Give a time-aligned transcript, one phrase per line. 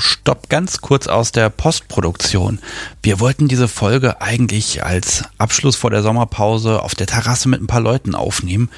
[0.00, 2.58] Stopp ganz kurz aus der Postproduktion.
[3.02, 7.66] Wir wollten diese Folge eigentlich als Abschluss vor der Sommerpause auf der Terrasse mit ein
[7.66, 8.70] paar Leuten aufnehmen.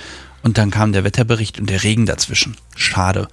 [0.42, 2.56] Und dann kam der Wetterbericht und der Regen dazwischen.
[2.74, 3.28] Schade.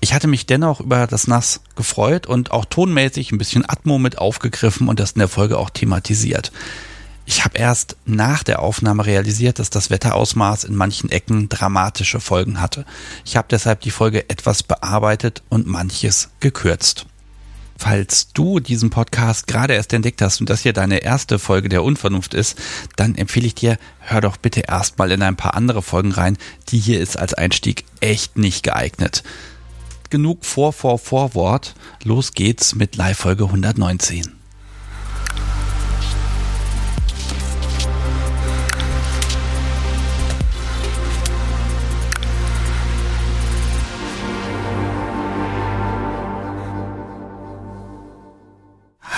[0.00, 4.18] Ich hatte mich dennoch über das Nass gefreut und auch tonmäßig ein bisschen Atmo mit
[4.18, 6.52] aufgegriffen und das in der Folge auch thematisiert.
[7.30, 12.60] Ich habe erst nach der Aufnahme realisiert, dass das Wetterausmaß in manchen Ecken dramatische Folgen
[12.60, 12.84] hatte.
[13.24, 17.06] Ich habe deshalb die Folge etwas bearbeitet und manches gekürzt.
[17.80, 21.82] Falls du diesen Podcast gerade erst entdeckt hast und das hier deine erste Folge der
[21.82, 22.58] Unvernunft ist,
[22.96, 26.36] dann empfehle ich dir, hör doch bitte erstmal in ein paar andere Folgen rein.
[26.68, 29.22] Die hier ist als Einstieg echt nicht geeignet.
[30.10, 31.74] Genug Vor, Vor, Vorwort.
[32.04, 34.39] Los geht's mit Live-Folge 119.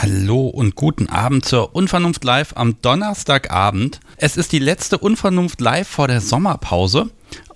[0.02, 4.00] Hallo und guten Abend zur Unvernunft Live am Donnerstagabend.
[4.16, 7.10] Es ist die letzte Unvernunft Live vor der Sommerpause.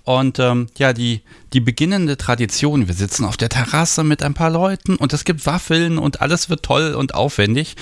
[0.05, 2.87] Und ähm, ja, die, die beginnende Tradition.
[2.87, 6.49] Wir sitzen auf der Terrasse mit ein paar Leuten und es gibt Waffeln und alles
[6.49, 7.75] wird toll und aufwendig.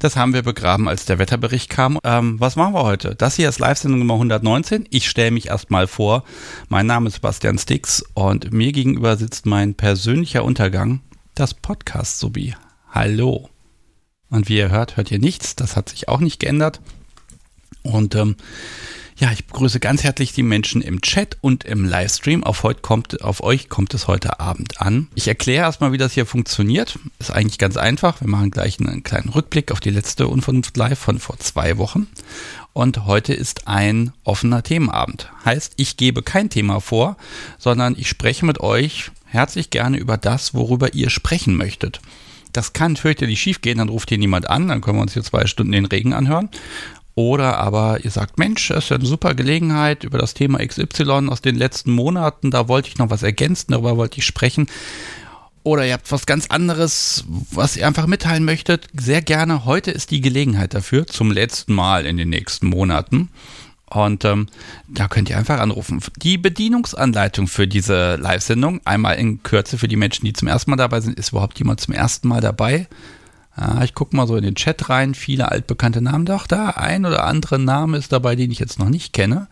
[0.00, 1.98] Das haben wir begraben, als der Wetterbericht kam.
[2.04, 3.14] Ähm, was machen wir heute?
[3.14, 4.86] Das hier ist Live-Sendung Nummer 119.
[4.90, 6.24] Ich stelle mich erstmal vor.
[6.68, 11.00] Mein Name ist Sebastian Stix und mir gegenüber sitzt mein persönlicher Untergang,
[11.34, 12.54] das Podcast-Subi.
[12.90, 13.48] Hallo.
[14.30, 15.56] Und wie ihr hört, hört ihr nichts.
[15.56, 16.80] Das hat sich auch nicht geändert.
[17.82, 18.36] Und ähm,
[19.20, 22.42] ja, ich begrüße ganz herzlich die Menschen im Chat und im Livestream.
[22.42, 25.08] Auf, heute kommt, auf euch kommt es heute Abend an.
[25.14, 26.98] Ich erkläre erstmal, wie das hier funktioniert.
[27.18, 28.22] Ist eigentlich ganz einfach.
[28.22, 32.06] Wir machen gleich einen kleinen Rückblick auf die letzte Unvernunft Live von vor zwei Wochen.
[32.72, 35.30] Und heute ist ein offener Themenabend.
[35.44, 37.18] Heißt, ich gebe kein Thema vor,
[37.58, 42.00] sondern ich spreche mit euch herzlich gerne über das, worüber ihr sprechen möchtet.
[42.52, 45.22] Das kann fürchterlich schief gehen, dann ruft hier niemand an, dann können wir uns hier
[45.22, 46.48] zwei Stunden den Regen anhören.
[47.14, 51.28] Oder aber ihr sagt, Mensch, das ist ja eine super Gelegenheit über das Thema XY
[51.28, 54.68] aus den letzten Monaten, da wollte ich noch was ergänzen, darüber wollte ich sprechen.
[55.62, 59.66] Oder ihr habt was ganz anderes, was ihr einfach mitteilen möchtet, sehr gerne.
[59.66, 63.28] Heute ist die Gelegenheit dafür, zum letzten Mal in den nächsten Monaten.
[63.90, 64.46] Und ähm,
[64.88, 66.00] da könnt ihr einfach anrufen.
[66.22, 70.76] Die Bedienungsanleitung für diese Live-Sendung, einmal in Kürze für die Menschen, die zum ersten Mal
[70.76, 72.86] dabei sind, ist überhaupt jemand zum ersten Mal dabei?
[73.56, 76.24] Ja, ich gucke mal so in den Chat rein, viele altbekannte Namen.
[76.24, 79.48] Doch, da ein oder andere Name ist dabei, den ich jetzt noch nicht kenne.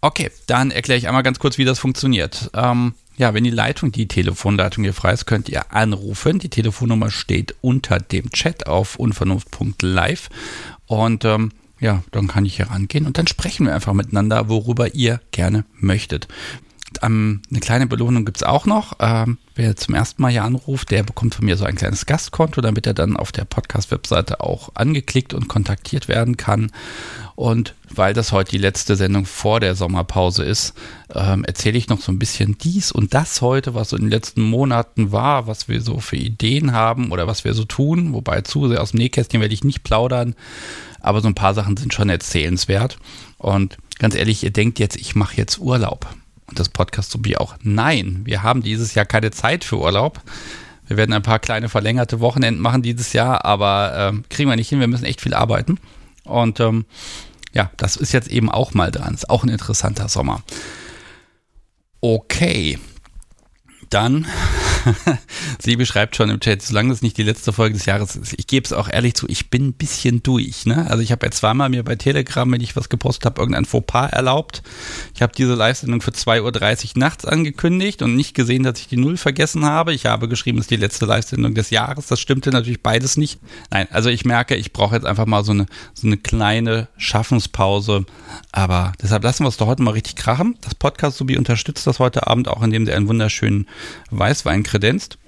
[0.00, 2.50] Okay, dann erkläre ich einmal ganz kurz, wie das funktioniert.
[2.54, 6.40] Ähm, ja, wenn die Leitung, die Telefonleitung hier frei ist, könnt ihr anrufen.
[6.40, 10.28] Die Telefonnummer steht unter dem Chat auf unvernunft.live.
[10.86, 11.52] Und ähm,
[11.82, 15.64] ja, dann kann ich hier rangehen und dann sprechen wir einfach miteinander, worüber ihr gerne
[15.80, 16.28] möchtet.
[17.02, 18.98] Ähm, eine kleine Belohnung gibt es auch noch.
[19.00, 22.60] Ähm, wer zum ersten Mal hier anruft, der bekommt von mir so ein kleines Gastkonto,
[22.60, 26.70] damit er dann auf der Podcast-Webseite auch angeklickt und kontaktiert werden kann.
[27.34, 30.74] Und weil das heute die letzte Sendung vor der Sommerpause ist,
[31.12, 34.10] ähm, erzähle ich noch so ein bisschen dies und das heute, was so in den
[34.10, 38.12] letzten Monaten war, was wir so für Ideen haben oder was wir so tun.
[38.12, 40.36] Wobei zu sehr aus dem Nähkästchen werde ich nicht plaudern
[41.02, 42.98] aber so ein paar Sachen sind schon erzählenswert.
[43.38, 46.06] Und ganz ehrlich, ihr denkt jetzt, ich mache jetzt Urlaub.
[46.46, 47.56] Und das Podcast so wie auch.
[47.62, 50.20] Nein, wir haben dieses Jahr keine Zeit für Urlaub.
[50.86, 54.68] Wir werden ein paar kleine verlängerte Wochenenden machen dieses Jahr, aber äh, kriegen wir nicht
[54.68, 54.80] hin.
[54.80, 55.78] Wir müssen echt viel arbeiten.
[56.24, 56.84] Und ähm,
[57.52, 59.14] ja, das ist jetzt eben auch mal dran.
[59.14, 60.42] Ist auch ein interessanter Sommer.
[62.00, 62.78] Okay,
[63.90, 64.26] dann,
[65.60, 68.46] sie beschreibt schon im Chat, solange das nicht die letzte Folge des Jahres ist, ich
[68.46, 70.66] gebe es auch ehrlich zu, ich bin ein bisschen durch.
[70.66, 70.88] Ne?
[70.90, 74.10] Also ich habe ja zweimal mir bei Telegram, wenn ich was gepostet habe, irgendein Fauxpas
[74.10, 74.62] erlaubt.
[75.14, 78.96] Ich habe diese Live-Sendung für 2.30 Uhr nachts angekündigt und nicht gesehen, dass ich die
[78.96, 79.92] Null vergessen habe.
[79.92, 82.06] Ich habe geschrieben, es ist die letzte Live-Sendung des Jahres.
[82.06, 83.40] Das stimmte natürlich beides nicht.
[83.70, 88.04] Nein, also ich merke, ich brauche jetzt einfach mal so eine, so eine kleine Schaffenspause.
[88.52, 90.56] Aber deshalb lassen wir es doch heute mal richtig krachen.
[90.60, 93.66] Das Podcast Subi unterstützt das heute Abend auch, indem sie einen wunderschönen
[94.10, 95.18] Weißwein kredenzt.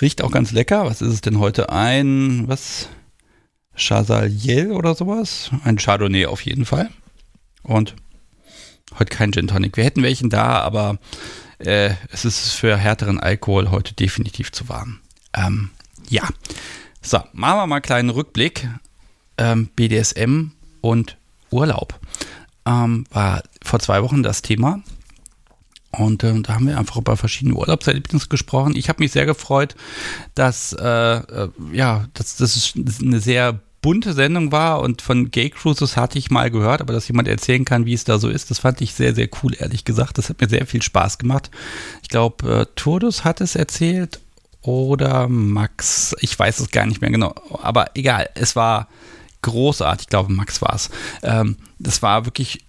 [0.00, 0.86] Riecht auch ganz lecker.
[0.86, 1.70] Was ist es denn heute?
[1.70, 2.88] Ein, was?
[3.76, 5.50] Chazaliel oder sowas?
[5.64, 6.90] Ein Chardonnay auf jeden Fall.
[7.62, 7.94] Und
[8.98, 9.76] heute kein Gin Tonic.
[9.76, 10.98] Wir hätten welchen da, aber
[11.58, 15.00] äh, es ist für härteren Alkohol heute definitiv zu warm.
[15.32, 15.70] Ähm,
[16.08, 16.28] ja.
[17.02, 18.68] So, machen wir mal einen kleinen Rückblick.
[19.38, 21.16] Ähm, BDSM und
[21.50, 21.98] Urlaub
[22.66, 24.82] ähm, war vor zwei Wochen das Thema.
[25.98, 28.74] Und äh, da haben wir einfach über verschiedene Urlaubserlebnisse gesprochen.
[28.76, 29.74] Ich habe mich sehr gefreut,
[30.34, 35.98] dass, äh, äh, ja, dass das eine sehr bunte Sendung war und von Gay Cruises
[35.98, 38.58] hatte ich mal gehört, aber dass jemand erzählen kann, wie es da so ist, das
[38.58, 40.16] fand ich sehr, sehr cool, ehrlich gesagt.
[40.16, 41.50] Das hat mir sehr viel Spaß gemacht.
[42.02, 44.20] Ich glaube, äh, Turdus hat es erzählt
[44.62, 46.16] oder Max.
[46.20, 47.34] Ich weiß es gar nicht mehr genau.
[47.62, 48.88] Aber egal, es war
[49.42, 50.04] großartig.
[50.04, 50.88] Ich glaube, Max war es.
[51.22, 52.64] Ähm, das war wirklich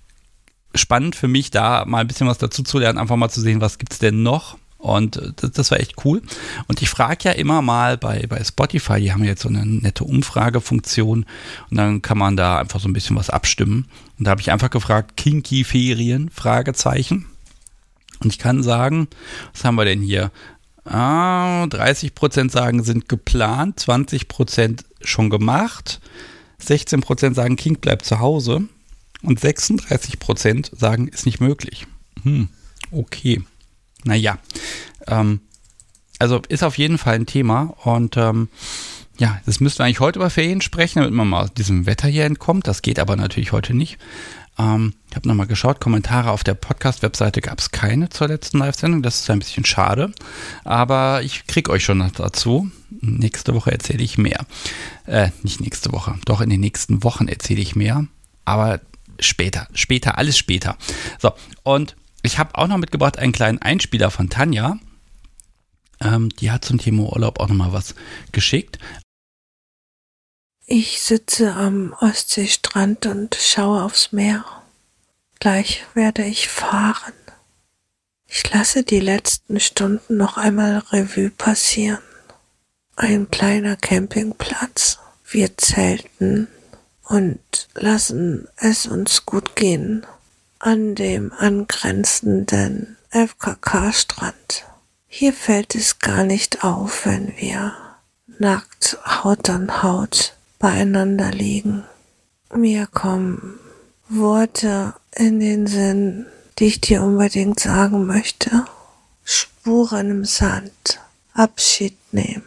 [0.76, 3.62] spannend für mich, da mal ein bisschen was dazu zu lernen, einfach mal zu sehen,
[3.62, 4.58] was gibt es denn noch.
[4.78, 6.22] Und äh, das, das, war echt cool.
[6.68, 10.04] Und ich frage ja immer mal bei, bei Spotify, die haben jetzt so eine nette
[10.04, 11.26] Umfragefunktion
[11.70, 13.88] und dann kann man da einfach so ein bisschen was abstimmen.
[14.20, 16.30] Und da habe ich einfach gefragt, Kinky Ferien?
[16.30, 17.26] Fragezeichen.
[18.20, 19.08] Und ich kann sagen,
[19.54, 20.32] was haben wir denn hier?
[20.86, 26.00] Ah, 30% sagen, sind geplant, 20% schon gemacht,
[26.64, 28.68] 16% sagen, King bleibt zu Hause
[29.26, 31.88] und 36% sagen, ist nicht möglich.
[32.24, 32.50] Hm,
[32.92, 33.44] okay.
[34.04, 34.38] Naja,
[35.08, 35.42] ähm,
[36.20, 38.50] also ist auf jeden Fall ein Thema und ähm,
[39.18, 42.26] ja, das müssten wir eigentlich heute über Ferien sprechen, damit man mal diesem Wetter hier
[42.26, 42.68] entkommt.
[42.68, 43.98] Das geht aber natürlich heute nicht.
[44.58, 49.02] Ähm, ich habe nochmal geschaut, Kommentare auf der Podcast-Webseite gab es keine zur letzten Live-Sendung.
[49.02, 50.12] Das ist ein bisschen schade.
[50.64, 52.70] Aber ich kriege euch schon dazu.
[53.02, 54.46] Nächste Woche erzähle ich mehr.
[55.06, 58.06] Äh, nicht nächste Woche, doch in den nächsten Wochen erzähle ich mehr.
[58.44, 58.82] Aber
[59.20, 60.78] später, später, alles später.
[61.20, 61.34] So,
[61.64, 64.80] und ich habe auch noch mitgebracht einen kleinen Einspieler von Tanja.
[66.02, 67.96] Ähm, die hat zum Thema Urlaub auch nochmal was
[68.32, 68.80] geschickt.
[70.66, 74.44] Ich sitze am Ostseestrand und schaue aufs Meer.
[75.40, 77.14] Gleich werde ich fahren.
[78.28, 82.02] Ich lasse die letzten Stunden noch einmal Revue passieren.
[82.96, 85.00] Ein kleiner Campingplatz.
[85.30, 86.48] Wir zelten
[87.08, 90.06] und lassen es uns gut gehen
[90.60, 94.66] an dem angrenzenden FKK-Strand.
[95.08, 97.74] Hier fällt es gar nicht auf, wenn wir
[98.40, 101.84] nackt Haut an Haut beieinander liegen.
[102.54, 103.60] Mir kommen
[104.10, 106.26] Worte in den Sinn,
[106.60, 108.66] die ich dir unbedingt sagen möchte.
[109.24, 111.00] Spuren im Sand,
[111.34, 112.44] Abschied nehmen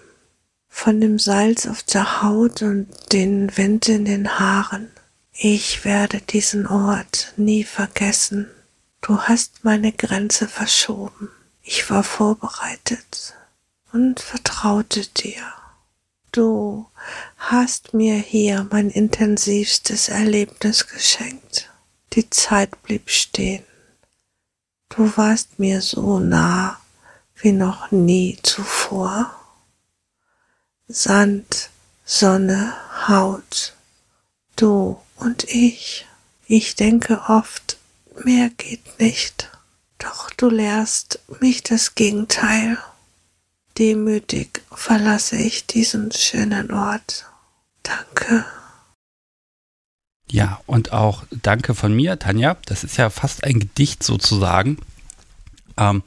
[0.78, 4.88] von dem Salz auf der Haut und den Wind in den Haaren.
[5.32, 8.48] Ich werde diesen Ort nie vergessen.
[9.00, 11.30] Du hast meine Grenze verschoben.
[11.62, 13.34] Ich war vorbereitet
[13.92, 15.42] und vertraute dir.
[16.30, 16.86] Du
[17.38, 21.70] hast mir hier mein intensivstes Erlebnis geschenkt.
[22.12, 23.64] Die Zeit blieb stehen.
[24.90, 26.80] Du warst mir so nah
[27.34, 29.37] wie noch nie zuvor.
[30.90, 31.68] Sand,
[32.06, 32.72] Sonne,
[33.06, 33.74] Haut,
[34.56, 36.06] du und ich.
[36.46, 37.76] Ich denke oft,
[38.24, 39.50] mehr geht nicht.
[39.98, 42.78] Doch du lehrst mich das Gegenteil.
[43.76, 47.26] Demütig verlasse ich diesen schönen Ort.
[47.82, 48.46] Danke.
[50.30, 52.56] Ja, und auch danke von mir, Tanja.
[52.64, 54.78] Das ist ja fast ein Gedicht sozusagen.
[55.76, 56.02] Ähm,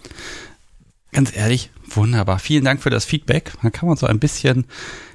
[1.11, 2.39] ganz ehrlich, wunderbar.
[2.39, 3.53] Vielen Dank für das Feedback.
[3.61, 4.65] Da kann man so ein bisschen,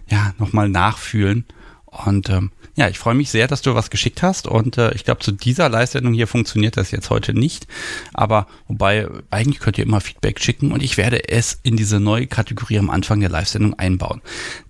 [0.08, 1.44] ja, nochmal nachfühlen.
[1.84, 5.04] Und ähm, ja, ich freue mich sehr, dass du was geschickt hast und äh, ich
[5.04, 7.66] glaube, zu dieser Live-Sendung hier funktioniert das jetzt heute nicht.
[8.12, 12.26] Aber wobei, eigentlich könnt ihr immer Feedback schicken und ich werde es in diese neue
[12.26, 14.20] Kategorie am Anfang der Live-Sendung einbauen.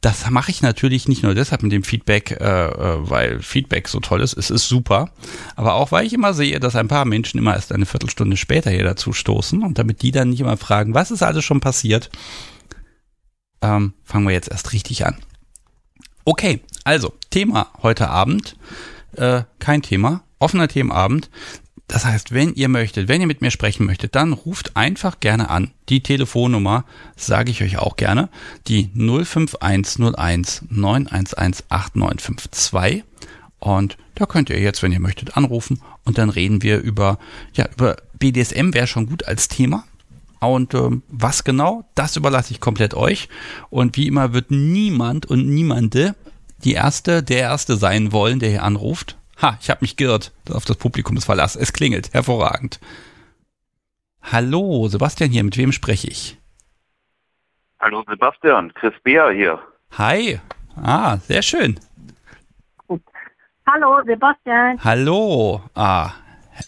[0.02, 3.98] Das mache ich natürlich nicht nur deshalb mit dem Feedback, äh, äh, weil Feedback so
[3.98, 4.36] toll ist.
[4.36, 5.10] Es ist super.
[5.56, 8.70] Aber auch, weil ich immer sehe, dass ein paar Menschen immer erst eine Viertelstunde später
[8.70, 12.10] hier dazu stoßen und damit die dann nicht immer fragen, was ist alles schon passiert,
[13.62, 15.16] ähm, fangen wir jetzt erst richtig an.
[16.24, 18.56] Okay, also Thema heute Abend,
[19.16, 21.30] äh, kein Thema, offener Themenabend.
[21.88, 25.50] Das heißt, wenn ihr möchtet, wenn ihr mit mir sprechen möchtet, dann ruft einfach gerne
[25.50, 25.72] an.
[25.88, 26.84] Die Telefonnummer
[27.16, 28.28] sage ich euch auch gerne,
[28.68, 33.04] die 05101 911 8952.
[33.58, 37.18] Und da könnt ihr jetzt, wenn ihr möchtet, anrufen und dann reden wir über,
[37.52, 39.84] ja, über BDSM wäre schon gut als Thema.
[40.38, 43.28] Und ähm, was genau, das überlasse ich komplett euch.
[43.70, 46.14] Und wie immer wird niemand und niemande
[46.64, 49.18] die Erste, der Erste sein wollen, der hier anruft.
[49.40, 51.56] Ha, ich habe mich geirrt auf das Publikumsverlass.
[51.56, 52.14] Es klingelt.
[52.14, 52.80] Hervorragend.
[54.22, 55.44] Hallo, Sebastian hier.
[55.44, 56.38] Mit wem spreche ich?
[57.78, 59.60] Hallo Sebastian, Chris Beer hier.
[59.92, 60.40] Hi.
[60.76, 61.78] Ah, sehr schön.
[63.66, 64.82] Hallo Sebastian.
[64.82, 65.62] Hallo.
[65.74, 66.12] Ah,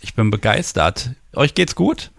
[0.02, 1.11] ich bin begeistert.
[1.35, 2.11] Euch geht's gut?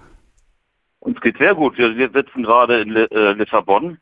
[0.99, 1.77] Uns geht's sehr gut.
[1.77, 3.99] Wir, wir sitzen gerade in äh, Lissabon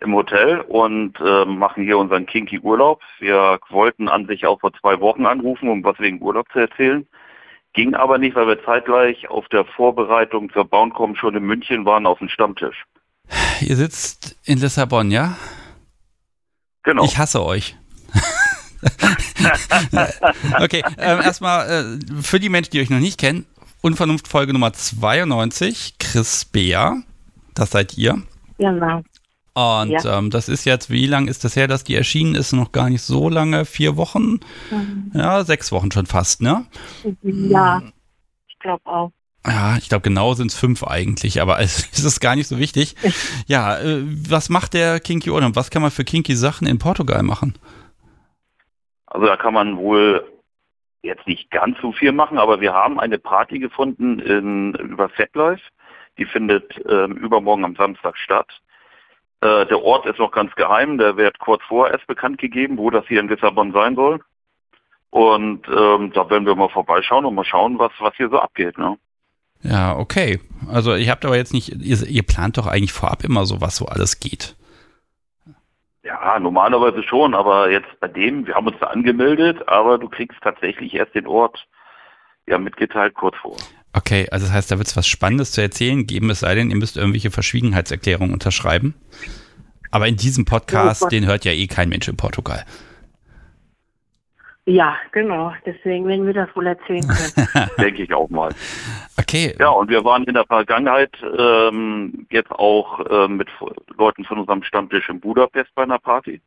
[0.00, 3.02] im Hotel und äh, machen hier unseren kinky Urlaub.
[3.18, 7.06] Wir wollten an sich auch vor zwei Wochen anrufen, um was wegen Urlaub zu erzählen.
[7.72, 12.06] Ging aber nicht, weil wir zeitgleich auf der Vorbereitung zur Bauncom schon in München waren
[12.06, 12.84] auf dem Stammtisch.
[13.60, 15.36] Ihr sitzt in Lissabon, ja?
[16.82, 17.04] Genau.
[17.04, 17.76] Ich hasse euch.
[20.60, 23.44] okay, ähm, erstmal äh, für die Menschen, die euch noch nicht kennen,
[23.80, 27.02] Unvernunft Folge Nummer 92, Chris Bea,
[27.54, 28.22] das seid ihr.
[28.58, 29.02] Genau.
[29.58, 30.18] Und ja.
[30.18, 32.52] ähm, das ist jetzt, wie lange ist das her, dass die erschienen ist?
[32.52, 34.38] Noch gar nicht so lange, vier Wochen?
[34.70, 35.10] Mhm.
[35.14, 36.64] Ja, sechs Wochen schon fast, ne?
[37.22, 37.82] Ja,
[38.46, 39.10] ich glaube auch.
[39.44, 42.94] Ja, ich glaube, genau sind es fünf eigentlich, aber es ist gar nicht so wichtig.
[43.48, 45.56] Ja, äh, was macht der Kinky Urlaub?
[45.56, 47.58] Was kann man für kinky Sachen in Portugal machen?
[49.06, 50.24] Also da kann man wohl
[51.02, 55.62] jetzt nicht ganz so viel machen, aber wir haben eine Party gefunden in, über Setlife.
[56.16, 58.60] Die findet ähm, übermorgen am Samstag statt.
[59.40, 62.90] Äh, der Ort ist noch ganz geheim, der wird kurz vorher erst bekannt gegeben, wo
[62.90, 64.20] das hier in Lissabon sein soll.
[65.10, 68.76] Und ähm, da werden wir mal vorbeischauen und mal schauen, was, was hier so abgeht.
[68.76, 68.98] Ne?
[69.62, 70.40] Ja, okay.
[70.70, 73.76] Also ihr habt aber jetzt nicht, ihr, ihr plant doch eigentlich vorab immer so, was
[73.76, 74.56] so alles geht.
[76.02, 80.38] Ja, normalerweise schon, aber jetzt bei dem, wir haben uns da angemeldet, aber du kriegst
[80.42, 81.66] tatsächlich erst den Ort
[82.46, 83.56] ja mitgeteilt kurz vor.
[83.98, 86.70] Okay, also das heißt, da wird es was Spannendes zu erzählen geben, es sei denn,
[86.70, 88.94] ihr müsst irgendwelche Verschwiegenheitserklärungen unterschreiben.
[89.90, 92.64] Aber in diesem Podcast, oh den hört ja eh kein Mensch in Portugal.
[94.66, 95.52] Ja, genau.
[95.66, 97.70] Deswegen werden wir das wohl erzählen können.
[97.78, 98.54] Denke ich auch mal.
[99.18, 99.56] Okay.
[99.58, 103.48] Ja, und wir waren in der Vergangenheit ähm, jetzt auch äh, mit
[103.96, 106.40] Leuten von unserem Stammtisch in Budapest bei einer Party.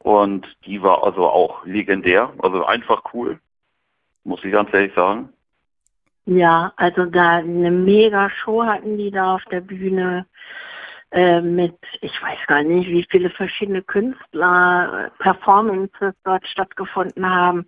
[0.00, 3.38] Und die war also auch legendär, also einfach cool,
[4.24, 5.30] muss ich ganz ehrlich sagen.
[6.30, 10.26] Ja, also da eine mega Show hatten die da auf der Bühne.
[11.10, 17.66] Äh, mit, ich weiß gar nicht, wie viele verschiedene Künstler, äh, Performances dort stattgefunden haben.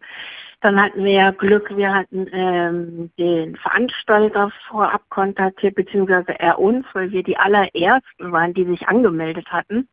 [0.60, 6.84] Dann hatten wir ja Glück, wir hatten ähm, den Veranstalter vorab kontaktiert, beziehungsweise er uns,
[6.92, 9.88] weil wir die allerersten waren, die sich angemeldet hatten.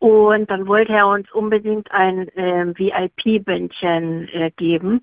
[0.00, 5.02] Und dann wollte er uns unbedingt ein äh, VIP-Bändchen äh, geben.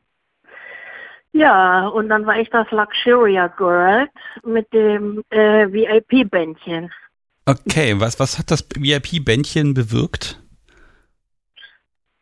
[1.34, 4.10] Ja, und dann war ich das Luxuria Girl
[4.44, 6.92] mit dem äh, VIP-Bändchen.
[7.46, 10.42] Okay, was, was hat das VIP-Bändchen bewirkt?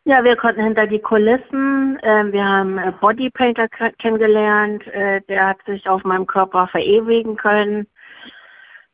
[0.06, 2.00] Ja, wir konnten hinter die Kulissen.
[2.02, 3.68] Äh, wir haben äh, Bodypainter
[4.00, 4.88] kennengelernt.
[4.88, 7.88] Äh, der hat sich auf meinem Körper verewigen können.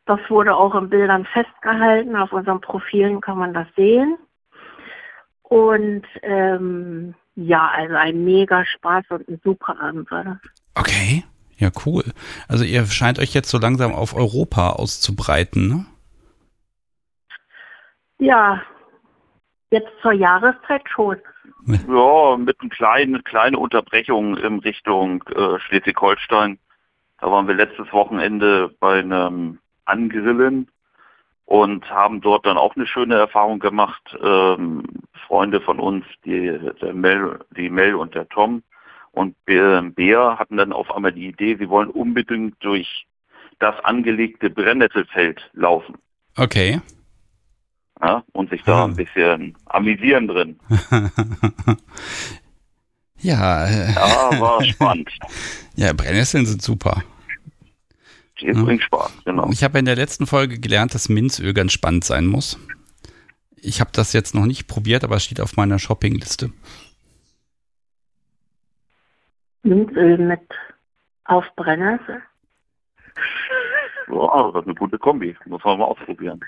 [0.05, 2.15] Das wurde auch in Bildern festgehalten.
[2.15, 4.17] Auf unseren Profilen kann man das sehen.
[5.43, 10.37] Und ähm, ja, also ein mega Spaß und ein super Abend war das.
[10.75, 11.23] Okay,
[11.57, 12.03] ja cool.
[12.47, 15.85] Also ihr scheint euch jetzt so langsam auf Europa auszubreiten, ne?
[18.17, 18.61] Ja,
[19.69, 21.17] jetzt zur Jahreszeit schon.
[21.87, 26.59] Ja, mit einer kleinen, kleine Unterbrechung in Richtung äh, Schleswig-Holstein.
[27.19, 30.69] Da waren wir letztes Wochenende bei einem Angrillen
[31.45, 34.17] und haben dort dann auch eine schöne Erfahrung gemacht.
[34.21, 34.83] Ähm,
[35.27, 38.63] Freunde von uns, die, der Mel, die Mel und der Tom
[39.11, 43.07] und Bär hatten dann auf einmal die Idee, sie wollen unbedingt durch
[43.59, 45.95] das angelegte Brennnesselfeld laufen.
[46.35, 46.81] Okay
[48.01, 48.91] ja, und sich da hm.
[48.91, 50.59] ein bisschen amüsieren drin.
[53.19, 53.65] ja.
[53.65, 55.09] Äh, ja, war spannend.
[55.75, 57.03] Ja, Brennnesseln sind super.
[58.53, 59.49] Die bringt Spaß, genau.
[59.51, 62.59] Ich habe in der letzten Folge gelernt, dass Minzöl ganz spannend sein muss.
[63.55, 66.51] Ich habe das jetzt noch nicht probiert, aber es steht auf meiner Shoppingliste.
[69.63, 70.41] Minzöl mit
[71.25, 72.21] auf Brennnessel?
[74.07, 75.35] Ja, das ist eine gute Kombi.
[75.45, 76.39] Muss man mal ausprobieren.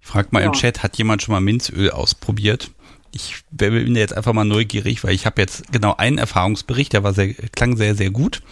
[0.00, 0.46] Ich frage mal ja.
[0.46, 2.72] im Chat, hat jemand schon mal Minzöl ausprobiert?
[3.12, 7.12] Ich bin jetzt einfach mal neugierig, weil ich habe jetzt genau einen Erfahrungsbericht, der war
[7.12, 8.42] sehr, klang sehr, sehr gut.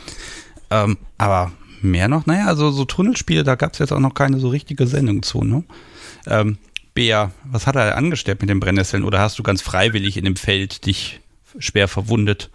[0.70, 1.50] Ähm, aber
[1.82, 4.86] mehr noch, naja, also so Tunnelspiele, da gab es jetzt auch noch keine so richtige
[4.86, 5.64] Sendung zu, ne?
[6.26, 6.58] Ähm,
[6.94, 10.36] Bea, was hat er angestellt mit den Brennnesseln oder hast du ganz freiwillig in dem
[10.36, 11.20] Feld dich
[11.58, 12.50] schwer verwundet?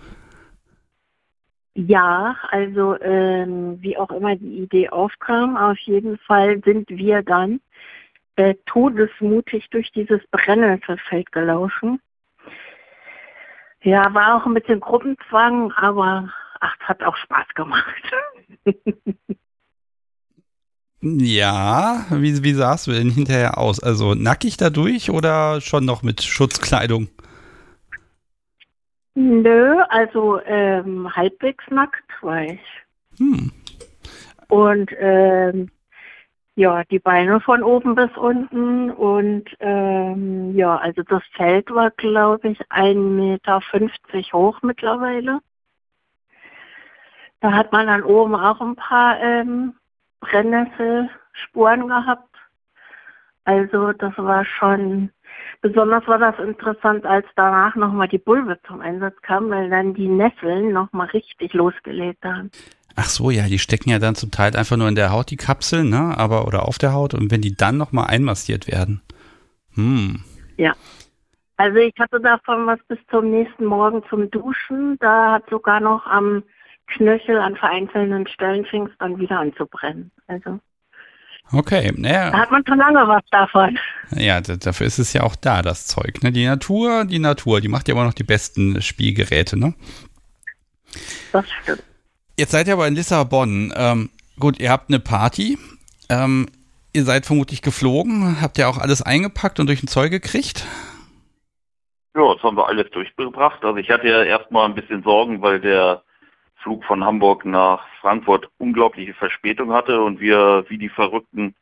[1.74, 7.60] Ja, also ähm, wie auch immer die Idee aufkam, auf jeden Fall sind wir dann
[8.36, 12.00] äh, todesmutig durch dieses Brennnesselfeld gelaufen.
[13.81, 16.29] Ja, war auch ein bisschen Gruppenzwang, aber
[16.60, 18.03] ach, hat auch Spaß gemacht.
[21.01, 23.82] ja, wie, wie sahst du denn hinterher aus?
[23.82, 27.10] Also nackig dadurch oder schon noch mit Schutzkleidung?
[29.16, 32.60] Nö, also ähm, halbwegs nackt war ich.
[33.18, 33.51] Hm.
[34.48, 35.70] Und ähm,
[36.56, 42.50] ja, die Beine von oben bis unten und ähm, ja, also das Feld war, glaube
[42.50, 43.60] ich, 1,50 Meter
[44.34, 45.39] hoch mittlerweile.
[47.39, 49.74] Da hat man dann oben auch ein paar ähm,
[50.22, 52.36] Brennnesselspuren gehabt.
[53.46, 55.12] Also das war schon
[55.62, 60.08] Besonders war das interessant, als danach nochmal die Bulbe zum Einsatz kam, weil dann die
[60.08, 62.51] Nesseln nochmal richtig losgelegt haben.
[62.96, 65.38] Ach so, ja, die stecken ja dann zum Teil einfach nur in der Haut, die
[65.38, 66.15] Kapseln, ne?
[66.17, 69.01] Aber oder auf der Haut und wenn die dann nochmal einmassiert werden.
[69.75, 70.24] Hm.
[70.58, 70.74] Ja.
[71.58, 74.98] Also ich hatte davon was bis zum nächsten Morgen zum Duschen.
[75.00, 76.44] Da hat sogar noch am
[76.88, 80.12] Knöchel an vereinzelten Stellen fing es dann wieder an zu brennen.
[80.27, 80.60] Also
[81.53, 82.29] Okay, naja.
[82.32, 83.79] da hat man schon lange was davon.
[84.12, 86.22] Ja, dafür ist es ja auch da, das Zeug.
[86.22, 86.32] Ne?
[86.34, 89.74] Die Natur, die Natur, die macht ja immer noch die besten Spielgeräte, ne?
[91.32, 91.84] Das stimmt.
[92.38, 93.74] Jetzt seid ihr aber in Lissabon.
[93.75, 95.58] Ähm, gut, ihr habt eine Party.
[96.10, 96.48] Ähm,
[96.94, 98.41] ihr seid vermutlich geflogen.
[98.41, 100.65] Habt ihr auch alles eingepackt und durch den Zoll gekriegt?
[102.15, 103.63] Ja, das haben wir alles durchgebracht.
[103.63, 106.03] Also ich hatte ja erstmal ein bisschen Sorgen, weil der
[106.68, 111.56] Flug von Hamburg nach Frankfurt unglaubliche Verspätung hatte und wir wie die Verrückten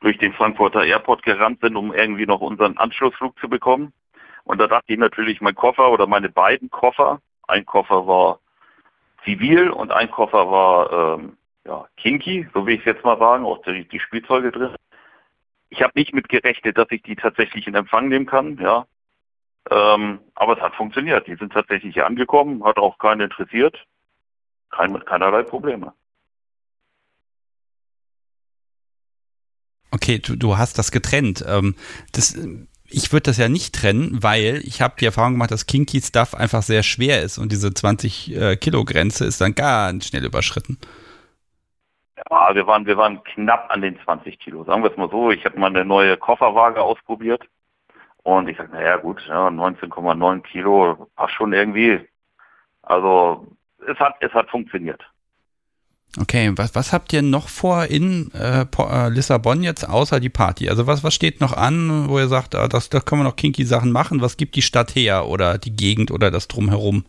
[0.00, 3.92] durch den Frankfurter Airport gerannt sind, um irgendwie noch unseren Anschlussflug zu bekommen.
[4.44, 8.38] Und da dachte ich natürlich, mein Koffer oder meine beiden Koffer, ein Koffer war
[9.24, 11.36] zivil und ein Koffer war ähm,
[11.66, 14.74] ja, kinky, so will ich es jetzt mal sagen, auch die, die Spielzeuge drin.
[15.68, 18.86] Ich habe nicht mit gerechnet, dass ich die tatsächlich in Empfang nehmen kann, ja.
[19.70, 21.26] Ähm, aber es hat funktioniert.
[21.26, 23.84] Die sind tatsächlich hier angekommen, hat auch keinen interessiert.
[24.76, 25.92] Kein, keinerlei Probleme.
[29.90, 31.44] Okay, du, du hast das getrennt.
[31.48, 31.74] Ähm,
[32.12, 32.36] das,
[32.84, 36.34] ich würde das ja nicht trennen, weil ich habe die Erfahrung gemacht, dass Kinky Stuff
[36.34, 40.78] einfach sehr schwer ist und diese 20 äh, Kilo Grenze ist dann ganz schnell überschritten.
[42.30, 44.64] Ja, wir waren, wir waren knapp an den 20 Kilo.
[44.64, 45.30] Sagen wir es mal so.
[45.30, 47.48] Ich habe mal eine neue Kofferwaage ausprobiert
[48.22, 52.06] und ich sage, naja gut, ja, 19,9 Kilo passt schon irgendwie.
[52.82, 53.46] Also
[53.86, 55.02] es hat, es hat funktioniert.
[56.20, 60.70] Okay, was, was habt ihr noch vor in äh, äh, Lissabon jetzt außer die Party?
[60.70, 63.36] Also was, was steht noch an, wo ihr sagt, ah, das, da können wir noch
[63.36, 64.22] kinky Sachen machen?
[64.22, 67.04] Was gibt die Stadt her oder die Gegend oder das drumherum?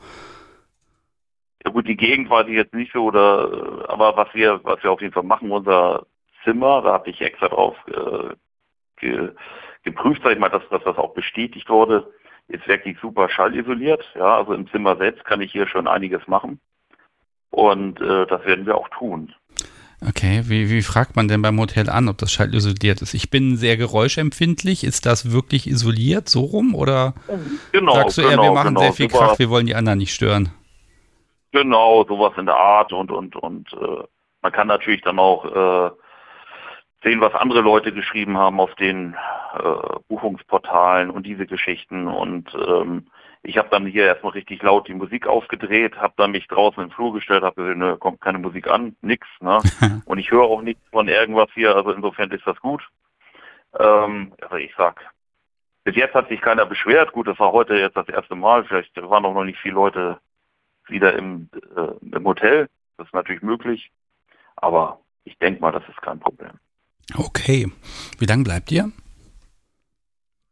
[1.63, 4.91] Ja gut, die Gegend weiß ich jetzt nicht so, oder aber was wir, was wir
[4.91, 6.05] auf jeden Fall machen, unser
[6.43, 8.35] Zimmer, da habe ich extra drauf äh,
[8.99, 9.31] ge,
[9.83, 12.11] geprüft, sag ich mal, dass, dass das auch bestätigt wurde,
[12.47, 14.03] ist wirklich super schallisoliert.
[14.15, 16.59] Ja, also im Zimmer selbst kann ich hier schon einiges machen.
[17.49, 19.33] Und äh, das werden wir auch tun.
[20.07, 23.15] Okay, wie, wie fragt man denn beim Hotel an, ob das schallisoliert ist?
[23.15, 24.83] Ich bin sehr geräuschempfindlich.
[24.83, 26.75] Ist das wirklich isoliert, so rum?
[26.75, 27.15] Oder
[27.71, 29.75] Genau, sagst du genau, eher, wir machen genau, sehr viel super, Krach, wir wollen die
[29.75, 30.49] anderen nicht stören?
[31.51, 34.03] Genau, sowas in der Art und und und äh,
[34.43, 35.91] man kann natürlich dann auch äh,
[37.07, 39.15] sehen, was andere Leute geschrieben haben auf den
[39.57, 43.07] äh, Buchungsportalen und diese Geschichten und ähm,
[43.43, 46.91] ich habe dann hier erstmal richtig laut die Musik aufgedreht, habe dann mich draußen im
[46.91, 49.59] Flur gestellt, habe gesagt, ne, kommt keine Musik an, nix, ne?
[50.05, 52.85] Und ich höre auch nichts von irgendwas hier, also insofern ist das gut.
[53.79, 54.99] Ähm, also ich sag,
[55.85, 57.13] bis jetzt hat sich keiner beschwert.
[57.13, 58.65] Gut, das war heute jetzt das erste Mal.
[58.65, 60.17] Vielleicht waren auch noch nicht viele Leute
[60.87, 62.67] wieder im, äh, im Hotel.
[62.97, 63.91] Das ist natürlich möglich.
[64.57, 66.59] Aber ich denke mal, das ist kein Problem.
[67.15, 67.71] Okay.
[68.19, 68.91] Wie lange bleibt ihr?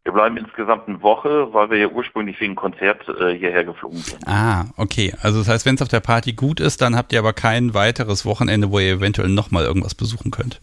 [0.03, 4.27] Wir bleiben insgesamt eine Woche, weil wir ja ursprünglich wegen Konzert äh, hierher geflogen sind.
[4.27, 5.13] Ah, okay.
[5.21, 7.73] Also das heißt, wenn es auf der Party gut ist, dann habt ihr aber kein
[7.73, 10.61] weiteres Wochenende, wo ihr eventuell nochmal irgendwas besuchen könnt.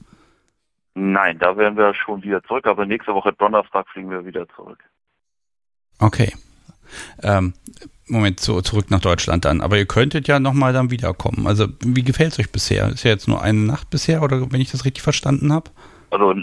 [0.95, 2.67] Nein, da werden wir schon wieder zurück.
[2.67, 4.79] Also nächste Woche Donnerstag fliegen wir wieder zurück.
[5.99, 6.33] Okay.
[7.23, 7.55] Ähm,
[8.13, 9.61] Moment, zu, zurück nach Deutschland dann.
[9.61, 11.47] Aber ihr könntet ja nochmal dann wiederkommen.
[11.47, 12.89] Also wie gefällt es euch bisher?
[12.89, 15.71] Ist ja jetzt nur eine Nacht bisher, oder wenn ich das richtig verstanden habe?
[16.11, 16.35] Also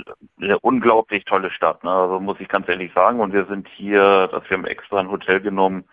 [0.42, 1.92] eine unglaublich tolle Stadt, ne?
[1.92, 3.20] Also muss ich ganz ehrlich sagen.
[3.20, 5.84] Und wir sind hier, dass wir haben extra ein Hotel genommen,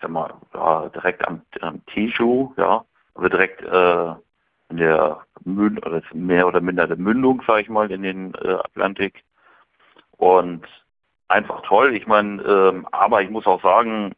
[0.00, 2.84] sag mal, ja, direkt am, am Tischu, ja.
[3.14, 4.14] Also direkt äh,
[4.70, 8.54] in der Münd oder mehr oder minder der Mündung, sage ich mal, in den äh,
[8.54, 9.24] Atlantik.
[10.12, 10.64] Und
[11.28, 11.94] einfach toll.
[11.94, 14.12] Ich meine, ähm, aber ich muss auch sagen,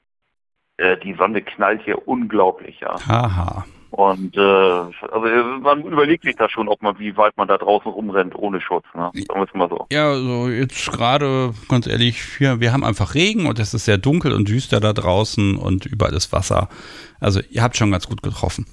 [0.80, 2.96] äh, die Sonne knallt hier unglaublich, ja.
[3.06, 3.66] Haha.
[3.90, 5.26] Und äh, also
[5.60, 8.84] man überlegt sich da schon, ob man wie weit man da draußen rumrennt ohne Schutz,
[8.94, 9.10] ne?
[9.14, 9.86] Sagen wir es mal so.
[9.92, 13.98] Ja, also jetzt gerade, ganz ehrlich, wir, wir haben einfach Regen und es ist sehr
[13.98, 16.68] dunkel und düster da draußen und überall ist Wasser.
[17.18, 18.66] Also ihr habt schon ganz gut getroffen.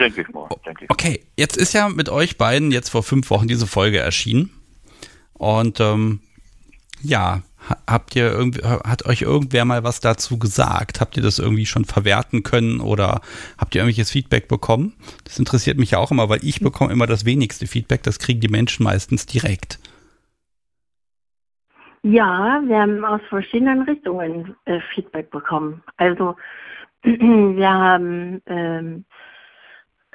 [0.00, 0.90] Denke ich mal, denke ich.
[0.90, 4.50] Okay, jetzt ist ja mit euch beiden jetzt vor fünf Wochen diese Folge erschienen.
[5.34, 6.20] Und ähm,
[7.00, 7.42] ja,
[7.86, 11.00] habt ihr irgendwie, hat euch irgendwer mal was dazu gesagt?
[11.00, 13.20] Habt ihr das irgendwie schon verwerten können oder
[13.58, 14.94] habt ihr irgendwelches Feedback bekommen?
[15.24, 18.02] Das interessiert mich ja auch immer, weil ich bekomme immer das wenigste Feedback.
[18.02, 19.78] Das kriegen die Menschen meistens direkt.
[22.02, 25.82] Ja, wir haben aus verschiedenen Richtungen äh, Feedback bekommen.
[25.96, 26.36] Also
[27.02, 29.04] wir haben ähm,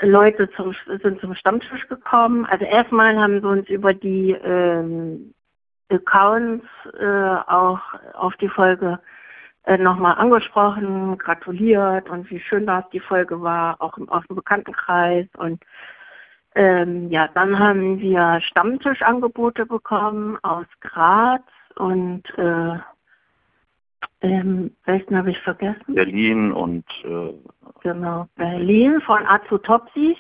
[0.02, 2.46] Leute zum, sind zum Stammtisch gekommen.
[2.46, 5.34] Also erstmal haben sie uns über die ähm,
[5.90, 6.66] Accounts
[7.00, 7.80] äh, auch
[8.14, 9.00] auf die Folge
[9.64, 14.36] äh, nochmal angesprochen, gratuliert und wie schön das die Folge war, auch im, aus dem
[14.36, 15.28] Bekanntenkreis.
[15.38, 15.64] Und
[16.56, 21.44] ähm, ja, dann haben wir Stammtischangebote bekommen aus Graz
[21.76, 22.78] und äh,
[24.22, 25.96] ähm, welchen habe ich vergessen?
[25.96, 27.34] Berlin und äh,
[27.82, 30.18] Genau, Berlin von Azutopsi.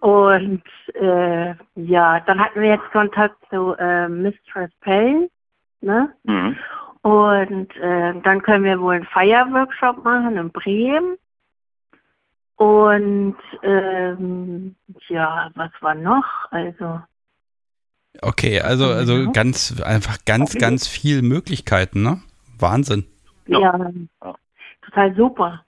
[0.00, 0.62] Und
[0.94, 5.28] äh, ja, dann hatten wir jetzt Kontakt zu äh, Mistress Payne.
[5.80, 6.12] Ne?
[6.24, 6.56] mhm.
[7.02, 11.16] Und äh, dann können wir wohl einen Feierworkshop machen in Bremen.
[12.56, 14.74] Und ähm,
[15.08, 16.24] ja, was war noch?
[16.50, 17.00] Also
[18.20, 22.20] Okay, also, also ganz, einfach ganz, ganz viel Möglichkeiten, ne?
[22.58, 23.06] Wahnsinn.
[23.46, 23.78] Ja.
[24.84, 25.64] total super.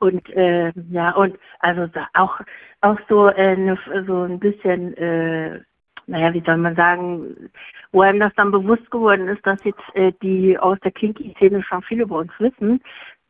[0.00, 2.40] Und äh, ja, und also da auch
[2.80, 5.60] auch so äh, ne, so ein bisschen, äh,
[6.06, 7.50] naja, wie soll man sagen,
[7.92, 11.82] wo einem das dann bewusst geworden ist, dass jetzt äh, die aus der Kinky-Szene schon
[11.82, 12.80] viel über uns wissen.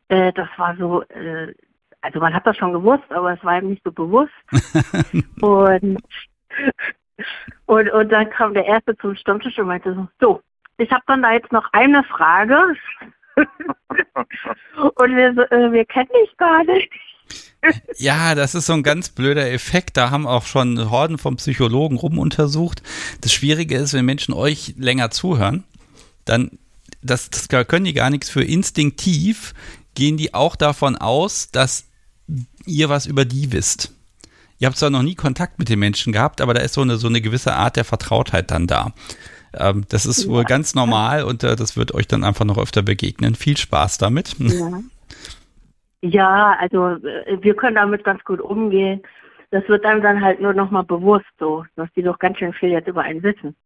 [0.09, 1.53] Äh, das war so, äh,
[2.03, 4.33] also man hat das schon gewusst, aber es war ihm nicht so bewusst.
[5.43, 5.99] und,
[7.67, 10.43] und und dann kam der erste zum Stammtisch und meinte so, so,
[10.79, 12.75] ich habe dann da jetzt noch eine Frage.
[14.95, 16.91] Und wir, äh, wir kennen dich gar nicht.
[17.99, 19.97] Ja, das ist so ein ganz blöder Effekt.
[19.97, 22.83] Da haben auch schon Horden von Psychologen rumuntersucht.
[23.21, 25.65] Das Schwierige ist, wenn Menschen euch länger zuhören,
[26.25, 26.59] dann
[27.03, 28.43] das, das können die gar nichts für.
[28.43, 29.55] Instinktiv
[29.95, 31.87] gehen die auch davon aus, dass
[32.67, 33.93] ihr was über die wisst.
[34.59, 36.99] Ihr habt zwar noch nie Kontakt mit den Menschen gehabt, aber da ist so eine,
[36.99, 38.93] so eine gewisse Art der Vertrautheit dann da.
[39.59, 42.83] Ähm, das ist wohl ganz normal und äh, das wird euch dann einfach noch öfter
[42.83, 43.35] begegnen.
[43.35, 44.37] Viel Spaß damit.
[44.39, 44.81] Ja.
[46.03, 49.03] ja, also äh, wir können damit ganz gut umgehen.
[49.51, 52.71] Das wird einem dann halt nur nochmal bewusst so, dass die doch ganz schön viel
[52.71, 53.57] jetzt über einen wissen.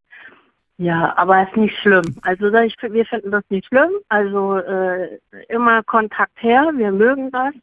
[0.77, 2.17] Ja, aber ist nicht schlimm.
[2.23, 3.91] Also ich, wir finden das nicht schlimm.
[4.09, 5.19] Also äh,
[5.49, 7.55] immer Kontakt her, wir mögen das.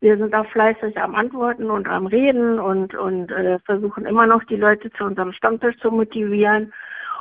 [0.00, 4.42] Wir sind auch fleißig am Antworten und am Reden und, und äh, versuchen immer noch
[4.44, 6.72] die Leute zu unserem Stammtisch zu motivieren.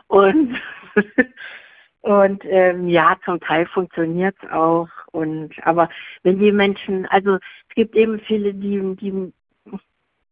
[0.10, 0.60] Und,
[2.02, 4.90] und ähm, ja, zum Teil funktioniert es auch.
[5.12, 5.90] Und aber
[6.24, 9.34] wenn die Menschen, also es gibt eben viele, die, die,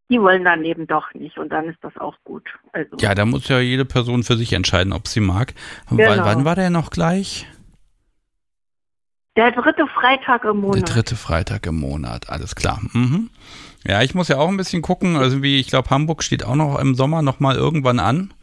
[0.10, 2.48] die wollen dann eben doch nicht und dann ist das auch gut.
[2.74, 5.54] Also Ja, da muss ja jede Person für sich entscheiden, ob sie mag.
[5.90, 6.26] Genau.
[6.26, 7.48] wann war der noch gleich?
[9.38, 10.96] der dritte Freitag im Der Monat.
[10.96, 12.82] dritte Freitag im Monat, alles klar.
[12.94, 13.30] Mhm.
[13.86, 15.16] Ja, ich muss ja auch ein bisschen gucken.
[15.16, 18.34] Also wie, ich glaube, Hamburg steht auch noch im Sommer noch mal irgendwann an.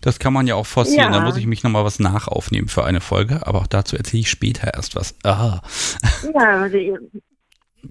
[0.00, 1.12] Das kann man ja auch forcieren.
[1.12, 1.18] Ja.
[1.18, 3.46] Da muss ich mich noch mal was nachaufnehmen für eine Folge.
[3.46, 5.14] Aber auch dazu erzähle ich später erst was.
[5.24, 5.60] Ah.
[6.34, 6.76] Ja, also,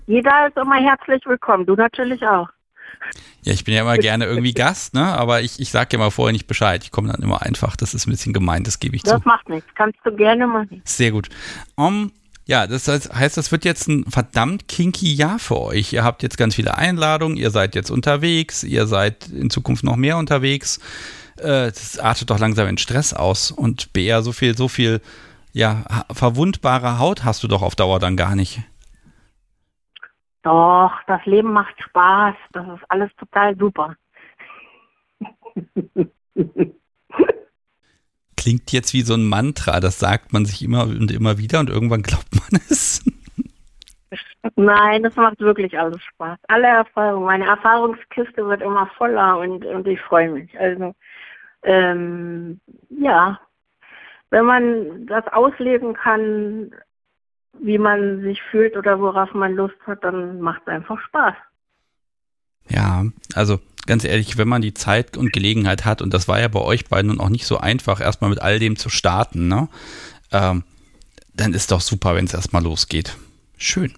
[0.07, 1.65] jeder ist immer herzlich willkommen.
[1.65, 2.49] Du natürlich auch.
[3.43, 5.05] Ja, ich bin ja immer gerne irgendwie Gast, ne?
[5.05, 6.83] Aber ich, ich sage ja mal vorher nicht Bescheid.
[6.83, 7.75] Ich komme dann immer einfach.
[7.75, 9.11] Das ist ein bisschen gemein, das gebe ich zu.
[9.11, 9.69] Das macht nichts.
[9.75, 10.81] Kannst du gerne machen.
[10.83, 11.29] Sehr gut.
[11.75, 12.11] Um,
[12.47, 15.93] ja, das heißt, heißt, das wird jetzt ein verdammt kinky Jahr für euch.
[15.93, 19.95] Ihr habt jetzt ganz viele Einladungen, ihr seid jetzt unterwegs, ihr seid in Zukunft noch
[19.95, 20.79] mehr unterwegs.
[21.37, 23.51] Äh, das artet doch langsam in Stress aus.
[23.51, 25.01] Und BR, so viel, so viel,
[25.53, 28.61] ja, verwundbare Haut hast du doch auf Dauer dann gar nicht.
[30.43, 32.35] Doch, das Leben macht Spaß.
[32.51, 33.95] Das ist alles total super.
[38.37, 41.71] Klingt jetzt wie so ein Mantra, das sagt man sich immer und immer wieder und
[41.71, 43.03] irgendwann glaubt man es.
[44.55, 46.37] Nein, das macht wirklich alles Spaß.
[46.47, 47.25] Alle Erfahrungen.
[47.25, 50.59] Meine Erfahrungskiste wird immer voller und, und ich freue mich.
[50.59, 50.93] Also,
[51.65, 53.39] ähm, ja,
[54.29, 56.71] wenn man das ausleben kann,
[57.59, 61.35] wie man sich fühlt oder worauf man Lust hat, dann macht es einfach Spaß.
[62.69, 66.47] Ja, also ganz ehrlich, wenn man die Zeit und Gelegenheit hat, und das war ja
[66.47, 69.67] bei euch beiden nun auch nicht so einfach, erstmal mit all dem zu starten, ne?
[70.31, 70.63] Ähm,
[71.33, 73.17] dann ist doch super, wenn es erstmal losgeht.
[73.57, 73.93] Schön.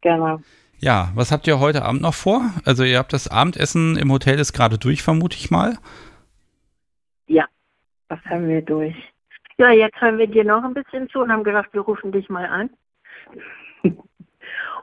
[0.00, 0.40] Genau.
[0.80, 2.52] Ja, was habt ihr heute Abend noch vor?
[2.64, 5.78] Also ihr habt das Abendessen im Hotel ist gerade durch, vermute ich mal.
[8.08, 8.96] Das haben wir durch.
[9.58, 12.28] Ja, jetzt hören wir dir noch ein bisschen zu und haben gedacht, wir rufen dich
[12.28, 12.70] mal an.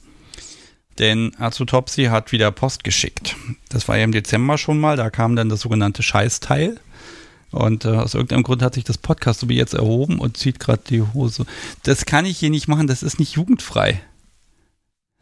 [1.00, 3.36] Denn Azutopsi hat wieder Post geschickt.
[3.70, 6.80] Das war ja im Dezember schon mal, da kam dann das sogenannte Scheißteil.
[7.52, 10.60] Und äh, aus irgendeinem Grund hat sich das Podcast so wie jetzt erhoben und zieht
[10.60, 11.46] gerade die Hose.
[11.84, 14.02] Das kann ich hier nicht machen, das ist nicht jugendfrei.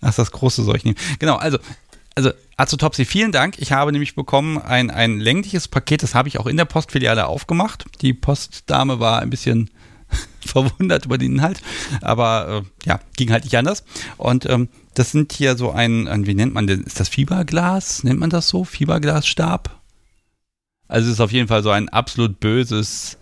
[0.00, 0.98] Ach, das große soll ich nehmen.
[1.18, 1.58] Genau, also,
[2.14, 3.58] also Azotopsy, vielen Dank.
[3.58, 7.26] Ich habe nämlich bekommen ein, ein längliches Paket, das habe ich auch in der Postfiliale
[7.26, 7.86] aufgemacht.
[8.02, 9.70] Die Postdame war ein bisschen
[10.44, 11.60] verwundert über den Inhalt,
[12.00, 13.84] aber äh, ja, ging halt nicht anders.
[14.16, 16.78] Und ähm, das sind hier so ein, ein, wie nennt man das?
[16.78, 18.04] Ist das Fieberglas?
[18.04, 18.64] Nennt man das so?
[18.64, 19.80] Fieberglasstab?
[20.88, 23.18] Also es ist auf jeden Fall so ein absolut böses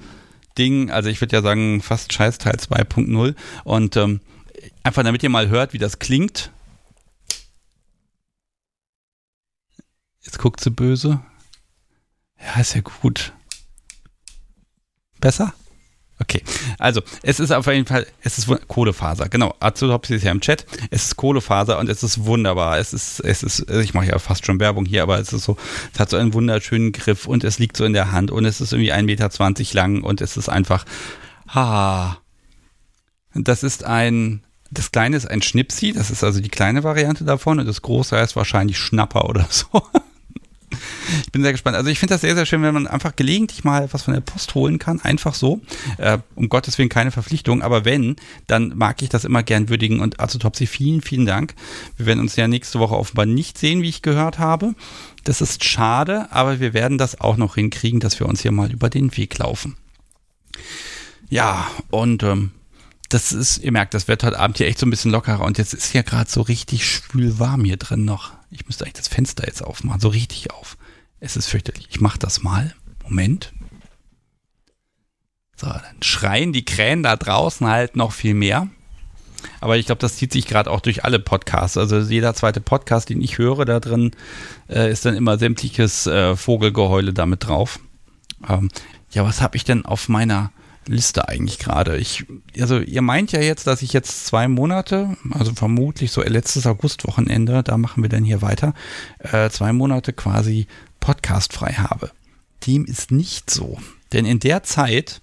[0.59, 0.90] Ding.
[0.90, 3.35] Also ich würde ja sagen, fast Scheißteil 2.0.
[3.64, 4.20] Und ähm,
[4.83, 6.51] einfach damit ihr mal hört, wie das klingt.
[10.23, 11.20] Jetzt guckt sie böse.
[12.40, 13.33] Ja, ist ja gut.
[15.20, 15.55] Besser?
[16.20, 16.42] Okay,
[16.79, 19.55] also es ist auf jeden Fall, es ist Kohlefaser, genau.
[19.59, 20.64] Azotopsis ist ja im Chat.
[20.90, 22.79] Es ist Kohlefaser und es ist wunderbar.
[22.79, 25.57] Es ist, es ist, ich mache ja fast schon Werbung hier, aber es ist so,
[25.92, 28.61] es hat so einen wunderschönen Griff und es liegt so in der Hand und es
[28.61, 29.29] ist irgendwie 1,20 Meter
[29.74, 30.85] lang und es ist einfach,
[31.48, 32.18] ha.
[33.35, 37.59] Das ist ein, das kleine ist ein Schnipsi, das ist also die kleine Variante davon
[37.59, 39.83] und das große heißt wahrscheinlich Schnapper oder so.
[41.24, 41.76] Ich bin sehr gespannt.
[41.76, 44.20] Also ich finde das sehr, sehr schön, wenn man einfach gelegentlich mal was von der
[44.20, 45.00] Post holen kann.
[45.00, 45.60] Einfach so.
[45.98, 47.62] Äh, um Gottes Willen keine Verpflichtung.
[47.62, 50.00] Aber wenn, dann mag ich das immer gern würdigen.
[50.00, 51.54] Und Azotopsy, vielen, vielen Dank.
[51.96, 54.74] Wir werden uns ja nächste Woche offenbar nicht sehen, wie ich gehört habe.
[55.24, 58.70] Das ist schade, aber wir werden das auch noch hinkriegen, dass wir uns hier mal
[58.70, 59.76] über den Weg laufen.
[61.30, 62.50] Ja, und ähm,
[63.08, 65.58] das ist, ihr merkt, das wird heute Abend hier echt so ein bisschen lockerer und
[65.58, 68.32] jetzt ist ja gerade so richtig schwül warm hier drin noch.
[68.50, 70.76] Ich müsste eigentlich das Fenster jetzt aufmachen, so richtig auf.
[71.20, 71.88] Es ist fürchterlich.
[71.90, 72.74] Ich mache das mal.
[73.02, 73.52] Moment.
[75.57, 78.68] So, dann schreien die Krähen da draußen halt noch viel mehr.
[79.61, 81.76] Aber ich glaube, das zieht sich gerade auch durch alle Podcasts.
[81.76, 84.12] Also jeder zweite Podcast, den ich höre, da drin
[84.68, 87.78] äh, ist dann immer sämtliches äh, Vogelgeheule damit drauf.
[88.48, 88.70] Ähm,
[89.12, 90.50] ja, was habe ich denn auf meiner
[90.88, 91.97] Liste eigentlich gerade?
[91.97, 92.27] Ich,
[92.59, 97.62] also ihr meint ja jetzt, dass ich jetzt zwei Monate, also vermutlich so letztes Augustwochenende,
[97.62, 98.75] da machen wir dann hier weiter,
[99.18, 100.66] äh, zwei Monate quasi
[101.01, 102.11] podcastfrei habe.
[102.66, 103.79] Dem ist nicht so.
[104.12, 105.20] Denn in der Zeit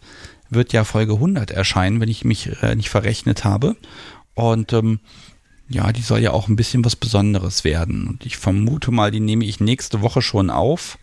[0.49, 3.75] wird ja Folge 100 erscheinen, wenn ich mich äh, nicht verrechnet habe.
[4.33, 4.99] Und ähm,
[5.69, 8.07] ja, die soll ja auch ein bisschen was Besonderes werden.
[8.07, 10.97] Und ich vermute mal, die nehme ich nächste Woche schon auf.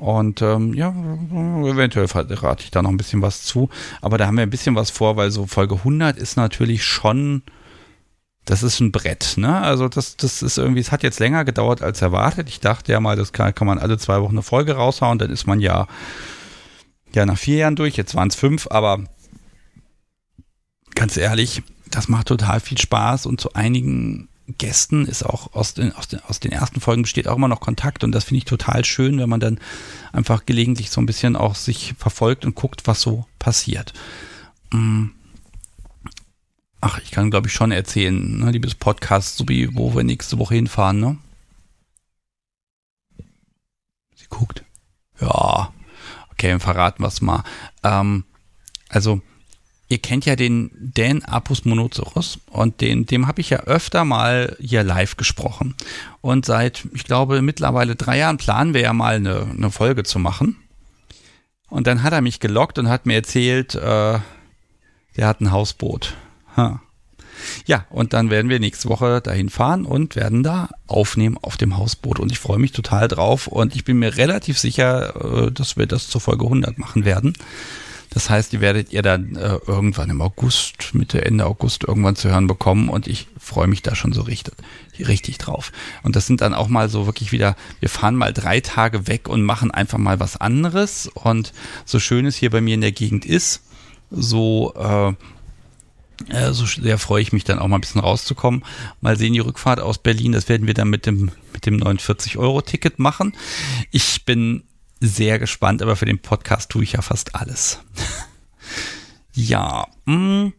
[0.00, 3.68] Und ähm, ja, eventuell rate ich da noch ein bisschen was zu.
[4.00, 7.42] Aber da haben wir ein bisschen was vor, weil so Folge 100 ist natürlich schon,
[8.46, 9.34] das ist ein Brett.
[9.36, 9.60] Ne?
[9.60, 12.48] Also das, das ist irgendwie, es hat jetzt länger gedauert als erwartet.
[12.48, 15.18] Ich dachte ja mal, das kann, kann man alle zwei Wochen eine Folge raushauen.
[15.18, 15.86] Dann ist man ja,
[17.12, 17.96] ja nach vier Jahren durch.
[17.96, 19.04] Jetzt waren es fünf, aber
[20.94, 25.92] ganz ehrlich, das macht total viel Spaß und zu einigen Gästen ist auch aus den,
[25.92, 28.44] aus den, aus den ersten Folgen besteht auch immer noch Kontakt und das finde ich
[28.44, 29.58] total schön, wenn man dann
[30.12, 33.92] einfach gelegentlich so ein bisschen auch sich verfolgt und guckt, was so passiert.
[34.72, 35.06] Mm.
[36.80, 40.38] Ach, ich kann glaube ich schon erzählen, ne, liebes Podcast, so wie wo wir nächste
[40.38, 41.18] Woche hinfahren, ne?
[44.14, 44.64] Sie guckt.
[45.20, 45.72] Ja.
[46.32, 47.44] Okay, dann verraten wir es mal.
[47.82, 48.24] Ähm,
[48.88, 49.20] also
[49.90, 54.56] Ihr kennt ja den Dan Apus Monoceros und den, dem habe ich ja öfter mal
[54.60, 55.74] hier live gesprochen.
[56.20, 60.20] Und seit, ich glaube, mittlerweile drei Jahren planen wir ja mal eine, eine Folge zu
[60.20, 60.56] machen.
[61.68, 64.20] Und dann hat er mich gelockt und hat mir erzählt, äh,
[65.16, 66.14] der hat ein Hausboot.
[66.56, 66.80] Ha.
[67.66, 71.76] Ja, und dann werden wir nächste Woche dahin fahren und werden da aufnehmen auf dem
[71.76, 72.20] Hausboot.
[72.20, 75.86] Und ich freue mich total drauf und ich bin mir relativ sicher, äh, dass wir
[75.86, 77.32] das zur Folge 100 machen werden.
[78.10, 82.28] Das heißt, die werdet ihr dann äh, irgendwann im August, Mitte, Ende August irgendwann zu
[82.28, 84.54] hören bekommen und ich freue mich da schon so richtig,
[84.98, 85.70] richtig drauf.
[86.02, 89.28] Und das sind dann auch mal so wirklich wieder, wir fahren mal drei Tage weg
[89.28, 91.08] und machen einfach mal was anderes.
[91.14, 91.52] Und
[91.84, 93.62] so schön es hier bei mir in der Gegend ist,
[94.10, 95.14] so äh,
[96.28, 98.64] äh, so sehr freue ich mich dann auch mal ein bisschen rauszukommen.
[99.00, 102.98] Mal sehen, die Rückfahrt aus Berlin, das werden wir dann mit dem, mit dem 49-Euro-Ticket
[102.98, 103.34] machen.
[103.90, 104.64] Ich bin
[105.00, 107.80] sehr gespannt, aber für den Podcast tue ich ja fast alles.
[109.32, 110.52] ja, mh, mm,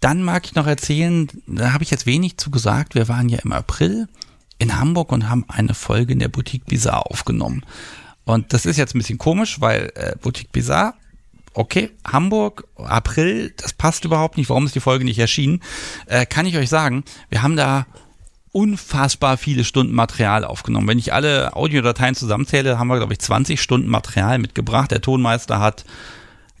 [0.00, 2.94] dann mag ich noch erzählen, da habe ich jetzt wenig zu gesagt.
[2.94, 4.08] Wir waren ja im April
[4.58, 7.64] in Hamburg und haben eine Folge in der Boutique Bizarre aufgenommen.
[8.24, 10.94] Und das ist jetzt ein bisschen komisch, weil äh, Boutique Bizarre,
[11.54, 14.50] okay, Hamburg, April, das passt überhaupt nicht.
[14.50, 15.62] Warum ist die Folge nicht erschienen?
[16.06, 17.86] Äh, kann ich euch sagen, wir haben da
[18.56, 20.88] unfassbar viele Stunden Material aufgenommen.
[20.88, 24.90] Wenn ich alle Audiodateien zusammenzähle, haben wir, glaube ich, 20 Stunden Material mitgebracht.
[24.90, 25.84] Der Tonmeister hat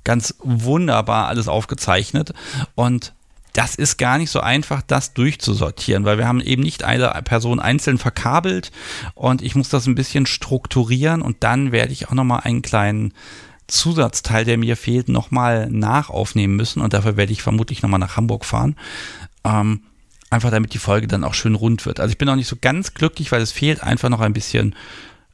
[0.04, 2.34] ganz wunderbar alles aufgezeichnet
[2.74, 3.14] und
[3.54, 7.60] das ist gar nicht so einfach, das durchzusortieren, weil wir haben eben nicht eine Person
[7.60, 8.72] einzeln verkabelt
[9.14, 13.14] und ich muss das ein bisschen strukturieren und dann werde ich auch nochmal einen kleinen
[13.68, 18.44] Zusatzteil, der mir fehlt, nochmal nachaufnehmen müssen und dafür werde ich vermutlich nochmal nach Hamburg
[18.44, 18.76] fahren.
[19.44, 19.80] Ähm,
[20.30, 22.00] Einfach damit die Folge dann auch schön rund wird.
[22.00, 24.74] Also ich bin auch nicht so ganz glücklich, weil es fehlt einfach noch ein bisschen,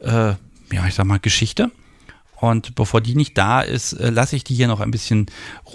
[0.00, 0.34] äh,
[0.70, 1.70] ja, ich sag mal, Geschichte.
[2.42, 5.26] Und bevor die nicht da ist, äh, lasse ich die hier noch ein bisschen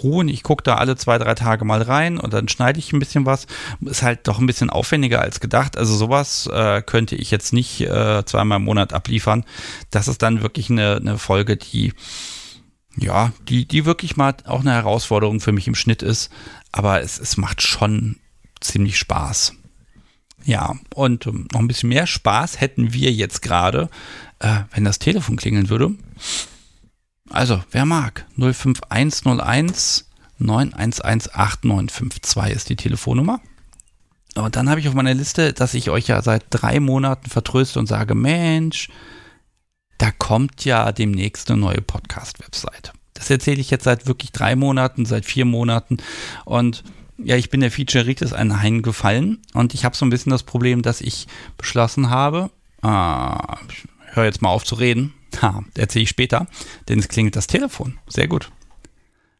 [0.02, 0.28] ruhen.
[0.28, 3.24] Ich gucke da alle zwei, drei Tage mal rein und dann schneide ich ein bisschen
[3.24, 3.46] was.
[3.80, 5.78] Ist halt doch ein bisschen aufwendiger als gedacht.
[5.78, 9.46] Also sowas äh, könnte ich jetzt nicht äh, zweimal im Monat abliefern.
[9.90, 11.94] Das ist dann wirklich eine, eine Folge, die
[12.98, 16.30] ja, die, die wirklich mal auch eine Herausforderung für mich im Schnitt ist.
[16.70, 18.16] Aber es, es macht schon
[18.60, 19.54] ziemlich Spaß.
[20.44, 23.90] Ja, und ähm, noch ein bisschen mehr Spaß hätten wir jetzt gerade,
[24.38, 25.94] äh, wenn das Telefon klingeln würde.
[27.30, 28.26] Also, wer mag?
[28.36, 30.06] 05101
[30.40, 33.40] 9118952 ist die Telefonnummer.
[34.34, 37.80] Und dann habe ich auf meiner Liste, dass ich euch ja seit drei Monaten vertröste
[37.80, 38.88] und sage, Mensch,
[39.98, 42.92] da kommt ja demnächst eine neue Podcast-Website.
[43.14, 45.96] Das erzähle ich jetzt seit wirklich drei Monaten, seit vier Monaten.
[46.44, 46.84] Und
[47.18, 50.44] ja, ich bin der Feature-Ritis ein Hain gefallen und ich habe so ein bisschen das
[50.44, 51.26] Problem, dass ich
[51.56, 52.50] beschlossen habe,
[52.82, 53.36] äh,
[53.68, 55.14] ich höre jetzt mal auf zu reden,
[55.76, 56.46] erzähle ich später,
[56.88, 57.98] denn es klingelt das Telefon.
[58.06, 58.50] Sehr gut.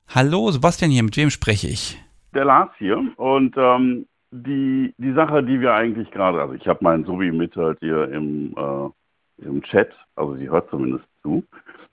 [0.08, 1.98] Hallo, Sebastian hier, mit wem spreche ich?
[2.34, 6.82] Der Lars hier und ähm, die, die Sache, die wir eigentlich gerade, also ich habe
[6.82, 11.44] meinen Sobi mit halt hier im, äh, im Chat, also sie hört zumindest zu,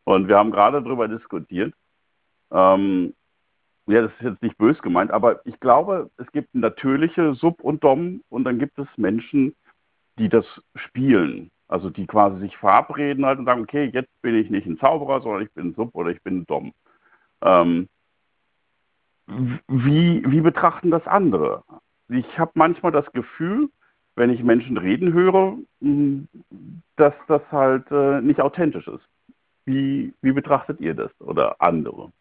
[0.03, 1.73] und wir haben gerade darüber diskutiert,
[2.51, 3.13] ähm,
[3.87, 7.83] ja, das ist jetzt nicht bös gemeint, aber ich glaube, es gibt natürliche Sub und
[7.83, 9.55] Dom und dann gibt es Menschen,
[10.17, 10.45] die das
[10.75, 11.51] spielen.
[11.67, 15.21] Also die quasi sich verabreden halt und sagen, okay, jetzt bin ich nicht ein Zauberer,
[15.21, 16.73] sondern ich bin Sub oder ich bin Dom.
[17.41, 17.87] Ähm,
[19.67, 21.63] wie, wie betrachten das andere?
[22.09, 23.69] Ich habe manchmal das Gefühl,
[24.15, 25.57] wenn ich Menschen reden höre,
[26.95, 29.07] dass das halt äh, nicht authentisch ist.
[29.65, 32.11] Wie, wie betrachtet ihr das oder andere?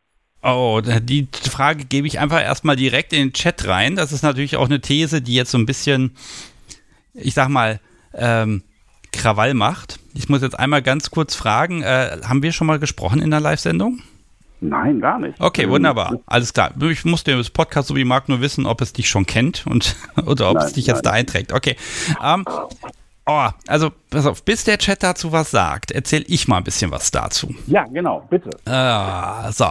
[0.46, 3.96] Oh, die Frage gebe ich einfach erstmal direkt in den Chat rein.
[3.96, 6.14] Das ist natürlich auch eine These, die jetzt so ein bisschen,
[7.14, 7.80] ich sag mal,
[8.12, 8.62] ähm,
[9.10, 9.98] Krawall macht.
[10.12, 13.40] Ich muss jetzt einmal ganz kurz fragen, äh, haben wir schon mal gesprochen in der
[13.40, 14.02] Live-Sendung?
[14.60, 15.40] Nein, gar nicht.
[15.40, 16.18] Okay, wunderbar.
[16.26, 16.72] Alles klar.
[16.78, 19.96] Ich musste das Podcast so wie Marc nur wissen, ob es dich schon kennt und
[20.26, 20.96] oder ob nein, es dich nein.
[20.96, 21.52] jetzt da einträgt.
[21.54, 21.76] Okay.
[22.22, 22.44] Ähm,
[23.24, 26.90] oh, also pass auf, bis der Chat dazu was sagt, erzähle ich mal ein bisschen
[26.90, 27.54] was dazu.
[27.66, 28.50] Ja, genau, bitte.
[28.66, 29.70] Äh, so.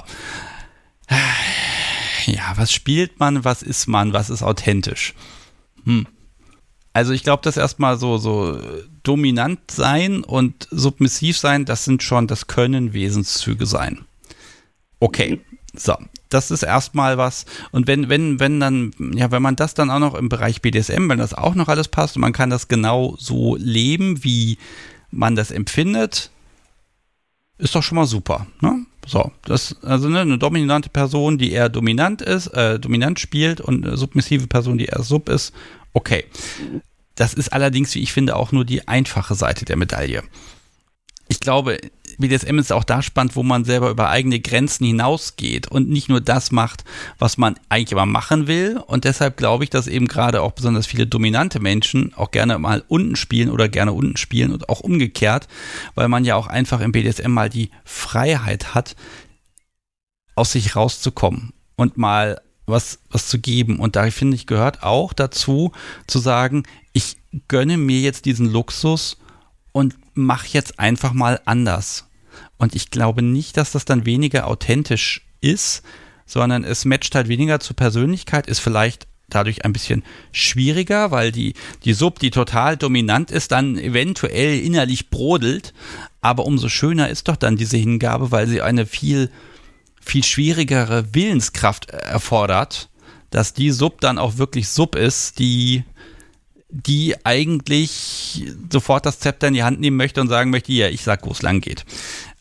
[2.25, 5.13] Ja, was spielt man, was ist man, was ist authentisch?
[5.83, 6.07] Hm.
[6.93, 8.59] Also ich glaube, dass erstmal so, so
[9.01, 14.05] dominant sein und submissiv sein, das sind schon, das können Wesenszüge sein.
[14.99, 15.41] Okay,
[15.75, 15.97] so,
[16.29, 17.45] das ist erstmal was.
[17.71, 21.09] Und wenn, wenn, wenn dann, ja, wenn man das dann auch noch im Bereich BDSM,
[21.09, 24.59] wenn das auch noch alles passt und man kann das genau so leben, wie
[25.09, 26.29] man das empfindet,
[27.57, 28.45] ist doch schon mal super.
[28.61, 28.85] Ne?
[29.05, 33.85] So, das also ne, eine dominante Person, die eher dominant ist, äh, dominant spielt und
[33.85, 35.53] eine submissive Person, die eher sub ist.
[35.93, 36.25] Okay.
[37.15, 40.23] Das ist allerdings, wie ich finde, auch nur die einfache Seite der Medaille.
[41.27, 41.77] Ich glaube,
[42.17, 46.21] BDSM ist auch da spannend, wo man selber über eigene Grenzen hinausgeht und nicht nur
[46.21, 46.83] das macht,
[47.19, 48.77] was man eigentlich immer machen will.
[48.87, 52.83] Und deshalb glaube ich, dass eben gerade auch besonders viele dominante Menschen auch gerne mal
[52.87, 55.47] unten spielen oder gerne unten spielen und auch umgekehrt,
[55.95, 58.95] weil man ja auch einfach im BDSM mal die Freiheit hat,
[60.35, 63.79] aus sich rauszukommen und mal was, was zu geben.
[63.79, 65.71] Und da finde ich, gehört auch dazu
[66.07, 69.17] zu sagen, ich gönne mir jetzt diesen Luxus
[69.71, 72.07] und mach jetzt einfach mal anders.
[72.57, 75.83] Und ich glaube nicht, dass das dann weniger authentisch ist,
[76.25, 81.53] sondern es matcht halt weniger zur Persönlichkeit, ist vielleicht dadurch ein bisschen schwieriger, weil die,
[81.83, 85.73] die Sub, die total dominant ist, dann eventuell innerlich brodelt.
[86.21, 89.29] Aber umso schöner ist doch dann diese Hingabe, weil sie eine viel,
[90.01, 92.89] viel schwierigere Willenskraft erfordert,
[93.29, 95.83] dass die Sub dann auch wirklich Sub ist, die,
[96.73, 101.03] die eigentlich sofort das Zepter in die Hand nehmen möchte und sagen möchte, ja, ich
[101.03, 101.85] sag, wo es lang geht.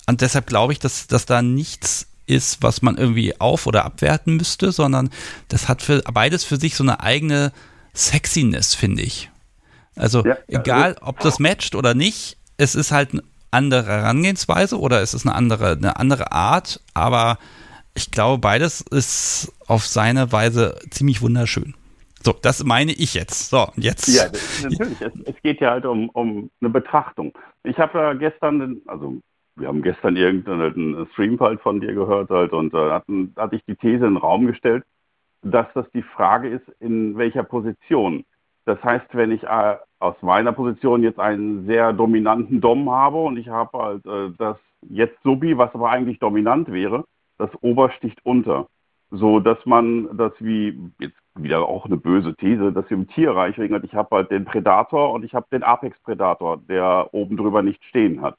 [0.06, 4.36] Und deshalb glaube ich, dass, dass da nichts ist, was man irgendwie auf- oder abwerten
[4.36, 5.10] müsste, sondern
[5.48, 7.52] das hat für beides für sich so eine eigene
[7.94, 9.30] Sexiness, finde ich.
[9.96, 15.02] Also ja, egal, ob das matcht oder nicht, es ist halt eine andere Herangehensweise oder
[15.02, 17.38] es ist eine andere, eine andere Art, aber
[17.92, 21.74] ich glaube, beides ist auf seine Weise ziemlich wunderschön.
[22.24, 23.50] So, das meine ich jetzt.
[23.50, 24.08] So, jetzt.
[24.08, 24.24] Ja,
[24.62, 25.00] natürlich.
[25.00, 27.32] Es, es, geht ja halt um, um eine Betrachtung.
[27.64, 29.16] Ich habe ja gestern, also
[29.56, 33.64] wir haben gestern irgendeinen Stream halt von dir gehört halt und da hatten, hatte ich
[33.66, 34.84] die These in den Raum gestellt,
[35.42, 38.24] dass das die Frage ist, in welcher Position.
[38.64, 43.36] Das heißt, wenn ich äh, aus meiner Position jetzt einen sehr dominanten Dom habe und
[43.36, 44.56] ich habe halt äh, das
[44.88, 47.04] jetzt Subi, was aber eigentlich dominant wäre,
[47.38, 48.68] das Obersticht unter.
[49.14, 53.58] So dass man das wie, jetzt wieder auch eine böse These, dass wir im Tierreich
[53.58, 57.84] wegen ich habe halt den Predator und ich habe den Apex-Predator, der oben drüber nicht
[57.84, 58.36] stehen hat.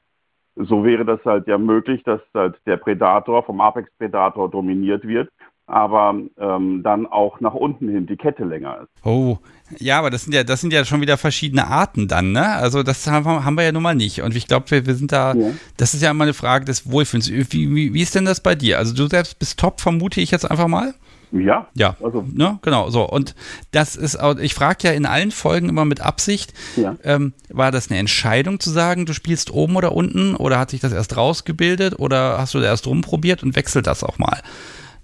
[0.56, 5.30] So wäre das halt ja möglich, dass halt der Predator vom Apex-Predator dominiert wird,
[5.66, 9.06] aber ähm, dann auch nach unten hin die Kette länger ist.
[9.06, 9.38] Oh,
[9.78, 12.46] ja, aber das sind ja, das sind ja schon wieder verschiedene Arten dann, ne?
[12.54, 14.20] Also das haben, haben wir ja nun mal nicht.
[14.20, 15.50] Und ich glaube, wir, wir sind da, ja.
[15.76, 17.30] das ist ja immer eine Frage des Wohlfühlens.
[17.30, 18.78] Wie, wie, wie ist denn das bei dir?
[18.78, 20.94] Also du selbst bist top, vermute ich jetzt einfach mal?
[21.32, 21.66] Ja.
[21.74, 21.96] Ja.
[22.02, 22.24] Also.
[22.30, 22.58] Ne?
[22.62, 23.08] Genau, so.
[23.08, 23.34] Und
[23.72, 26.96] das ist auch, ich frage ja in allen Folgen immer mit Absicht, ja.
[27.02, 30.80] ähm, war das eine Entscheidung zu sagen, du spielst oben oder unten oder hat sich
[30.80, 34.42] das erst rausgebildet oder hast du da erst rumprobiert und wechselt das auch mal?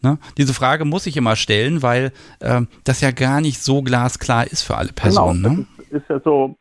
[0.03, 0.19] Ne?
[0.39, 4.63] Diese Frage muss ich immer stellen, weil ähm, das ja gar nicht so glasklar ist
[4.63, 5.43] für alle Personen.
[5.43, 5.67] Genau, ne?
[5.79, 6.57] ist, ist ja so,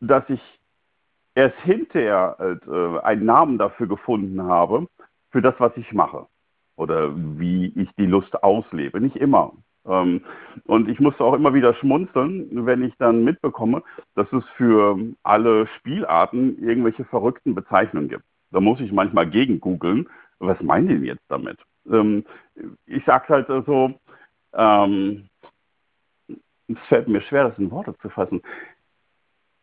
[0.00, 0.40] dass ich
[1.34, 4.86] erst hinterher äh, einen Namen dafür gefunden habe,
[5.30, 6.26] für das, was ich mache
[6.76, 9.00] oder wie ich die Lust auslebe.
[9.00, 9.52] Nicht immer.
[9.86, 10.22] Ähm,
[10.64, 13.82] und ich musste auch immer wieder schmunzeln, wenn ich dann mitbekomme,
[14.14, 18.24] dass es für alle Spielarten irgendwelche verrückten Bezeichnungen gibt.
[18.50, 20.08] Da muss ich manchmal gegen googeln,
[20.38, 21.58] was meinen die jetzt damit?
[21.90, 22.24] Ähm,
[22.86, 23.92] ich sage halt so,
[24.54, 25.28] ähm,
[26.68, 28.42] es fällt mir schwer, das in Worte zu fassen.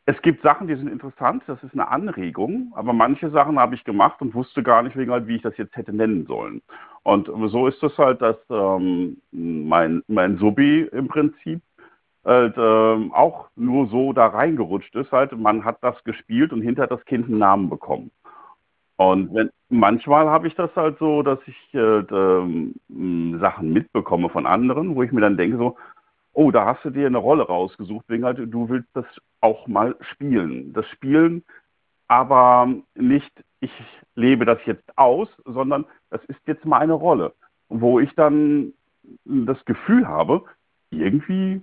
[0.08, 3.84] Es gibt Sachen, die sind interessant, das ist eine Anregung, aber manche Sachen habe ich
[3.84, 6.62] gemacht und wusste gar nicht, halt, wie ich das jetzt hätte nennen sollen.
[7.02, 11.62] Und so ist es halt, dass ähm, mein, mein Subi im Prinzip
[12.24, 15.12] halt, ähm, auch nur so da reingerutscht ist.
[15.12, 18.12] Halt, man hat das gespielt und hinter das Kind einen Namen bekommen.
[18.98, 24.46] Und wenn, manchmal habe ich das halt so, dass ich äh, äh, Sachen mitbekomme von
[24.46, 25.78] anderen, wo ich mir dann denke so,
[26.34, 29.06] oh, da hast du dir eine Rolle rausgesucht, wegen halt, du willst das
[29.42, 30.74] auch mal spielen.
[30.74, 31.44] Das Spielen,
[32.08, 33.72] aber nicht, ich
[34.16, 37.34] lebe das jetzt aus, sondern das ist jetzt meine Rolle,
[37.70, 38.74] wo ich dann
[39.24, 40.44] das Gefühl habe,
[40.90, 41.62] irgendwie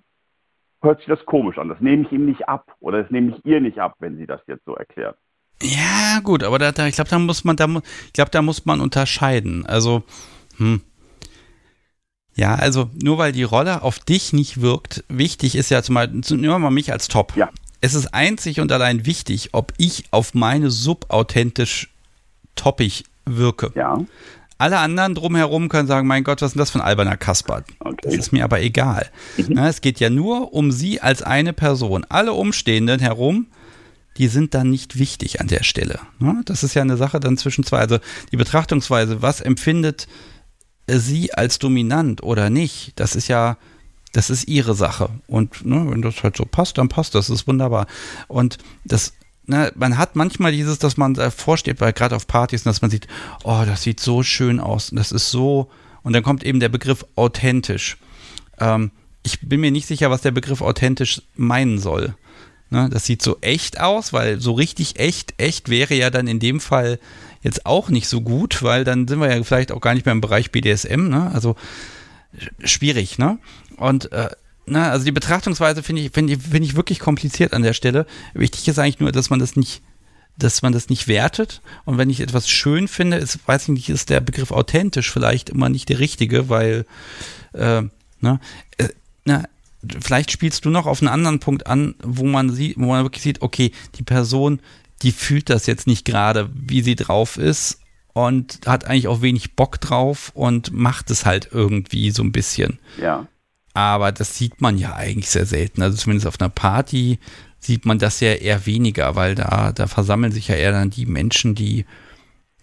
[0.83, 1.69] hört sich das komisch an.
[1.69, 4.27] Das nehme ich ihm nicht ab oder das nehme ich ihr nicht ab, wenn sie
[4.27, 5.17] das jetzt so erklärt.
[5.63, 7.67] Ja, gut, aber da, da, ich glaube, da muss man, da,
[8.07, 9.65] ich glaube, da muss man unterscheiden.
[9.67, 10.03] Also,
[10.57, 10.81] hm,
[12.35, 16.21] ja, also nur weil die Rolle auf dich nicht wirkt, wichtig ist ja zum Beispiel,
[16.37, 17.35] nehmen wir mal mich als Top.
[17.37, 17.51] Ja.
[17.81, 21.93] Es ist einzig und allein wichtig, ob ich auf meine Sub authentisch
[22.55, 23.73] toppig wirke.
[23.75, 23.99] Ja.
[24.57, 27.65] Alle anderen drumherum können sagen, mein Gott, was ist denn das für ein alberner Kasper?
[27.81, 27.97] Okay.
[28.05, 29.11] Das ist mir aber egal.
[29.37, 29.47] Mhm.
[29.51, 32.07] Na, es geht ja nur um sie als eine Person.
[32.09, 33.49] Alle Umstehenden herum,
[34.19, 36.01] die sind dann nicht wichtig an der Stelle.
[36.45, 37.79] Das ist ja eine Sache dann zwischen zwei.
[37.79, 37.99] Also
[38.31, 40.07] die Betrachtungsweise, was empfindet
[40.87, 43.57] sie als dominant oder nicht, das ist ja,
[44.13, 45.09] das ist ihre Sache.
[45.27, 47.87] Und ne, wenn das halt so passt, dann passt das, ist wunderbar.
[48.29, 49.15] Und das,
[49.47, 52.91] ne, man hat manchmal dieses, dass man davor steht, weil gerade auf Partys, dass man
[52.91, 53.07] sieht,
[53.45, 55.71] oh, das sieht so schön aus, das ist so,
[56.03, 57.97] und dann kommt eben der Begriff authentisch.
[58.59, 58.91] Ähm,
[59.23, 62.15] ich bin mir nicht sicher, was der Begriff authentisch meinen soll.
[62.73, 66.41] Ne, das sieht so echt aus, weil so richtig echt, echt wäre ja dann in
[66.41, 66.99] dem Fall
[67.43, 70.15] jetzt auch nicht so gut, weil dann sind wir ja vielleicht auch gar nicht mehr
[70.15, 71.31] im Bereich BDSM, ne?
[71.35, 71.55] Also
[72.65, 73.39] schwierig, ne?
[73.77, 74.31] Und äh,
[74.65, 78.07] na, also die Betrachtungsweise finde ich, finde ich, finde ich wirklich kompliziert an der Stelle.
[78.33, 79.83] Wichtig ist eigentlich nur, dass man das nicht,
[80.39, 81.61] dass man das nicht wertet.
[81.85, 85.51] Und wenn ich etwas schön finde, ist, weiß ich nicht, ist der Begriff authentisch vielleicht
[85.51, 86.87] immer nicht der richtige, weil,
[87.53, 87.83] äh,
[88.23, 88.41] ne,
[88.79, 88.89] äh,
[89.27, 89.45] na,
[90.01, 93.23] vielleicht spielst du noch auf einen anderen Punkt an, wo man sieht, wo man wirklich
[93.23, 94.61] sieht, okay, die Person
[95.03, 97.81] die fühlt das jetzt nicht gerade, wie sie drauf ist.
[98.15, 102.79] und hat eigentlich auch wenig Bock drauf und macht es halt irgendwie so ein bisschen.
[103.01, 103.27] Ja.
[103.73, 105.81] Aber das sieht man ja eigentlich sehr selten.
[105.81, 107.19] Also zumindest auf einer Party
[107.59, 111.07] sieht man das ja eher weniger, weil da, da versammeln sich ja eher dann die
[111.07, 111.87] Menschen, die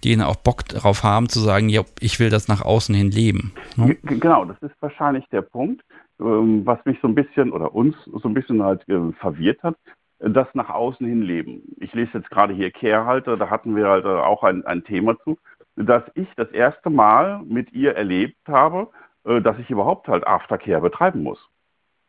[0.03, 3.51] denen auch Bock drauf haben zu sagen, ja, ich will das nach außen hin leben.
[3.75, 3.97] Ne?
[4.03, 5.81] Genau, das ist wahrscheinlich der Punkt,
[6.19, 9.77] was mich so ein bisschen oder uns so ein bisschen halt äh, verwirrt hat,
[10.19, 11.63] das nach außen hin leben.
[11.79, 15.17] Ich lese jetzt gerade hier Kehrhalter, da hatten wir halt äh, auch ein, ein Thema
[15.23, 15.37] zu,
[15.77, 18.89] dass ich das erste Mal mit ihr erlebt habe,
[19.23, 21.39] äh, dass ich überhaupt halt Aftercare betreiben muss.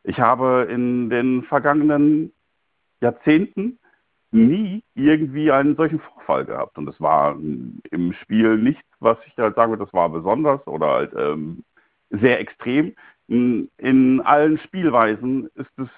[0.02, 2.32] Ich habe in den vergangenen
[3.00, 3.78] Jahrzehnten
[4.32, 6.78] nie irgendwie einen solchen Vorfall gehabt.
[6.78, 7.36] Und es war
[7.90, 11.64] im Spiel nichts, was ich halt sagen würde, das war besonders oder halt ähm,
[12.10, 12.94] sehr extrem.
[13.30, 15.88] In, allen Spielweisen ist es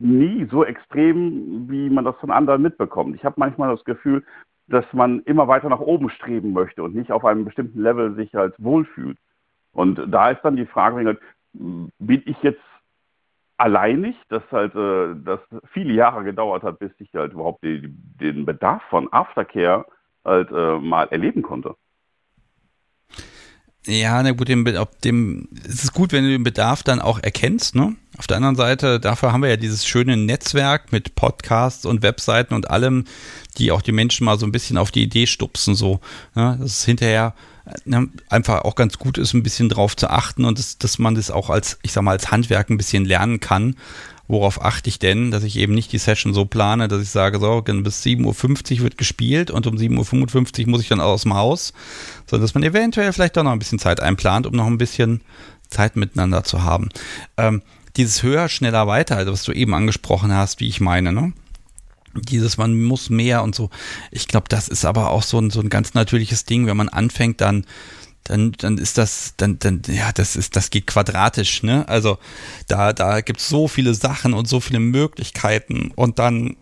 [0.00, 3.14] nie so extrem, wie man das von anderen mitbekommt.
[3.14, 4.24] Ich habe manchmal das Gefühl,
[4.66, 8.34] dass man immer weiter nach oben streben möchte und nicht auf einem bestimmten Level sich
[8.34, 9.16] halt wohlfühlt.
[9.72, 11.18] Und da ist dann die Frage,
[11.52, 12.60] bin ich jetzt
[13.58, 15.38] alleinig, dass halt äh, das
[15.72, 19.86] viele Jahre gedauert hat, bis ich halt überhaupt den Bedarf von Aftercare
[20.24, 21.76] halt äh, mal erleben konnte.
[23.86, 24.64] Ja, na gut, dem,
[25.02, 27.96] dem, es ist gut, wenn du den Bedarf dann auch erkennst, ne?
[28.16, 32.54] Auf der anderen Seite, dafür haben wir ja dieses schöne Netzwerk mit Podcasts und Webseiten
[32.54, 33.06] und allem,
[33.58, 36.00] die auch die Menschen mal so ein bisschen auf die Idee stupsen, so.
[36.36, 36.58] Ne?
[36.60, 37.34] Das ist hinterher
[37.84, 41.16] ne, einfach auch ganz gut ist, ein bisschen drauf zu achten und das, dass man
[41.16, 43.76] das auch als, ich sag mal, als Handwerk ein bisschen lernen kann
[44.28, 47.38] worauf achte ich denn, dass ich eben nicht die Session so plane, dass ich sage,
[47.38, 51.34] so, bis 7.50 Uhr wird gespielt und um 7.55 Uhr muss ich dann aus dem
[51.34, 51.72] Haus,
[52.26, 55.22] sondern dass man eventuell vielleicht doch noch ein bisschen Zeit einplant, um noch ein bisschen
[55.68, 56.88] Zeit miteinander zu haben.
[57.36, 57.62] Ähm,
[57.96, 61.32] dieses höher, schneller, weiter, also was du eben angesprochen hast, wie ich meine, ne?
[62.14, 63.70] Dieses, man muss mehr und so.
[64.10, 66.90] Ich glaube, das ist aber auch so ein, so ein ganz natürliches Ding, wenn man
[66.90, 67.64] anfängt, dann
[68.24, 71.88] dann, dann ist das, dann, dann, ja, das ist, das geht quadratisch, ne?
[71.88, 72.18] Also
[72.68, 76.56] da, da gibt es so viele Sachen und so viele Möglichkeiten und dann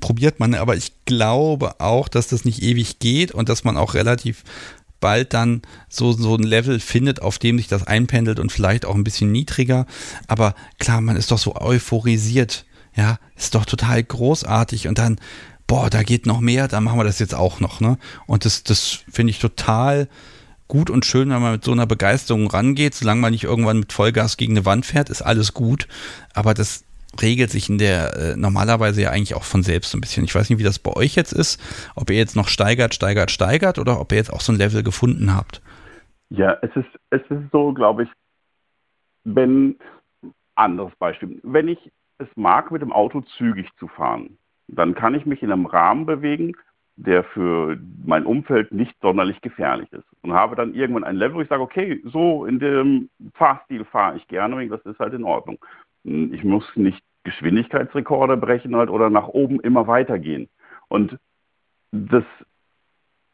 [0.00, 3.94] probiert man, aber ich glaube auch, dass das nicht ewig geht und dass man auch
[3.94, 4.44] relativ
[5.00, 8.94] bald dann so, so ein Level findet, auf dem sich das einpendelt und vielleicht auch
[8.94, 9.86] ein bisschen niedriger.
[10.28, 12.64] Aber klar, man ist doch so euphorisiert.
[12.94, 15.18] Ja, ist doch total großartig und dann,
[15.66, 17.98] boah, da geht noch mehr, dann machen wir das jetzt auch noch, ne?
[18.26, 20.08] Und das, das finde ich total,
[20.72, 22.94] gut und schön, wenn man mit so einer Begeisterung rangeht.
[22.94, 25.86] Solange man nicht irgendwann mit Vollgas gegen eine Wand fährt, ist alles gut.
[26.34, 26.86] Aber das
[27.20, 30.24] regelt sich in der äh, normalerweise ja eigentlich auch von selbst ein bisschen.
[30.24, 31.60] Ich weiß nicht, wie das bei euch jetzt ist,
[31.94, 34.82] ob ihr jetzt noch steigert, steigert, steigert oder ob ihr jetzt auch so ein Level
[34.82, 35.60] gefunden habt.
[36.30, 38.08] Ja, es ist, es ist so, glaube ich,
[39.24, 39.76] wenn,
[40.54, 41.78] anderes Beispiel, wenn ich
[42.16, 46.06] es mag, mit dem Auto zügig zu fahren, dann kann ich mich in einem Rahmen
[46.06, 46.54] bewegen,
[46.96, 50.06] der für mein Umfeld nicht sonderlich gefährlich ist.
[50.22, 54.16] Und habe dann irgendwann ein Level, wo ich sage, okay, so in dem Fahrstil fahre
[54.16, 55.58] ich gerne, das ist halt in Ordnung.
[56.04, 60.48] Ich muss nicht Geschwindigkeitsrekorde brechen halt oder nach oben immer weitergehen.
[60.88, 61.18] Und
[61.92, 62.24] das,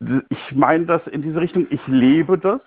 [0.00, 2.60] ich meine das in diese Richtung, ich lebe das,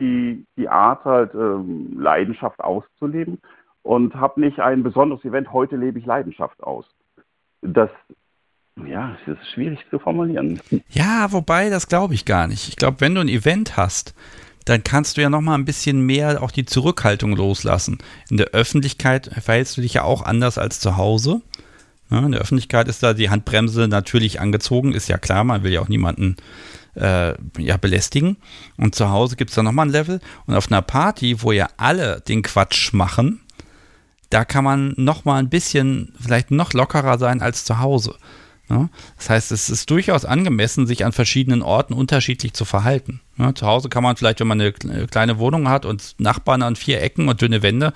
[0.00, 3.40] die, die Art halt ähm, Leidenschaft auszuleben
[3.82, 6.86] und habe nicht ein besonderes Event, heute lebe ich Leidenschaft aus.
[7.62, 7.90] Das
[8.86, 10.60] ja, es ist schwierig zu formulieren.
[10.88, 12.68] Ja, wobei, das glaube ich gar nicht.
[12.68, 14.14] Ich glaube, wenn du ein Event hast,
[14.64, 17.98] dann kannst du ja noch mal ein bisschen mehr auch die Zurückhaltung loslassen.
[18.30, 21.42] In der Öffentlichkeit verhältst du dich ja auch anders als zu Hause.
[22.10, 25.72] Ja, in der Öffentlichkeit ist da die Handbremse natürlich angezogen, ist ja klar, man will
[25.72, 26.36] ja auch niemanden
[26.94, 28.36] äh, ja, belästigen.
[28.76, 30.20] Und zu Hause gibt es da nochmal ein Level.
[30.46, 33.40] Und auf einer Party, wo ja alle den Quatsch machen,
[34.28, 38.16] da kann man nochmal ein bisschen vielleicht noch lockerer sein als zu Hause.
[38.70, 38.88] Ja?
[39.16, 43.20] Das heißt, es ist durchaus angemessen, sich an verschiedenen Orten unterschiedlich zu verhalten.
[43.36, 46.76] Ja, zu Hause kann man vielleicht, wenn man eine kleine Wohnung hat und Nachbarn an
[46.76, 47.92] vier Ecken und dünne Wände,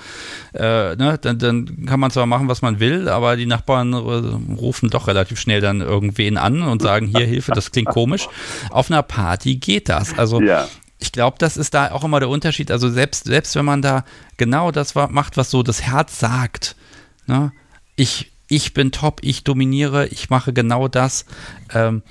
[0.53, 3.97] äh, ne, dann, dann, kann man zwar machen, was man will, aber die Nachbarn äh,
[3.97, 8.29] rufen doch relativ schnell dann irgendwen an und sagen, hier Hilfe, das klingt komisch.
[8.71, 10.19] Auf einer Party geht das.
[10.19, 10.67] Also ja.
[10.99, 12.71] ich glaube, das ist da auch immer der Unterschied.
[12.71, 14.05] Also selbst, selbst wenn man da
[14.39, 16.75] genau das macht, was so das Herz sagt,
[17.27, 17.53] ne,
[17.97, 21.27] ich ich bin top, ich dominiere, ich mache genau das,
[21.75, 22.03] ähm,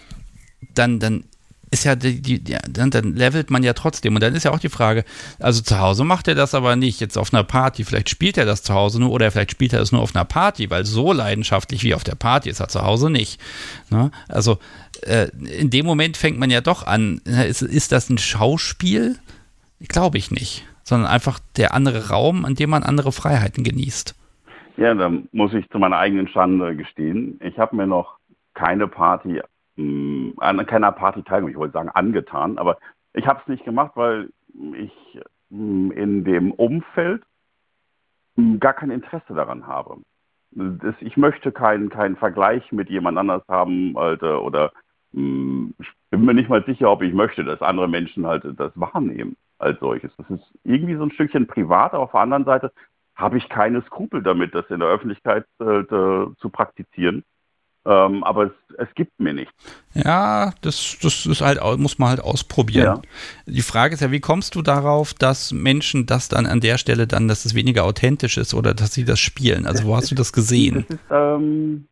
[0.76, 1.24] dann, dann
[1.72, 4.14] ist ja die, die, ja, dann, dann levelt man ja trotzdem.
[4.14, 5.06] Und dann ist ja auch die Frage,
[5.39, 8.46] also zu Hause macht er das aber nicht, jetzt auf einer Party, vielleicht spielt er
[8.46, 11.14] das zu Hause nur oder vielleicht spielt er es nur auf einer Party, weil so
[11.14, 13.39] leidenschaftlich wie auf der Party ist er zu Hause nicht.
[13.89, 14.12] Ne?
[14.28, 14.60] Also
[15.02, 19.18] äh, in dem Moment fängt man ja doch an, ist, ist das ein Schauspiel?
[19.88, 24.14] Glaube ich nicht, sondern einfach der andere Raum, an dem man andere Freiheiten genießt.
[24.78, 27.39] Ja, da muss ich zu meiner eigenen Schande gestehen.
[27.43, 28.17] Ich habe mir noch
[28.53, 29.41] keine Party,
[29.76, 32.78] mh, hm, an keiner Party teilgenommen, ich wollte sagen angetan, aber
[33.15, 34.30] Ich habe es nicht gemacht, weil
[34.76, 35.19] ich
[35.49, 37.24] mm, in dem Umfeld
[38.36, 39.97] mm, gar kein Interesse daran habe.
[40.51, 44.71] Das, ich möchte keinen keinen Vergleich mit jemand anders haben Alter, oder
[45.11, 48.45] mh, mm, ich bin mir nicht mal sicher, ob ich möchte, dass andere Menschen halt
[48.57, 50.11] das wahrnehmen als solches.
[50.17, 52.71] Das ist irgendwie so ein Stückchen privat, aber auf der anderen Seite
[53.16, 57.24] habe ich keine Skrupel damit, das in der Öffentlichkeit äh, zu praktizieren.
[57.86, 59.53] Ähm, aber es, es, gibt mir nichts.
[59.93, 62.86] Ja, das, das ist halt, muss man halt ausprobieren.
[62.86, 63.01] Ja.
[63.45, 67.07] Die Frage ist ja, wie kommst du darauf, dass Menschen das dann an der Stelle
[67.07, 69.66] dann, dass es weniger authentisch ist oder dass sie das spielen?
[69.66, 70.86] Also wo hast du das gesehen?
[70.88, 71.88] Das ist, ähm,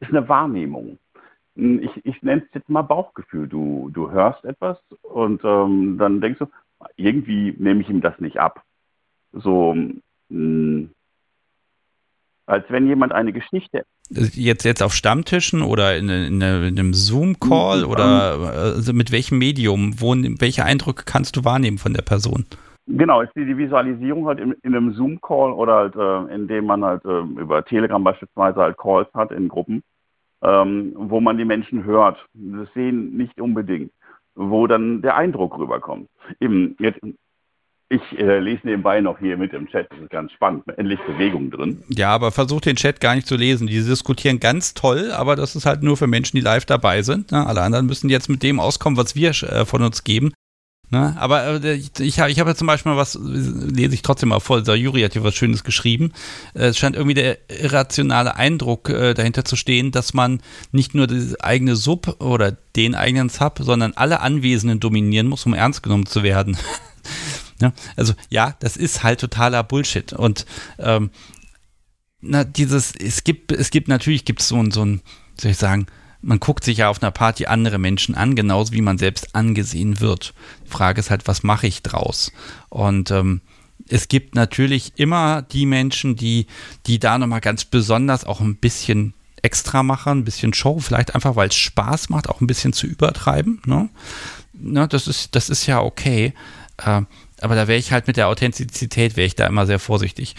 [0.00, 0.98] ist eine Wahrnehmung.
[1.56, 3.48] Ich, ich nenne es jetzt mal Bauchgefühl.
[3.48, 6.46] Du, du hörst etwas und ähm, dann denkst du,
[6.96, 8.62] irgendwie nehme ich ihm das nicht ab.
[9.32, 9.76] So,
[10.28, 10.90] mh, hm,
[12.46, 13.84] als wenn jemand eine Geschichte.
[14.08, 17.90] Jetzt, jetzt auf Stammtischen oder in, in, in einem Zoom-Call mhm.
[17.90, 20.00] oder also mit welchem Medium?
[20.00, 22.46] Wo, welche Eindrücke kannst du wahrnehmen von der Person?
[22.86, 26.84] Genau, ist die, die Visualisierung halt in, in einem Zoom-Call oder halt, äh, indem man
[26.84, 29.82] halt äh, über Telegram beispielsweise halt Calls hat in Gruppen,
[30.42, 32.24] ähm, wo man die Menschen hört.
[32.32, 33.90] Das sehen nicht unbedingt,
[34.36, 36.08] wo dann der Eindruck rüberkommt.
[36.38, 37.00] Eben, jetzt,
[37.88, 41.50] ich äh, lese nebenbei noch hier mit im Chat, das ist ganz spannend, endlich Bewegung
[41.50, 41.82] drin.
[41.88, 43.68] Ja, aber versuch den Chat gar nicht zu lesen.
[43.68, 47.30] Die diskutieren ganz toll, aber das ist halt nur für Menschen, die live dabei sind.
[47.30, 47.46] Ne?
[47.46, 50.32] Alle anderen müssen jetzt mit dem auskommen, was wir äh, von uns geben.
[50.90, 51.16] Ne?
[51.18, 54.62] Aber äh, ich, ich habe ja zum Beispiel mal was, lese ich trotzdem mal vor,
[54.62, 56.12] der Juri hat hier was Schönes geschrieben.
[56.54, 60.40] Äh, es scheint irgendwie der irrationale Eindruck äh, dahinter zu stehen, dass man
[60.72, 65.54] nicht nur das eigene Sub oder den eigenen Sub, sondern alle Anwesenden dominieren muss, um
[65.54, 66.56] ernst genommen zu werden.
[67.60, 67.72] Ne?
[67.96, 70.12] Also ja, das ist halt totaler Bullshit.
[70.12, 70.46] Und
[70.78, 71.10] ähm,
[72.20, 75.02] na, dieses, es gibt, es gibt natürlich gibt es so ein, so ein,
[75.40, 75.86] soll ich sagen,
[76.22, 80.00] man guckt sich ja auf einer Party andere Menschen an, genauso wie man selbst angesehen
[80.00, 80.34] wird.
[80.66, 82.32] Die Frage ist halt, was mache ich draus?
[82.68, 83.42] Und ähm,
[83.88, 86.46] es gibt natürlich immer die Menschen, die,
[86.86, 91.36] die da nochmal ganz besonders auch ein bisschen extra machen, ein bisschen Show, vielleicht einfach,
[91.36, 93.62] weil es Spaß macht, auch ein bisschen zu übertreiben.
[93.64, 93.88] Ne?
[94.52, 96.32] Ne, das, ist, das ist ja okay.
[96.78, 97.02] Äh,
[97.40, 100.34] aber da wäre ich halt mit der Authentizität, wäre ich da immer sehr vorsichtig.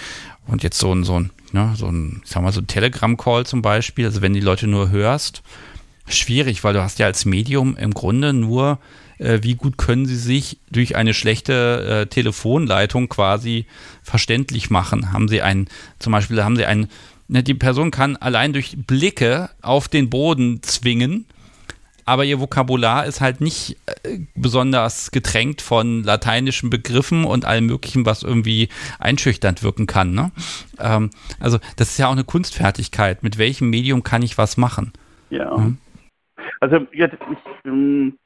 [0.47, 3.61] Und jetzt so ein, so ein, ne, so ein, ich sag so ein Telegram-Call zum
[3.61, 5.43] Beispiel, also wenn die Leute nur hörst,
[6.07, 8.79] schwierig, weil du hast ja als Medium im Grunde nur,
[9.19, 13.65] äh, wie gut können sie sich durch eine schlechte äh, Telefonleitung quasi
[14.03, 15.11] verständlich machen.
[15.11, 15.67] Haben sie einen,
[15.99, 16.87] zum Beispiel haben sie einen,
[17.27, 21.25] ne, die Person kann allein durch Blicke auf den Boden zwingen,
[22.07, 28.05] aber ihr Vokabular ist halt nicht äh, besonders getränkt von lateinischen Begriffen und allem Möglichen,
[28.05, 30.13] was irgendwie einschüchternd wirken kann.
[30.13, 30.31] Ne?
[30.79, 33.23] Ähm, also das ist ja auch eine Kunstfertigkeit.
[33.23, 34.93] Mit welchem Medium kann ich was machen?
[35.29, 35.55] Ja.
[35.57, 35.77] Hm?
[36.61, 38.17] Also jetzt, ich, ähm,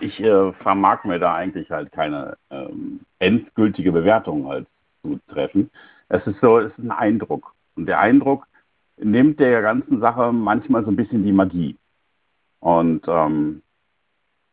[0.00, 4.66] ich äh, vermag mir da eigentlich halt keine ähm, endgültige Bewertung halt
[5.02, 5.70] zu treffen.
[6.08, 7.52] Es ist so, es ist ein Eindruck.
[7.76, 8.46] Und der Eindruck
[8.96, 11.76] nimmt der ganzen Sache manchmal so ein bisschen die Magie.
[12.62, 13.60] Und ähm,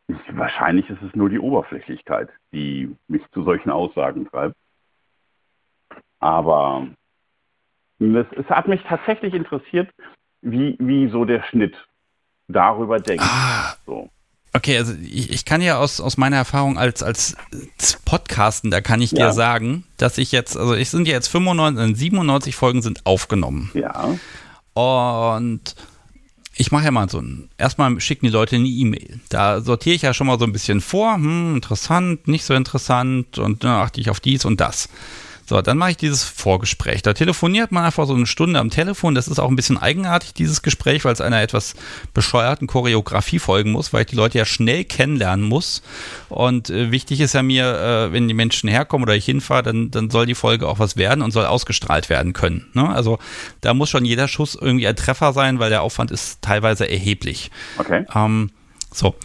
[0.07, 4.55] ich, wahrscheinlich ist es nur die Oberflächlichkeit, die mich zu solchen Aussagen treibt.
[6.19, 6.87] Aber
[7.99, 9.91] es, es hat mich tatsächlich interessiert,
[10.41, 11.75] wie, wie so der Schnitt
[12.47, 13.23] darüber denkt.
[13.23, 13.75] Ah.
[13.85, 14.09] So.
[14.53, 17.37] Okay, also ich, ich, kann ja aus, aus meiner Erfahrung als, als
[18.05, 19.27] Podcasten, da kann ich ja.
[19.27, 23.69] dir sagen, dass ich jetzt, also ich sind ja jetzt 95, 97 Folgen sind aufgenommen.
[23.75, 24.17] Ja.
[24.73, 25.75] Und
[26.59, 29.21] ich mache ja mal so ein, erstmal schicken die Leute eine E-Mail.
[29.29, 33.39] Da sortiere ich ja schon mal so ein bisschen vor, hm, interessant, nicht so interessant
[33.39, 34.89] und dann achte ich auf dies und das.
[35.49, 37.01] So, dann mache ich dieses Vorgespräch.
[37.01, 39.15] Da telefoniert man einfach so eine Stunde am Telefon.
[39.15, 41.73] Das ist auch ein bisschen eigenartig, dieses Gespräch, weil es einer etwas
[42.13, 45.81] bescheuerten Choreografie folgen muss, weil ich die Leute ja schnell kennenlernen muss.
[46.29, 49.89] Und äh, wichtig ist ja mir, äh, wenn die Menschen herkommen oder ich hinfahre, dann,
[49.89, 52.67] dann soll die Folge auch was werden und soll ausgestrahlt werden können.
[52.75, 52.87] Ne?
[52.87, 53.17] Also
[53.61, 57.49] da muss schon jeder Schuss irgendwie ein Treffer sein, weil der Aufwand ist teilweise erheblich.
[57.79, 58.05] Okay.
[58.13, 58.51] Ähm,
[58.93, 59.15] so,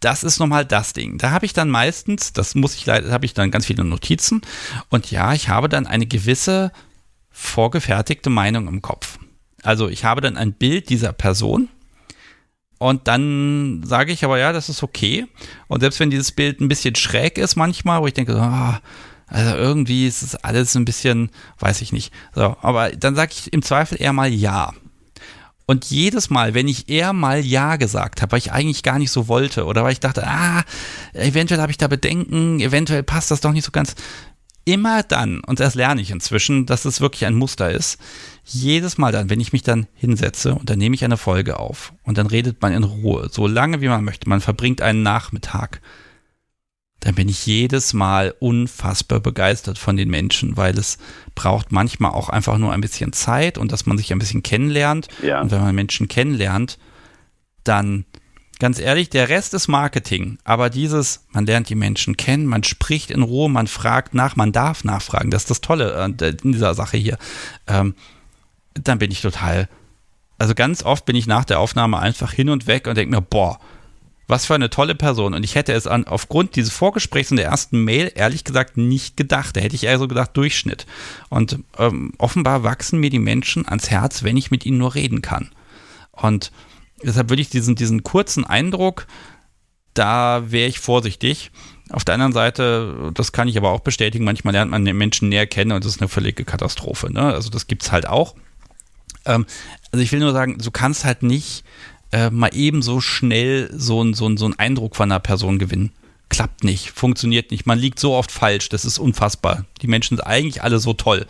[0.00, 1.18] das ist nochmal das Ding.
[1.18, 4.42] Da habe ich dann meistens, das muss ich leider, habe ich dann ganz viele Notizen
[4.90, 6.72] und ja, ich habe dann eine gewisse
[7.30, 9.18] vorgefertigte Meinung im Kopf.
[9.62, 11.68] Also ich habe dann ein Bild dieser Person
[12.78, 15.26] und dann sage ich aber, ja, das ist okay.
[15.66, 18.74] Und selbst wenn dieses Bild ein bisschen schräg ist manchmal, wo ich denke, oh,
[19.28, 22.12] also irgendwie ist es alles ein bisschen, weiß ich nicht.
[22.34, 24.72] So, aber dann sage ich im Zweifel eher mal ja.
[25.66, 29.10] Und jedes Mal, wenn ich eher mal Ja gesagt habe, weil ich eigentlich gar nicht
[29.10, 30.62] so wollte oder weil ich dachte, ah,
[31.12, 33.96] eventuell habe ich da Bedenken, eventuell passt das doch nicht so ganz,
[34.64, 37.98] immer dann, und das lerne ich inzwischen, dass es wirklich ein Muster ist,
[38.44, 41.92] jedes Mal dann, wenn ich mich dann hinsetze und dann nehme ich eine Folge auf
[42.02, 45.80] und dann redet man in Ruhe, so lange wie man möchte, man verbringt einen Nachmittag,
[47.00, 50.98] dann bin ich jedes Mal unfassbar begeistert von den Menschen, weil es
[51.34, 55.08] braucht manchmal auch einfach nur ein bisschen Zeit und dass man sich ein bisschen kennenlernt.
[55.22, 55.40] Ja.
[55.40, 56.78] Und wenn man Menschen kennenlernt,
[57.64, 58.06] dann
[58.58, 60.38] ganz ehrlich, der Rest ist Marketing.
[60.44, 64.52] Aber dieses, man lernt die Menschen kennen, man spricht in Ruhe, man fragt nach, man
[64.52, 65.30] darf nachfragen.
[65.30, 67.18] Das ist das Tolle äh, in dieser Sache hier.
[67.66, 67.94] Ähm,
[68.74, 69.68] dann bin ich total.
[70.38, 73.22] Also ganz oft bin ich nach der Aufnahme einfach hin und weg und denke mir,
[73.22, 73.58] boah,
[74.28, 75.34] was für eine tolle Person.
[75.34, 79.16] Und ich hätte es an, aufgrund dieses Vorgesprächs in der ersten Mail ehrlich gesagt nicht
[79.16, 79.56] gedacht.
[79.56, 80.86] Da hätte ich eher so gedacht, Durchschnitt.
[81.28, 85.22] Und ähm, offenbar wachsen mir die Menschen ans Herz, wenn ich mit ihnen nur reden
[85.22, 85.50] kann.
[86.10, 86.50] Und
[87.02, 89.06] deshalb würde ich diesen, diesen kurzen Eindruck,
[89.94, 91.50] da wäre ich vorsichtig.
[91.90, 95.28] Auf der anderen Seite, das kann ich aber auch bestätigen, manchmal lernt man den Menschen
[95.28, 97.12] näher kennen und das ist eine völlige Katastrophe.
[97.12, 97.22] Ne?
[97.22, 98.34] Also das gibt es halt auch.
[99.24, 99.46] Ähm,
[99.92, 101.64] also ich will nur sagen, du kannst halt nicht
[102.16, 105.58] äh, mal eben so schnell so, ein, so, ein, so einen Eindruck von einer Person
[105.58, 105.92] gewinnen.
[106.30, 107.66] Klappt nicht, funktioniert nicht.
[107.66, 109.64] Man liegt so oft falsch, das ist unfassbar.
[109.82, 111.26] Die Menschen sind eigentlich alle so toll.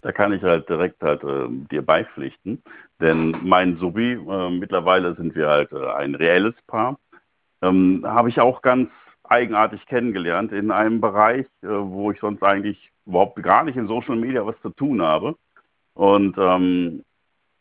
[0.00, 2.62] Da kann ich halt direkt halt äh, dir beipflichten.
[3.00, 6.98] Denn mein Subi, äh, mittlerweile sind wir halt äh, ein reelles Paar,
[7.62, 8.88] ähm, habe ich auch ganz
[9.24, 14.16] eigenartig kennengelernt in einem Bereich, äh, wo ich sonst eigentlich überhaupt gar nicht in Social
[14.16, 15.36] Media was zu tun habe.
[15.94, 17.04] Und ähm,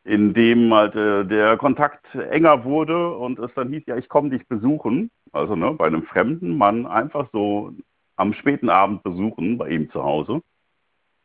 [0.07, 4.29] in dem halt äh, der Kontakt enger wurde und es dann hieß, ja, ich komme
[4.29, 7.73] dich besuchen, also ne, bei einem fremden Mann einfach so
[8.15, 10.41] am späten Abend besuchen bei ihm zu Hause,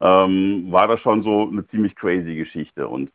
[0.01, 2.89] ähm, war das schon so eine ziemlich crazy Geschichte.
[2.89, 3.12] Und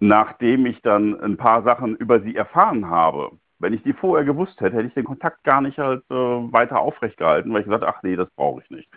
[0.00, 4.58] nachdem ich dann ein paar Sachen über sie erfahren habe, wenn ich die vorher gewusst
[4.62, 7.84] hätte, hätte ich den Kontakt gar nicht halt äh, weiter aufrecht gehalten, weil ich gesagt,
[7.84, 8.88] ach nee, das brauche ich nicht.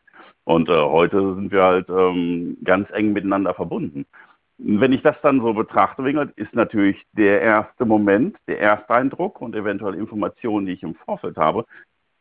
[0.45, 4.05] Und äh, heute sind wir halt ähm, ganz eng miteinander verbunden.
[4.57, 6.03] Wenn ich das dann so betrachte,
[6.35, 11.35] ist natürlich der erste Moment, der erste Eindruck und eventuell Informationen, die ich im Vorfeld
[11.35, 11.65] habe,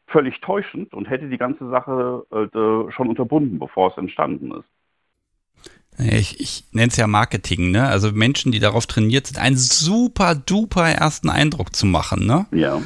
[0.09, 4.69] völlig täuschend und hätte die ganze Sache äh, schon unterbunden, bevor es entstanden ist.
[5.99, 7.87] Ich, ich nenne es ja Marketing, ne?
[7.87, 12.47] Also Menschen, die darauf trainiert sind, einen super duper ersten Eindruck zu machen, ne?
[12.51, 12.83] Ja.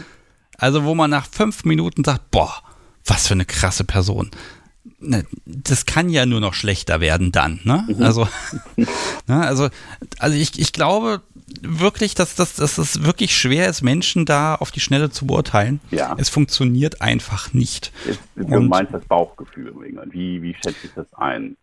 [0.59, 2.53] Also wo man nach fünf Minuten sagt, boah,
[3.07, 4.31] was für eine krasse Person.
[5.01, 7.87] Ne, das kann ja nur noch schlechter werden dann, ne?
[7.87, 8.03] Mhm.
[8.03, 8.29] Also,
[8.77, 9.69] ne, also,
[10.19, 11.23] also ich, ich glaube
[11.63, 15.81] wirklich, dass, dass, dass es wirklich schwer ist, Menschen da auf die Schnelle zu beurteilen.
[15.91, 16.17] Ja.
[16.19, 17.93] Es funktioniert einfach nicht.
[18.35, 19.73] du meinst das Bauchgefühl,
[20.11, 21.57] wie, wie schätze ich das ein?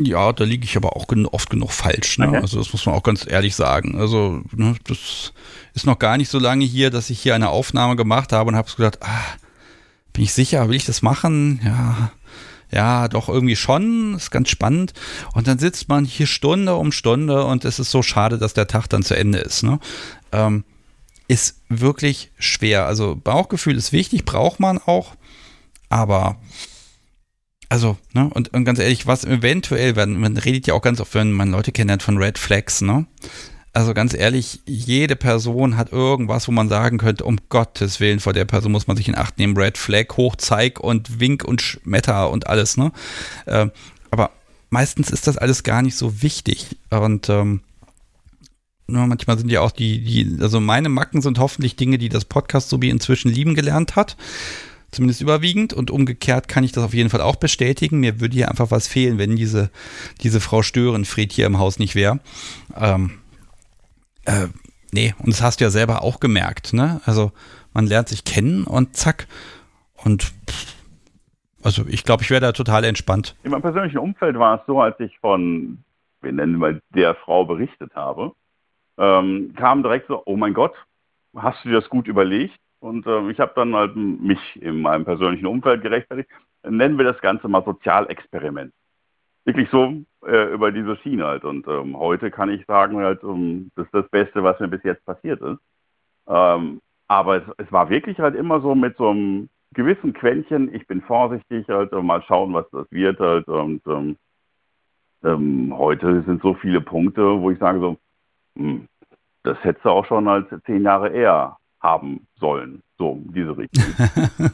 [0.00, 2.18] Ja, da liege ich aber auch oft genug falsch.
[2.18, 2.28] Ne?
[2.28, 2.36] Okay.
[2.38, 3.98] Also das muss man auch ganz ehrlich sagen.
[3.98, 5.32] Also ne, das
[5.74, 8.56] ist noch gar nicht so lange hier, dass ich hier eine Aufnahme gemacht habe und
[8.56, 9.24] habe gedacht, ah,
[10.12, 11.60] bin ich sicher, will ich das machen?
[11.64, 12.12] Ja,
[12.70, 14.92] ja, doch irgendwie schon, ist ganz spannend.
[15.32, 18.66] Und dann sitzt man hier Stunde um Stunde und es ist so schade, dass der
[18.66, 19.62] Tag dann zu Ende ist.
[19.62, 19.78] Ne?
[20.32, 20.64] Ähm,
[21.28, 22.86] ist wirklich schwer.
[22.86, 25.14] Also Bauchgefühl ist wichtig, braucht man auch,
[25.88, 26.38] aber
[27.70, 31.14] also, ne, und, und ganz ehrlich, was eventuell, man, man redet ja auch ganz oft,
[31.14, 33.06] wenn man Leute kennt von Red Flags, ne?
[33.72, 38.32] Also ganz ehrlich, jede Person hat irgendwas, wo man sagen könnte, um Gottes Willen, vor
[38.32, 39.56] der Person muss man sich in Acht nehmen.
[39.56, 42.92] Red Flag, Hochzeig und Wink und Schmetter und alles, ne?
[43.46, 43.68] Äh,
[44.10, 44.30] aber
[44.70, 46.76] meistens ist das alles gar nicht so wichtig.
[46.90, 47.60] Und ähm,
[48.86, 52.24] ne, manchmal sind ja auch die, die, also meine Macken sind hoffentlich Dinge, die das
[52.24, 54.16] Podcast wie inzwischen lieben gelernt hat
[54.90, 55.72] zumindest überwiegend.
[55.72, 58.00] Und umgekehrt kann ich das auf jeden Fall auch bestätigen.
[58.00, 59.70] Mir würde hier einfach was fehlen, wenn diese,
[60.22, 62.20] diese Frau Störenfried hier im Haus nicht wäre.
[62.76, 63.12] Ähm,
[64.28, 64.48] äh,
[64.92, 67.00] nee, und das hast du ja selber auch gemerkt, ne?
[67.06, 67.32] Also
[67.72, 69.26] man lernt sich kennen und zack.
[70.04, 70.32] Und
[71.62, 73.34] also ich glaube, ich wäre da total entspannt.
[73.42, 75.78] In meinem persönlichen Umfeld war es so, als ich von,
[76.20, 78.32] wir nennen mal der Frau berichtet habe,
[78.98, 80.74] ähm, kam direkt so, oh mein Gott,
[81.34, 82.58] hast du dir das gut überlegt?
[82.80, 86.28] Und äh, ich habe dann halt mich in meinem persönlichen Umfeld gerechtfertigt.
[86.68, 88.72] Nennen wir das Ganze mal Sozialexperiment.
[89.48, 89.94] Wirklich so
[90.26, 91.42] äh, über diese Schiene halt.
[91.42, 94.82] Und ähm, heute kann ich sagen, halt, um, das ist das Beste, was mir bis
[94.82, 95.58] jetzt passiert ist.
[96.26, 100.86] Ähm, aber es, es, war wirklich halt immer so mit so einem gewissen Quäntchen, ich
[100.86, 103.48] bin vorsichtig, halt, mal schauen, was das wird halt.
[103.48, 104.16] Und ähm,
[105.24, 107.96] ähm, heute sind so viele Punkte, wo ich sage so,
[108.54, 108.86] hm,
[109.44, 112.82] das hättest du auch schon als zehn Jahre eher haben sollen.
[112.98, 113.82] So, diese Richtung.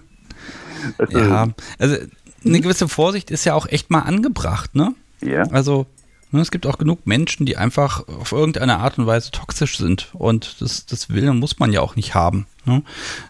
[1.09, 1.49] ja,
[1.81, 1.97] also
[2.45, 4.95] eine gewisse Vorsicht ist ja auch echt mal angebracht, ne?
[5.21, 5.45] Ja.
[5.51, 5.87] Also
[6.31, 10.11] ne, es gibt auch genug Menschen, die einfach auf irgendeine Art und Weise toxisch sind.
[10.13, 12.47] Und das, das will und muss man ja auch nicht haben.
[12.67, 12.83] Ne?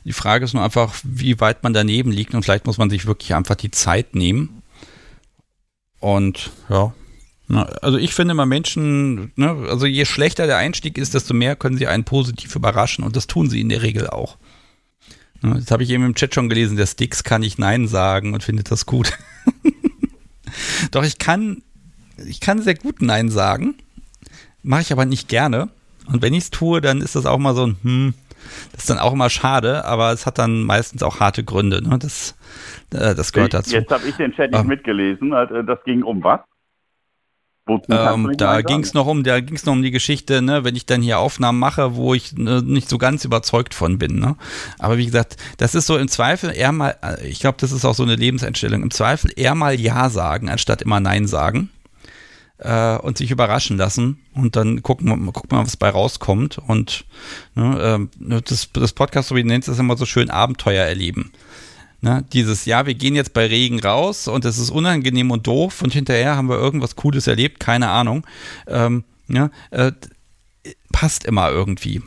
[0.04, 2.34] Die Frage ist nur einfach, wie weit man daneben liegt.
[2.34, 4.62] Und vielleicht muss man sich wirklich einfach die Zeit nehmen,
[6.00, 6.92] Und ja,
[7.82, 11.76] also ich finde mal Menschen, ne, also je schlechter der Einstieg ist, desto mehr können
[11.76, 14.36] sie einen positiv überraschen und das tun sie in der Regel auch.
[15.52, 18.42] Das habe ich eben im Chat schon gelesen, der Sticks kann ich Nein sagen und
[18.42, 19.12] findet das gut.
[20.90, 21.62] Doch ich kann,
[22.26, 23.74] ich kann sehr gut Nein sagen,
[24.62, 25.68] mache ich aber nicht gerne.
[26.06, 28.14] Und wenn ich es tue, dann ist das auch mal so ein, hm,
[28.72, 31.82] das ist dann auch immer schade, aber es hat dann meistens auch harte Gründe.
[31.82, 31.98] Ne?
[31.98, 32.36] Das,
[32.92, 33.74] äh, das gehört dazu.
[33.74, 35.32] Jetzt habe ich den Chat nicht ähm, mitgelesen.
[35.32, 36.40] Äh, das ging um was?
[37.66, 40.76] Ähm, da ging es noch um, da ging es noch um die Geschichte, ne, wenn
[40.76, 44.18] ich dann hier Aufnahmen mache, wo ich ne, nicht so ganz überzeugt von bin.
[44.18, 44.36] Ne?
[44.78, 47.86] Aber wie gesagt, das ist so im Zweifel eher mal, äh, ich glaube, das ist
[47.86, 48.82] auch so eine Lebenseinstellung.
[48.82, 51.70] Im Zweifel eher mal Ja sagen, anstatt immer Nein sagen
[52.58, 56.58] äh, und sich überraschen lassen und dann gucken, wir gucken mal, was bei rauskommt.
[56.58, 57.06] Und
[57.54, 61.32] ne, äh, das, das Podcast, so wie du nennst, ist immer so schön Abenteuer erleben.
[62.04, 65.80] Ne, dieses, ja, wir gehen jetzt bei Regen raus und es ist unangenehm und doof
[65.80, 68.26] und hinterher haben wir irgendwas Cooles erlebt, keine Ahnung.
[68.68, 69.92] Ähm, ja, äh,
[70.92, 72.02] passt immer irgendwie.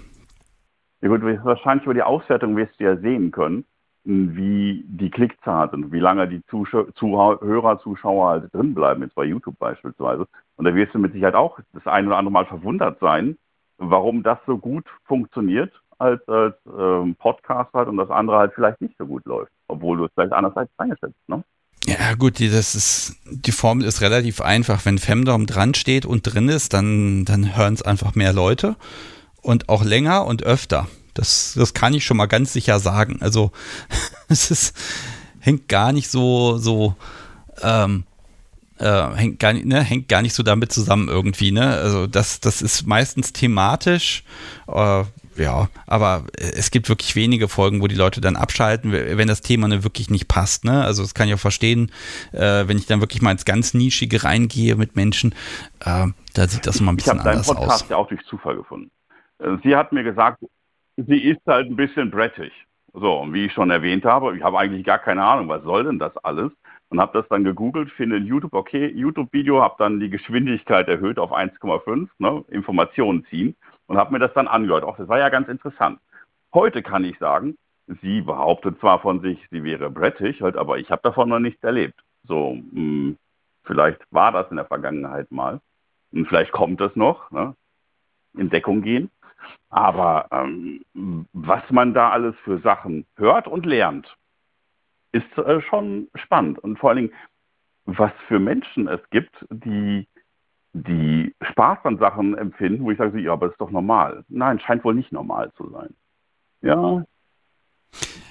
[1.01, 3.65] Ja gut, wahrscheinlich über die Auswertung wirst du ja sehen können,
[4.03, 9.57] wie die Klickzahlen sind, wie lange die Zuhörer, Zuschauer halt drin bleiben, jetzt bei YouTube
[9.57, 10.27] beispielsweise.
[10.57, 13.35] Und da wirst du mit Sicherheit auch das ein oder andere Mal verwundert sein,
[13.79, 18.81] warum das so gut funktioniert als, als ähm, Podcast halt und das andere halt vielleicht
[18.81, 21.43] nicht so gut läuft, obwohl du es vielleicht andererseits eingeschätzt, ne?
[21.85, 24.85] Ja, gut, die, das ist, die Formel ist relativ einfach.
[24.85, 28.75] Wenn Femdom dran steht und drin ist, dann, dann hören es einfach mehr Leute
[29.41, 30.87] und auch länger und öfter.
[31.13, 33.19] Das, das kann ich schon mal ganz sicher sagen.
[33.21, 33.51] Also,
[34.27, 34.75] es ist,
[35.39, 36.95] hängt gar nicht so, so,
[37.61, 38.03] ähm,
[38.79, 41.51] äh, hängt, gar ne, hängt gar nicht so damit zusammen irgendwie.
[41.51, 41.69] Ne?
[41.77, 44.25] Also, das, das ist meistens thematisch.
[44.67, 45.05] Äh,
[45.38, 49.67] ja, aber es gibt wirklich wenige Folgen, wo die Leute dann abschalten, wenn das Thema
[49.67, 50.65] ne, wirklich nicht passt.
[50.65, 50.83] Ne?
[50.83, 51.91] Also das kann ich auch verstehen,
[52.33, 55.33] äh, wenn ich dann wirklich mal ins ganz Nischige reingehe mit Menschen,
[55.81, 57.43] äh, da sieht das immer ein bisschen anders aus.
[57.43, 58.91] Ich habe deinen Podcast ja auch durch Zufall gefunden.
[59.39, 60.43] Äh, sie hat mir gesagt,
[60.97, 62.51] sie ist halt ein bisschen brettig.
[62.93, 65.83] So, und wie ich schon erwähnt habe, ich habe eigentlich gar keine Ahnung, was soll
[65.83, 66.51] denn das alles?
[66.89, 71.19] Und habe das dann gegoogelt, finde in YouTube, okay, YouTube-Video, habe dann die Geschwindigkeit erhöht
[71.19, 73.55] auf 1,5, ne, Informationen ziehen
[73.88, 74.83] und habe mir das dann angehört.
[74.83, 75.99] Auch das war ja ganz interessant.
[76.53, 77.57] Heute kann ich sagen,
[78.01, 81.63] sie behauptet zwar von sich, sie wäre brettig, halt, aber ich habe davon noch nichts
[81.63, 81.99] erlebt.
[82.23, 83.17] So, mh, hm,
[83.63, 85.59] vielleicht war das in der Vergangenheit mal
[86.11, 87.55] und vielleicht kommt es noch, ne?
[88.38, 89.09] in Deckung gehen.
[89.69, 90.81] Aber ähm,
[91.33, 94.15] was man da alles für Sachen hört und lernt,
[95.11, 96.59] ist äh, schon spannend.
[96.59, 97.13] Und vor allen Dingen,
[97.85, 100.07] was für Menschen es gibt, die
[100.78, 104.23] die Spaß an Sachen empfinden, wo ich sage, ja, aber das ist doch normal.
[104.30, 105.93] Nein, scheint wohl nicht normal zu sein.
[106.61, 107.03] Ja.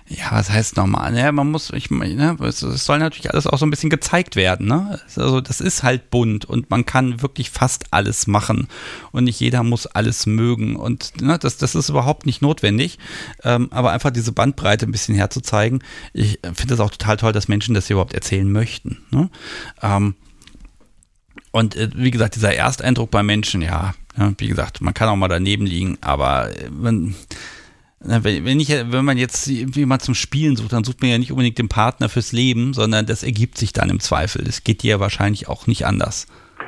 [0.08, 1.16] Ja, was heißt normal?
[1.18, 4.68] Ja, man muss, ich ne, es, soll natürlich alles auch so ein bisschen gezeigt werden,
[4.68, 5.00] ne?
[5.16, 8.68] Also das ist halt bunt und man kann wirklich fast alles machen
[9.10, 13.00] und nicht jeder muss alles mögen und ne, das, das ist überhaupt nicht notwendig,
[13.42, 15.82] ähm, aber einfach diese Bandbreite ein bisschen herzuzeigen.
[16.12, 18.98] Ich finde es auch total toll, dass Menschen das hier überhaupt erzählen möchten.
[19.10, 19.28] Ne?
[19.82, 20.14] Ähm,
[21.56, 25.16] und äh, wie gesagt, dieser Ersteindruck bei Menschen, ja, ja, wie gesagt, man kann auch
[25.16, 27.14] mal daneben liegen, aber äh, wenn,
[28.60, 31.58] ich, wenn man jetzt irgendwie mal zum Spielen sucht, dann sucht man ja nicht unbedingt
[31.58, 34.44] den Partner fürs Leben, sondern das ergibt sich dann im Zweifel.
[34.44, 36.26] Das geht dir wahrscheinlich auch nicht anders.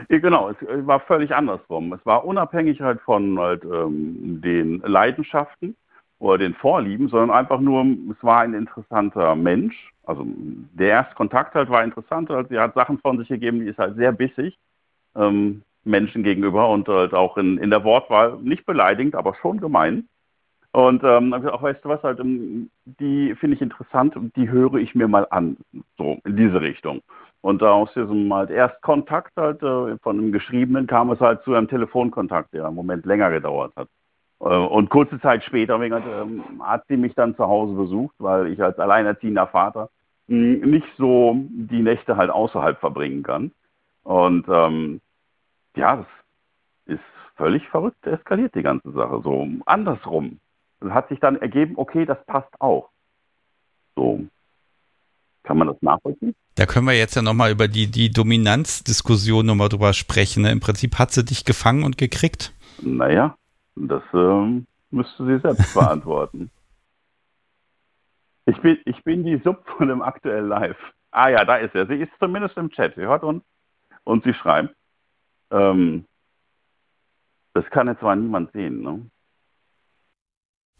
[0.08, 1.92] Ja, genau, es war völlig andersrum.
[1.92, 5.76] Es war unabhängig halt von halt, ähm, den Leidenschaften
[6.18, 9.92] oder den Vorlieben, sondern einfach nur, es war ein interessanter Mensch.
[10.04, 10.26] Also
[10.72, 13.78] der erste Kontakt halt war interessant, halt, sie hat Sachen von sich gegeben, die ist
[13.78, 14.56] halt sehr bissig
[15.14, 20.08] ähm, Menschen gegenüber und halt auch in, in der Wortwahl nicht beleidigend, aber schon gemein.
[20.72, 24.74] Und ähm, auch weißt du was, halt, ähm, die finde ich interessant und die höre
[24.74, 25.56] ich mir mal an,
[25.96, 27.02] so in diese Richtung.
[27.40, 31.68] Und aus diesem halt Erstkontakt halt äh, von einem Geschriebenen kam es halt zu einem
[31.68, 33.88] Telefonkontakt, der einen Moment länger gedauert hat.
[34.40, 38.48] Äh, und kurze Zeit später halt, ähm, hat sie mich dann zu Hause besucht, weil
[38.48, 39.88] ich als alleinerziehender Vater
[40.26, 43.52] mh, hm, nicht so die Nächte halt außerhalb verbringen kann.
[44.08, 45.02] Und ähm,
[45.76, 46.06] ja, das
[46.86, 47.04] ist
[47.36, 49.20] völlig verrückt eskaliert, die ganze Sache.
[49.22, 50.40] So andersrum.
[50.80, 52.88] Es hat sich dann ergeben, okay, das passt auch.
[53.96, 54.24] So.
[55.42, 56.34] Kann man das nachvollziehen?
[56.54, 60.44] Da können wir jetzt ja nochmal über die, die Dominanzdiskussion nochmal drüber sprechen.
[60.44, 60.52] Ne?
[60.52, 62.54] Im Prinzip hat sie dich gefangen und gekriegt.
[62.80, 63.36] Naja,
[63.76, 66.50] das ähm, müsste sie selbst beantworten.
[68.46, 70.78] Ich bin, ich bin die Sub von dem aktuell Live.
[71.10, 71.86] Ah ja, da ist er.
[71.86, 72.94] Sie ist zumindest im Chat.
[72.94, 73.44] Sie hört uns
[74.08, 74.74] und sie schreibt,
[75.50, 76.04] ähm,
[77.52, 79.02] das kann jetzt zwar niemand sehen, ne?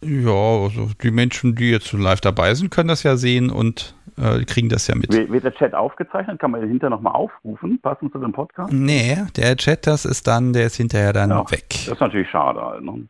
[0.01, 4.45] Ja, also die Menschen, die jetzt live dabei sind, können das ja sehen und äh,
[4.45, 5.12] kriegen das ja mit.
[5.12, 6.39] Wird der Chat aufgezeichnet?
[6.39, 8.72] Kann man den hinterher nochmal aufrufen, passend zu dem Podcast?
[8.72, 11.68] Nee, der Chat, das ist dann, der ist hinterher dann ja, weg.
[11.68, 13.09] Das ist natürlich schade halt, ne?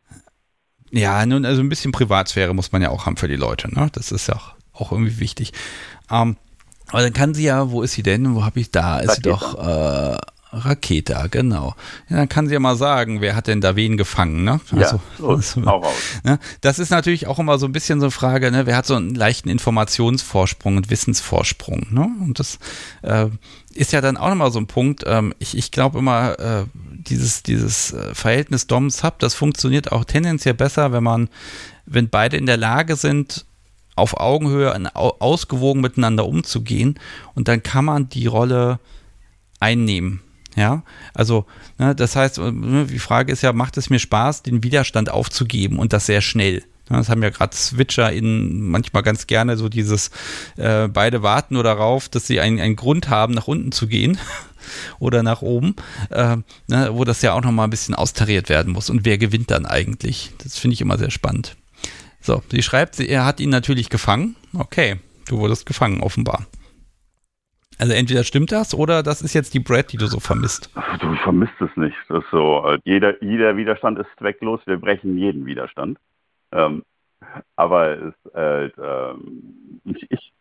[0.91, 3.91] Ja, nun, also ein bisschen Privatsphäre muss man ja auch haben für die Leute, ne?
[3.93, 5.53] Das ist ja auch, auch irgendwie wichtig.
[6.11, 6.39] Ähm,
[6.91, 8.35] aber dann kann sie ja, wo ist sie denn?
[8.35, 8.99] Wo habe ich da?
[9.01, 10.17] Ist sie doch äh,
[10.51, 11.75] Raketa, genau.
[12.09, 14.61] Ja, dann kann sie ja mal sagen, wer hat denn da wen gefangen, ne?
[14.73, 15.95] Also, ja, los, also, raus.
[16.25, 16.39] Ne?
[16.63, 18.65] Das ist natürlich auch immer so ein bisschen so eine Frage, ne?
[18.65, 22.09] Wer hat so einen leichten Informationsvorsprung und Wissensvorsprung, ne?
[22.21, 22.59] Und das
[23.03, 23.27] äh,
[23.75, 25.05] ist ja dann auch nochmal so ein Punkt.
[25.07, 30.55] Ähm, ich ich glaube immer, äh, dieses, dieses äh, Verhältnis Dom-Sub, das funktioniert auch tendenziell
[30.55, 31.29] besser, wenn man,
[31.85, 33.45] wenn beide in der Lage sind,
[33.99, 36.99] auf Augenhöhe ausgewogen miteinander umzugehen
[37.35, 38.79] und dann kann man die Rolle
[39.61, 40.21] einnehmen.
[40.57, 40.83] Ja,
[41.15, 41.47] also
[41.79, 45.79] ne, das heißt, ne, die Frage ist ja, macht es mir Spaß, den Widerstand aufzugeben
[45.79, 46.65] und das sehr schnell?
[46.89, 50.11] Das haben ja gerade Switcher in manchmal ganz gerne so dieses,
[50.57, 54.19] äh, beide warten nur darauf, dass sie einen, einen Grund haben, nach unten zu gehen
[54.99, 55.77] oder nach oben,
[56.11, 58.91] äh, ne, wo das ja auch nochmal ein bisschen austariert werden muss.
[58.91, 60.33] Und wer gewinnt dann eigentlich?
[60.43, 61.57] Das finde ich immer sehr spannend.
[62.29, 64.37] So, sie schreibt, er hat ihn natürlich gefangen.
[64.53, 64.97] Okay,
[65.31, 66.45] du wurdest gefangen, offenbar.
[67.79, 70.71] Also entweder stimmt das oder das ist jetzt die Brad, die du so vermisst.
[71.01, 71.97] Du, ich vermisst es nicht.
[72.11, 75.97] Das ist so, äh, jeder, jeder Widerstand ist zwecklos, wir brechen jeden Widerstand.
[76.53, 76.83] Ähm,
[77.57, 78.67] aber es, äh,
[79.85, 80.33] ich, ich,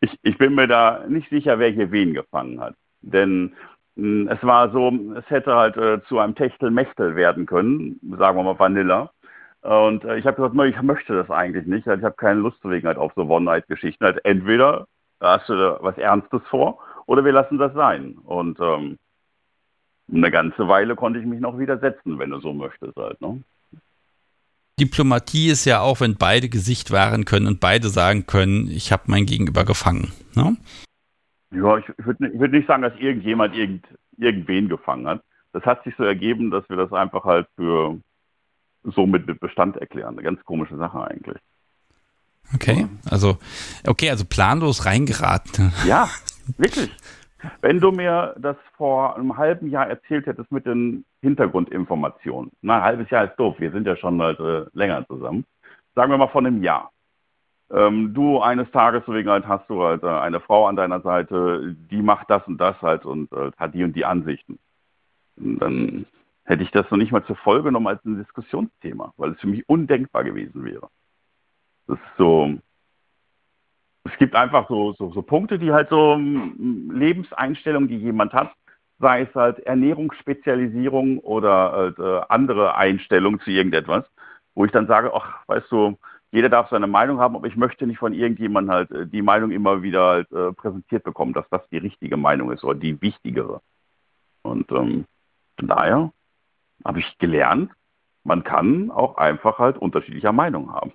[0.00, 2.74] ich, ich bin mir da nicht sicher, wer hier wen gefangen hat.
[3.00, 3.52] Denn
[3.94, 8.36] mh, hm, es war so, es hätte halt äh, zu einem Techtelmechtel werden können, sagen
[8.36, 9.12] wir mal Vanilla.
[9.62, 11.86] Und äh, ich habe gesagt, ich möchte das eigentlich nicht.
[11.86, 14.04] Ich habe keine Lust wegen halt auf so One-Night-Geschichten.
[14.04, 14.86] Halt entweder
[15.20, 18.16] hast du da was Ernstes vor oder wir lassen das sein.
[18.24, 18.98] Und ähm,
[20.12, 23.20] eine ganze Weile konnte ich mich noch widersetzen, wenn du so möchtest halt.
[23.20, 23.42] Ne?
[24.80, 29.04] Diplomatie ist ja auch, wenn beide Gesicht wahren können und beide sagen können, ich habe
[29.06, 30.12] mein Gegenüber gefangen.
[30.34, 30.56] Ne?
[31.52, 33.86] Ja, ich, ich würde würd nicht sagen, dass irgendjemand irgend,
[34.16, 35.22] irgendwen gefangen hat.
[35.52, 38.00] Das hat sich so ergeben, dass wir das einfach halt für
[38.84, 40.14] so mit, mit Bestand erklären.
[40.14, 41.38] Eine ganz komische Sache eigentlich.
[42.54, 43.38] Okay, also
[43.86, 45.72] okay, also planlos reingeraten.
[45.86, 46.08] Ja,
[46.58, 46.90] wirklich.
[47.60, 52.82] Wenn du mir das vor einem halben Jahr erzählt hättest mit den Hintergrundinformationen, na, ein
[52.82, 55.44] halbes Jahr ist doof, wir sind ja schon halt, äh, länger zusammen.
[55.94, 56.92] Sagen wir mal von einem Jahr.
[57.70, 61.74] Ähm, du eines Tages wegen halt hast du halt äh, eine Frau an deiner Seite,
[61.90, 64.58] die macht das und das halt und äh, hat die und die Ansichten.
[65.36, 66.06] Und dann
[66.52, 69.46] hätte ich das noch nicht mal zur Folge genommen als ein Diskussionsthema, weil es für
[69.46, 70.88] mich undenkbar gewesen wäre.
[71.86, 72.58] Das ist so,
[74.04, 78.52] es gibt einfach so, so, so Punkte, die halt so Lebenseinstellungen, die jemand hat,
[78.98, 84.04] sei es halt Ernährungsspezialisierung oder halt, äh, andere Einstellungen zu irgendetwas,
[84.54, 85.96] wo ich dann sage, ach, weißt du,
[86.30, 89.50] jeder darf seine Meinung haben, aber ich möchte nicht von irgendjemandem halt äh, die Meinung
[89.50, 93.60] immer wieder halt, äh, präsentiert bekommen, dass das die richtige Meinung ist oder die wichtigere.
[94.42, 95.04] Und ähm,
[95.58, 96.12] von daher
[96.84, 97.70] habe ich gelernt,
[98.24, 100.92] man kann auch einfach halt unterschiedlicher Meinung haben.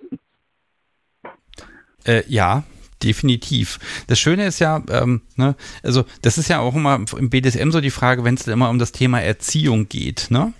[2.04, 2.62] Äh, ja,
[3.02, 3.78] definitiv.
[4.06, 7.80] Das Schöne ist ja, ähm, ne, also das ist ja auch immer im BDSM so
[7.80, 10.28] die Frage, wenn es immer um das Thema Erziehung geht.
[10.30, 10.52] Ne?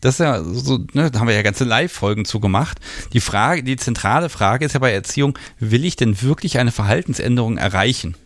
[0.00, 2.80] Das ist ja so, ne, da haben wir ja ganze Live-Folgen zu gemacht.
[3.12, 7.56] Die Frage, die zentrale Frage ist ja bei Erziehung, will ich denn wirklich eine Verhaltensänderung
[7.56, 8.16] erreichen?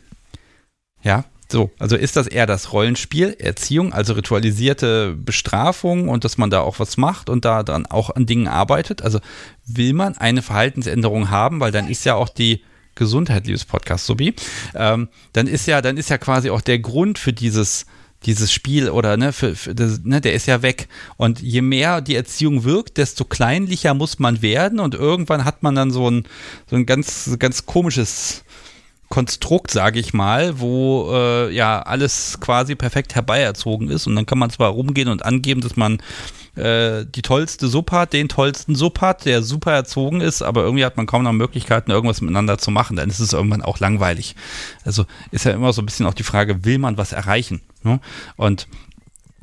[1.02, 6.50] Ja, so, also ist das eher das Rollenspiel, Erziehung, also ritualisierte Bestrafung und dass man
[6.50, 9.02] da auch was macht und da dann auch an Dingen arbeitet?
[9.02, 9.20] Also
[9.66, 12.62] will man eine Verhaltensänderung haben, weil dann ist ja auch die
[12.94, 14.34] Gesundheit, liebes Podcast, Subi,
[14.74, 17.86] ähm, dann ist ja, dann ist ja quasi auch der Grund für dieses,
[18.26, 20.88] dieses Spiel oder ne, für, für das, ne, der ist ja weg.
[21.16, 25.74] Und je mehr die Erziehung wirkt, desto kleinlicher muss man werden und irgendwann hat man
[25.74, 26.24] dann so ein,
[26.68, 28.44] so ein ganz, ganz komisches
[29.10, 34.38] Konstrukt, sage ich mal, wo äh, ja alles quasi perfekt herbeierzogen ist und dann kann
[34.38, 35.98] man zwar rumgehen und angeben, dass man
[36.54, 40.84] äh, die tollste Suppe hat, den tollsten Sub hat, der super erzogen ist, aber irgendwie
[40.84, 44.36] hat man kaum noch Möglichkeiten, irgendwas miteinander zu machen, dann ist es irgendwann auch langweilig.
[44.84, 47.62] Also ist ja immer so ein bisschen auch die Frage, will man was erreichen?
[47.82, 47.98] Ne?
[48.36, 48.68] Und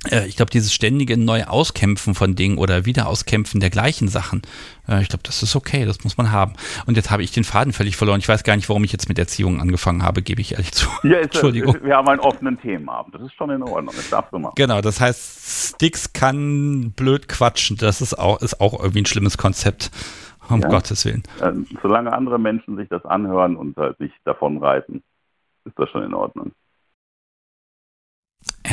[0.06, 4.44] ich glaube, dieses ständige neue Auskämpfen von Dingen oder Wiederauskämpfen der gleichen Sachen,
[4.88, 6.54] äh, ich glaube, das ist okay, das muss man haben.
[6.86, 8.20] Und jetzt habe ich den Faden völlig verloren.
[8.20, 10.88] Ich weiß gar nicht, warum ich jetzt mit Erziehung angefangen habe, gebe ich ehrlich zu.
[11.04, 11.76] Ja, ist, Entschuldigung.
[11.76, 14.54] Ist, wir haben einen offenen Themenabend, das ist schon in Ordnung, das darfst du machen.
[14.56, 19.38] Genau, das heißt, Sticks kann blöd quatschen, das ist auch, ist auch irgendwie ein schlimmes
[19.38, 19.92] Konzept.
[20.50, 20.70] Um ja.
[20.70, 21.24] Gottes Willen.
[21.42, 25.04] Äh, solange andere Menschen sich das anhören und halt sich davon reiten,
[25.66, 26.54] ist das schon in Ordnung.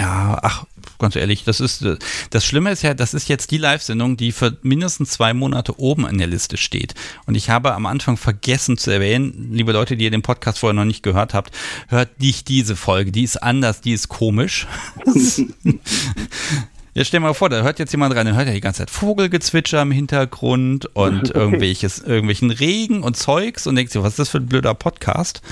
[0.05, 0.64] Ja, ach,
[0.98, 1.82] ganz ehrlich, das ist
[2.28, 6.07] das Schlimme ist ja, das ist jetzt die Live-Sendung, die für mindestens zwei Monate oben
[6.07, 6.92] in der Liste steht.
[7.24, 10.74] Und ich habe am Anfang vergessen zu erwähnen, liebe Leute, die ihr den Podcast vorher
[10.74, 11.57] noch nicht gehört habt,
[11.88, 14.66] hört nicht diese Folge, die ist anders, die ist komisch.
[16.92, 18.78] Jetzt stell dir mal vor, da hört jetzt jemand rein, dann hört er die ganze
[18.78, 24.18] Zeit Vogelgezwitscher im Hintergrund und irgendwelches, irgendwelchen Regen und Zeugs und denkt sich, was ist
[24.20, 25.42] das für ein blöder Podcast?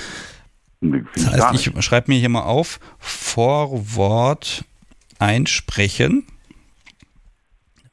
[1.15, 4.65] Das heißt, ich schreibe mir hier mal auf, Vorwort
[5.19, 6.25] einsprechen,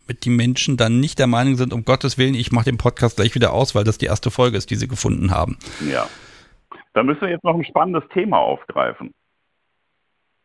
[0.06, 3.16] damit die Menschen dann nicht der Meinung sind, um Gottes Willen, ich mache den Podcast
[3.16, 5.58] gleich wieder aus, weil das die erste Folge ist, die sie gefunden haben.
[5.88, 6.08] Ja.
[6.92, 9.14] Da müssen wir jetzt noch ein spannendes Thema aufgreifen,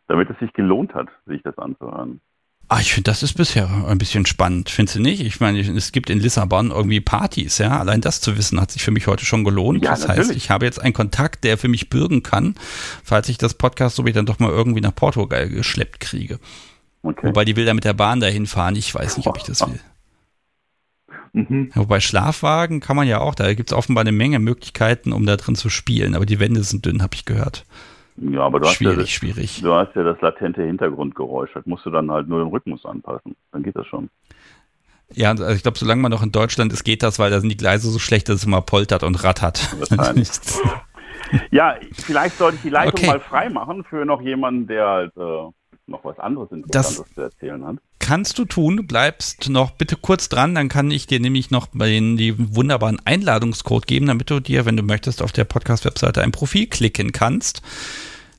[0.07, 2.21] damit es sich gelohnt hat, sich das anzuhören.
[2.67, 5.21] Ah, ich finde, das ist bisher ein bisschen spannend, findest du nicht?
[5.21, 7.79] Ich meine, es gibt in Lissabon irgendwie Partys, ja.
[7.79, 9.83] Allein das zu wissen, hat sich für mich heute schon gelohnt.
[9.83, 10.29] Ja, das natürlich.
[10.29, 12.55] heißt, ich habe jetzt einen Kontakt, der für mich bürgen kann,
[13.03, 16.39] falls ich das Podcast so wie dann doch mal irgendwie nach Portugal geschleppt kriege.
[17.03, 17.27] Okay.
[17.27, 18.75] Wobei die will da mit der Bahn dahin fahren.
[18.75, 19.79] Ich weiß nicht, ob ich das will.
[21.33, 21.69] Mhm.
[21.75, 25.35] Wobei Schlafwagen kann man ja auch, da gibt es offenbar eine Menge Möglichkeiten, um da
[25.35, 27.65] drin zu spielen, aber die Wände sind dünn, habe ich gehört.
[28.17, 29.61] Ja, aber du schwierig, hast ja, schwierig.
[29.61, 31.51] Du hast ja das latente Hintergrundgeräusch.
[31.53, 33.35] Das musst du dann halt nur den Rhythmus anpassen.
[33.51, 34.09] Dann geht das schon.
[35.13, 37.49] Ja, also ich glaube, solange man noch in Deutschland ist, geht das, weil da sind
[37.49, 39.75] die Gleise so schlecht, dass es immer poltert und rattert.
[41.51, 43.07] ja, vielleicht sollte ich die Leitung okay.
[43.07, 45.51] mal frei machen für noch jemanden, der halt äh,
[45.87, 47.77] noch was anderes Interessantes das zu erzählen hat.
[48.05, 52.17] Kannst du tun, bleibst noch bitte kurz dran, dann kann ich dir nämlich noch den,
[52.17, 56.67] den wunderbaren Einladungscode geben, damit du dir, wenn du möchtest, auf der Podcast-Webseite ein Profil
[56.67, 57.63] klicken kannst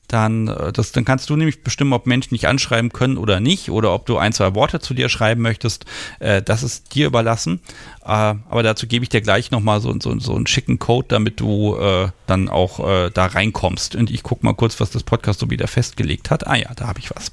[0.07, 3.69] dann, äh, das, dann kannst du nämlich bestimmen, ob Menschen dich anschreiben können oder nicht,
[3.69, 5.85] oder ob du ein, zwei Worte zu dir schreiben möchtest.
[6.19, 7.59] Äh, das ist dir überlassen.
[8.07, 11.41] Äh, aber dazu gebe ich dir gleich nochmal so, so, so einen schicken Code, damit
[11.41, 13.95] du äh, dann auch äh, da reinkommst.
[13.95, 16.47] Und ich gucke mal kurz, was das Podcast so wieder festgelegt hat.
[16.47, 17.31] Ah ja, da habe ich was.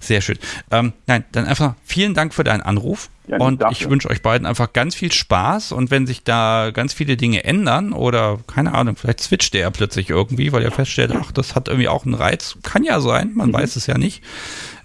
[0.00, 0.38] Sehr schön.
[0.70, 3.10] Ähm, nein, dann einfach vielen Dank für deinen Anruf.
[3.26, 3.72] Ja, und dafür.
[3.72, 7.42] ich wünsche euch beiden einfach ganz viel Spaß und wenn sich da ganz viele Dinge
[7.44, 11.68] ändern oder keine Ahnung, vielleicht switcht der plötzlich irgendwie, weil er feststellt, ach, das hat
[11.68, 12.56] irgendwie auch einen Reiz.
[12.62, 13.54] Kann ja sein, man mhm.
[13.54, 14.22] weiß es ja nicht.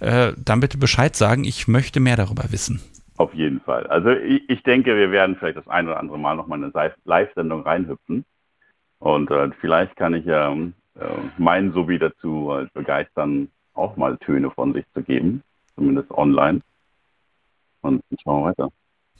[0.00, 2.80] Äh, dann bitte Bescheid sagen, ich möchte mehr darüber wissen.
[3.20, 3.86] Auf jeden Fall.
[3.88, 7.64] Also ich, ich denke, wir werden vielleicht das ein oder andere Mal nochmal eine Live-Sendung
[7.64, 8.24] reinhüpfen.
[8.98, 10.58] Und äh, vielleicht kann ich ja äh,
[11.36, 15.42] meinen Sowie dazu äh, begeistern, auch mal Töne von sich zu geben,
[15.74, 16.62] zumindest online.
[17.82, 18.70] Und dann schauen wir weiter.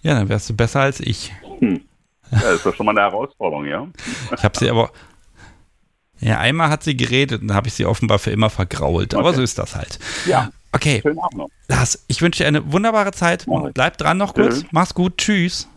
[0.01, 1.31] Ja, dann wärst du besser als ich.
[1.59, 1.83] Hm.
[2.31, 3.87] Ja, das ist doch schon mal eine Herausforderung, ja.
[4.35, 4.93] Ich habe sie aber.
[6.21, 9.13] Ja, einmal hat sie geredet und dann habe ich sie offenbar für immer vergrault.
[9.13, 9.21] Okay.
[9.21, 9.99] Aber so ist das halt.
[10.25, 10.49] Ja.
[10.73, 11.01] Okay.
[11.03, 11.49] Schönen Abend noch.
[11.69, 13.47] Lars, ich wünsche dir eine wunderbare Zeit.
[13.47, 14.63] Mach Bleib dran noch kurz.
[14.71, 15.19] Mach's gut.
[15.19, 15.69] Tschüss.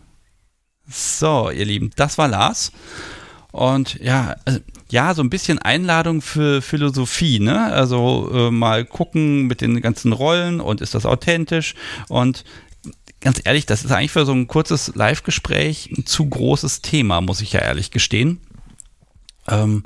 [0.88, 2.72] So, ihr Lieben, das war Lars.
[3.52, 7.72] Und ja, also, ja, so ein bisschen Einladung für Philosophie, ne?
[7.72, 11.76] Also äh, mal gucken mit den ganzen Rollen und ist das authentisch
[12.10, 12.44] und
[13.22, 17.42] ganz ehrlich, das ist eigentlich für so ein kurzes Live-Gespräch ein zu großes Thema, muss
[17.42, 18.42] ich ja ehrlich gestehen.
[19.48, 19.84] Ähm,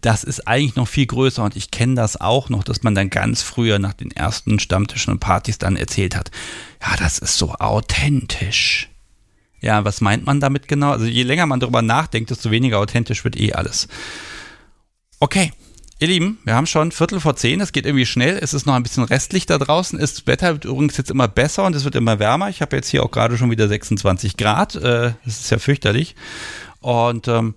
[0.00, 3.10] das ist eigentlich noch viel größer und ich kenne das auch noch, dass man dann
[3.10, 6.30] ganz früher nach den ersten Stammtischen und Partys dann erzählt hat,
[6.82, 8.88] ja, das ist so authentisch.
[9.60, 10.90] Ja, was meint man damit genau?
[10.90, 13.88] Also je länger man darüber nachdenkt, desto weniger authentisch wird eh alles.
[15.18, 15.52] Okay,
[16.02, 18.72] Ihr Lieben, wir haben schon Viertel vor zehn, es geht irgendwie schnell, es ist noch
[18.72, 21.94] ein bisschen restlich da draußen, das Wetter wird übrigens jetzt immer besser und es wird
[21.94, 22.48] immer wärmer.
[22.48, 26.14] Ich habe jetzt hier auch gerade schon wieder 26 Grad, äh, das ist ja fürchterlich.
[26.80, 27.54] Und ähm,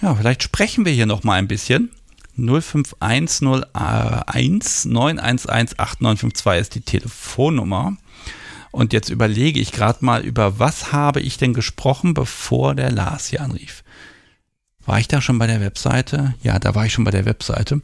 [0.00, 1.90] ja, vielleicht sprechen wir hier noch mal ein bisschen.
[2.36, 7.96] 05101911 911 ist die Telefonnummer.
[8.70, 13.26] Und jetzt überlege ich gerade mal, über was habe ich denn gesprochen, bevor der Lars
[13.26, 13.82] hier anrief.
[14.84, 16.34] War ich da schon bei der Webseite?
[16.42, 17.80] Ja, da war ich schon bei der Webseite.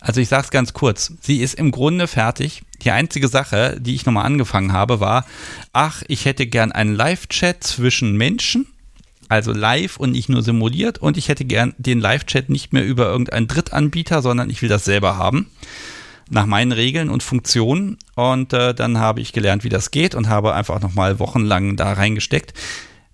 [0.00, 1.12] Also ich sage es ganz kurz.
[1.20, 2.62] Sie ist im Grunde fertig.
[2.82, 5.24] Die einzige Sache, die ich nochmal angefangen habe, war,
[5.72, 8.66] ach, ich hätte gern einen Live-Chat zwischen Menschen.
[9.28, 10.98] Also live und nicht nur simuliert.
[10.98, 14.84] Und ich hätte gern den Live-Chat nicht mehr über irgendeinen Drittanbieter, sondern ich will das
[14.84, 15.50] selber haben.
[16.30, 17.98] Nach meinen Regeln und Funktionen.
[18.14, 21.92] Und äh, dann habe ich gelernt, wie das geht und habe einfach nochmal wochenlang da
[21.92, 22.54] reingesteckt.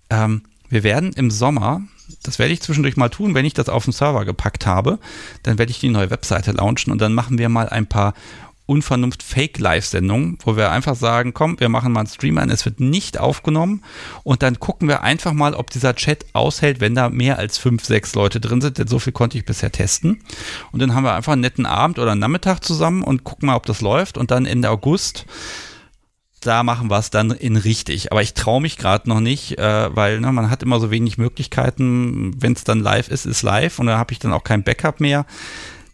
[0.09, 1.81] Ähm, wir werden im Sommer
[2.21, 4.99] das werde ich zwischendurch mal tun, wenn ich das auf den Server gepackt habe.
[5.43, 8.13] Dann werde ich die neue Webseite launchen und dann machen wir mal ein paar
[8.65, 12.65] Unvernunft Fake Live-Sendungen, wo wir einfach sagen, komm, wir machen mal einen Stream an, es
[12.65, 13.83] wird nicht aufgenommen
[14.23, 17.83] und dann gucken wir einfach mal, ob dieser Chat aushält, wenn da mehr als fünf,
[17.83, 20.23] sechs Leute drin sind, denn so viel konnte ich bisher testen.
[20.71, 23.55] Und dann haben wir einfach einen netten Abend oder einen Nachmittag zusammen und gucken mal,
[23.55, 25.25] ob das läuft und dann Ende August
[26.45, 28.11] da machen wir es dann in richtig.
[28.11, 31.17] Aber ich traue mich gerade noch nicht, äh, weil ne, man hat immer so wenig
[31.17, 32.33] Möglichkeiten.
[32.37, 34.99] Wenn es dann live ist, ist live und da habe ich dann auch kein Backup
[34.99, 35.25] mehr.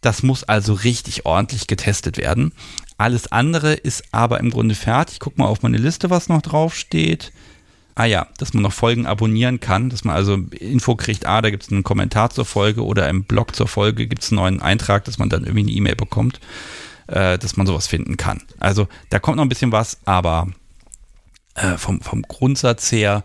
[0.02, 2.54] Das muss also richtig ordentlich getestet werden.
[2.98, 5.16] Alles andere ist aber im Grunde fertig.
[5.16, 7.32] Ich guck mal auf meine Liste, was noch drauf steht.
[7.96, 11.50] Ah ja, dass man noch Folgen abonnieren kann, dass man also Info kriegt, ah, da
[11.50, 14.62] gibt es einen Kommentar zur Folge oder im Blog zur Folge gibt es einen neuen
[14.62, 16.40] Eintrag, dass man dann irgendwie eine E-Mail bekommt,
[17.08, 18.42] äh, dass man sowas finden kann.
[18.58, 20.48] Also da kommt noch ein bisschen was, aber
[21.56, 23.24] äh, vom, vom Grundsatz her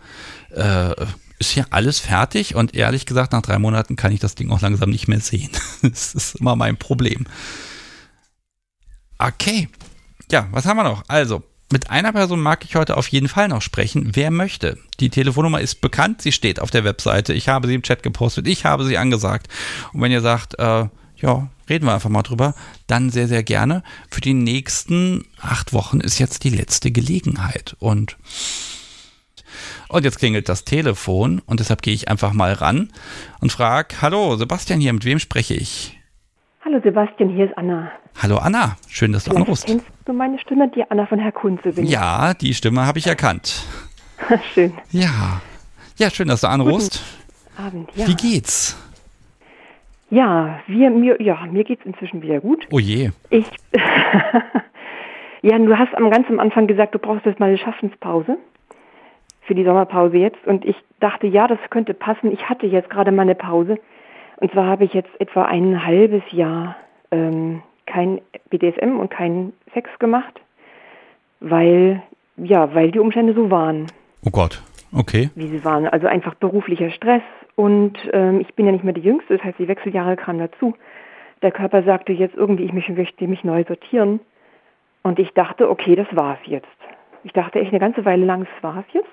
[0.51, 0.93] äh,
[1.39, 4.61] ist hier alles fertig und ehrlich gesagt, nach drei Monaten kann ich das Ding auch
[4.61, 5.51] langsam nicht mehr sehen.
[5.83, 7.27] das ist immer mein Problem.
[9.19, 9.69] Okay.
[10.31, 11.05] Ja, was haben wir noch?
[11.09, 11.43] Also,
[11.73, 14.11] mit einer Person mag ich heute auf jeden Fall noch sprechen.
[14.15, 14.79] Wer möchte?
[15.01, 17.33] Die Telefonnummer ist bekannt, sie steht auf der Webseite.
[17.33, 19.49] Ich habe sie im Chat gepostet, ich habe sie angesagt.
[19.93, 20.87] Und wenn ihr sagt, äh,
[21.17, 22.55] ja, reden wir einfach mal drüber,
[22.87, 23.83] dann sehr, sehr gerne.
[24.11, 27.77] Für die nächsten acht Wochen ist jetzt die letzte Gelegenheit.
[27.79, 28.19] Und,
[29.95, 32.89] und jetzt klingelt das Telefon und deshalb gehe ich einfach mal ran
[33.41, 35.99] und frage, hallo, Sebastian hier, mit wem spreche ich?
[36.65, 37.93] Hallo Sebastian, hier ist Anna.
[38.21, 39.67] Hallo Anna, schön, dass du Vielleicht anrufst.
[39.67, 40.69] Kennst du meine Stimme?
[40.75, 41.87] Die Anna von Herr Kunze bin.
[41.87, 43.67] Ja, die Stimme habe ich erkannt.
[44.55, 44.73] Schön.
[44.91, 45.43] Ja.
[45.97, 47.03] Ja, schön, dass du anrufst.
[47.57, 48.09] Abend, ja.
[48.09, 48.77] Wie geht's?
[50.11, 52.67] Ja, wir, mir, ja, mir geht's inzwischen wieder gut.
[52.71, 53.11] Oh je.
[53.31, 53.47] Ich,
[55.43, 58.39] ja, du hast am ganz am Anfang gesagt, du brauchst jetzt mal eine Schaffenspause
[59.47, 60.45] für die Sommerpause jetzt.
[60.47, 62.33] Und ich dachte, ja, das könnte passen.
[62.33, 63.79] Ich hatte jetzt gerade mal eine Pause.
[64.37, 66.77] Und zwar habe ich jetzt etwa ein halbes Jahr
[67.11, 70.41] ähm, kein BDSM und kein Sex gemacht,
[71.41, 72.03] weil,
[72.37, 73.87] ja, weil die Umstände so waren,
[74.25, 74.63] Oh Gott.
[74.93, 75.31] Okay.
[75.35, 75.87] wie sie waren.
[75.87, 77.23] Also einfach beruflicher Stress
[77.57, 80.75] und ähm, ich bin ja nicht mehr die Jüngste, das heißt, die Wechseljahre kamen dazu.
[81.43, 84.21] Der Körper sagte jetzt irgendwie, ich möchte mich neu sortieren.
[85.03, 86.67] Und ich dachte, okay, das war's jetzt.
[87.25, 89.07] Ich dachte echt eine ganze Weile lang, das war's jetzt.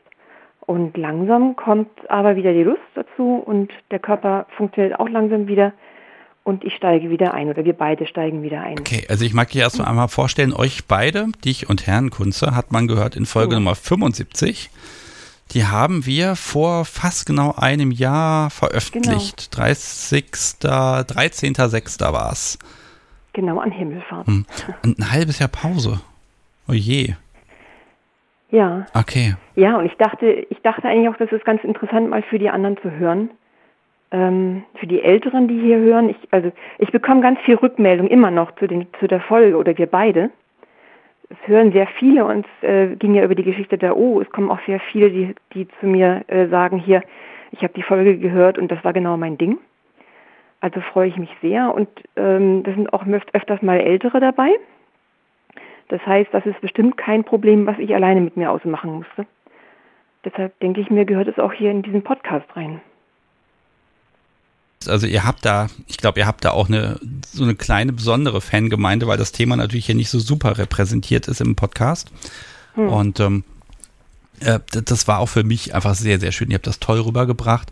[0.66, 5.74] Und langsam kommt aber wieder die Lust dazu und der Körper funktioniert auch langsam wieder
[6.44, 8.80] und ich steige wieder ein oder wir beide steigen wieder ein.
[8.80, 12.72] Okay, also ich mag dir erst einmal vorstellen, euch beide, dich und Herrn Kunze, hat
[12.72, 13.60] man gehört in Folge Ja.
[13.60, 14.70] Nummer 75.
[15.52, 19.56] Die haben wir vor fast genau einem Jahr veröffentlicht.
[19.56, 20.26] 30.
[20.62, 22.14] 13.06.
[22.14, 22.58] war es.
[23.34, 24.28] Genau an Himmelfahrt.
[24.28, 24.46] Hm.
[24.84, 26.00] Und ein halbes Jahr Pause.
[26.68, 27.16] Oh je.
[28.52, 28.86] Ja.
[28.94, 29.36] Okay.
[29.56, 32.50] Ja, und ich dachte, ich dachte eigentlich auch, das ist ganz interessant, mal für die
[32.50, 33.32] anderen zu hören.
[34.12, 36.10] Ähm, für die Älteren, die hier hören.
[36.10, 39.78] Ich, also ich bekomme ganz viel Rückmeldung immer noch zu, den, zu der Folge oder
[39.78, 40.32] wir beide.
[41.30, 44.20] Es hören sehr viele und es äh, ging ja über die Geschichte der O.
[44.20, 47.02] Es kommen auch sehr viele, die, die zu mir äh, sagen, hier,
[47.52, 49.58] ich habe die Folge gehört und das war genau mein Ding.
[50.60, 51.88] Also freue ich mich sehr und
[52.18, 54.50] ähm, da sind auch öf- öfters mal Ältere dabei.
[55.92, 59.26] Das heißt, das ist bestimmt kein Problem, was ich alleine mit mir ausmachen musste.
[60.24, 62.80] Deshalb denke ich mir, gehört es auch hier in diesen Podcast rein.
[64.88, 68.40] Also ihr habt da, ich glaube, ihr habt da auch eine so eine kleine besondere
[68.40, 72.12] Fangemeinde, weil das Thema natürlich hier nicht so super repräsentiert ist im Podcast.
[72.78, 73.61] Und ähm, äh,
[74.72, 76.50] das war auch für mich einfach sehr, sehr schön.
[76.50, 77.72] Ihr habt das toll rübergebracht.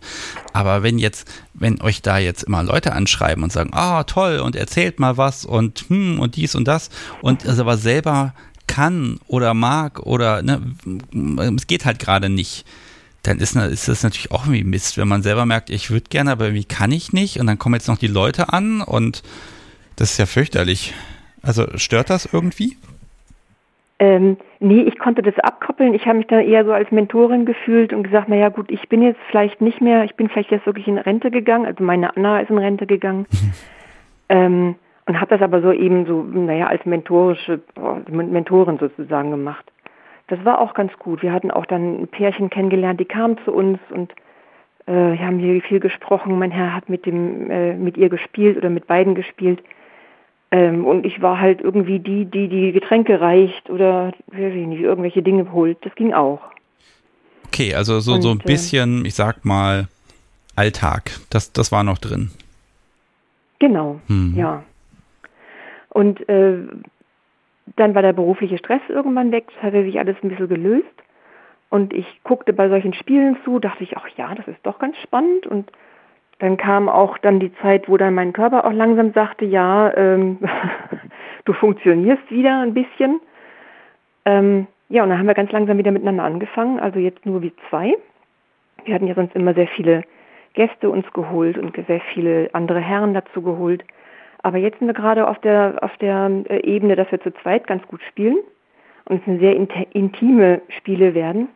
[0.52, 4.56] Aber wenn jetzt, wenn euch da jetzt immer Leute anschreiben und sagen, ah, toll, und
[4.56, 6.90] erzählt mal was und hm, und dies und das,
[7.22, 8.34] und es aber selber
[8.66, 10.62] kann oder mag oder ne,
[11.56, 12.64] es geht halt gerade nicht,
[13.22, 16.30] dann ist, ist das natürlich auch irgendwie Mist, wenn man selber merkt, ich würde gerne,
[16.30, 19.22] aber irgendwie kann ich nicht und dann kommen jetzt noch die Leute an und
[19.96, 20.94] das ist ja fürchterlich.
[21.42, 22.76] Also stört das irgendwie?
[24.00, 25.92] Ähm, nee, ich konnte das abkoppeln.
[25.92, 29.02] Ich habe mich da eher so als Mentorin gefühlt und gesagt, naja gut, ich bin
[29.02, 32.40] jetzt vielleicht nicht mehr, ich bin vielleicht jetzt wirklich in Rente gegangen, also meine Anna
[32.40, 33.26] ist in Rente gegangen.
[34.30, 34.74] ähm,
[35.04, 37.60] und habe das aber so eben so, naja, als mentorische
[38.08, 39.70] Mentorin sozusagen gemacht.
[40.28, 41.22] Das war auch ganz gut.
[41.22, 44.12] Wir hatten auch dann ein Pärchen kennengelernt, die kamen zu uns und
[44.86, 46.38] äh, wir haben hier viel gesprochen.
[46.38, 49.62] Mein Herr hat mit dem äh, mit ihr gespielt oder mit beiden gespielt.
[50.52, 54.80] Ähm, und ich war halt irgendwie die, die die Getränke reicht oder weiß ich nicht,
[54.80, 55.78] irgendwelche Dinge holt.
[55.84, 56.40] Das ging auch.
[57.46, 59.88] Okay, also so, Und, so ein äh, bisschen, ich sag mal,
[60.56, 61.12] Alltag.
[61.30, 62.30] Das, das war noch drin.
[63.58, 64.34] Genau, Hm.
[64.36, 64.62] ja.
[65.90, 66.58] Und äh,
[67.76, 70.86] dann war der berufliche Stress irgendwann weg, das hatte sich alles ein bisschen gelöst.
[71.68, 74.96] Und ich guckte bei solchen Spielen zu, dachte ich, ach ja, das ist doch ganz
[74.98, 75.46] spannend.
[75.46, 75.70] Und
[76.40, 80.38] dann kam auch dann die Zeit, wo dann mein Körper auch langsam sagte, ja, ähm,
[81.44, 83.20] du funktionierst wieder ein bisschen.
[84.24, 87.52] Ähm, ja, und dann haben wir ganz langsam wieder miteinander angefangen, also jetzt nur wir
[87.68, 87.94] zwei.
[88.84, 90.02] Wir hatten ja sonst immer sehr viele
[90.54, 93.84] Gäste uns geholt und sehr viele andere Herren dazu geholt.
[94.42, 97.66] Aber jetzt sind wir gerade auf der, auf der äh, Ebene, dass wir zu zweit
[97.66, 98.38] ganz gut spielen
[99.04, 99.54] und es sind sehr
[99.92, 101.48] intime Spiele werden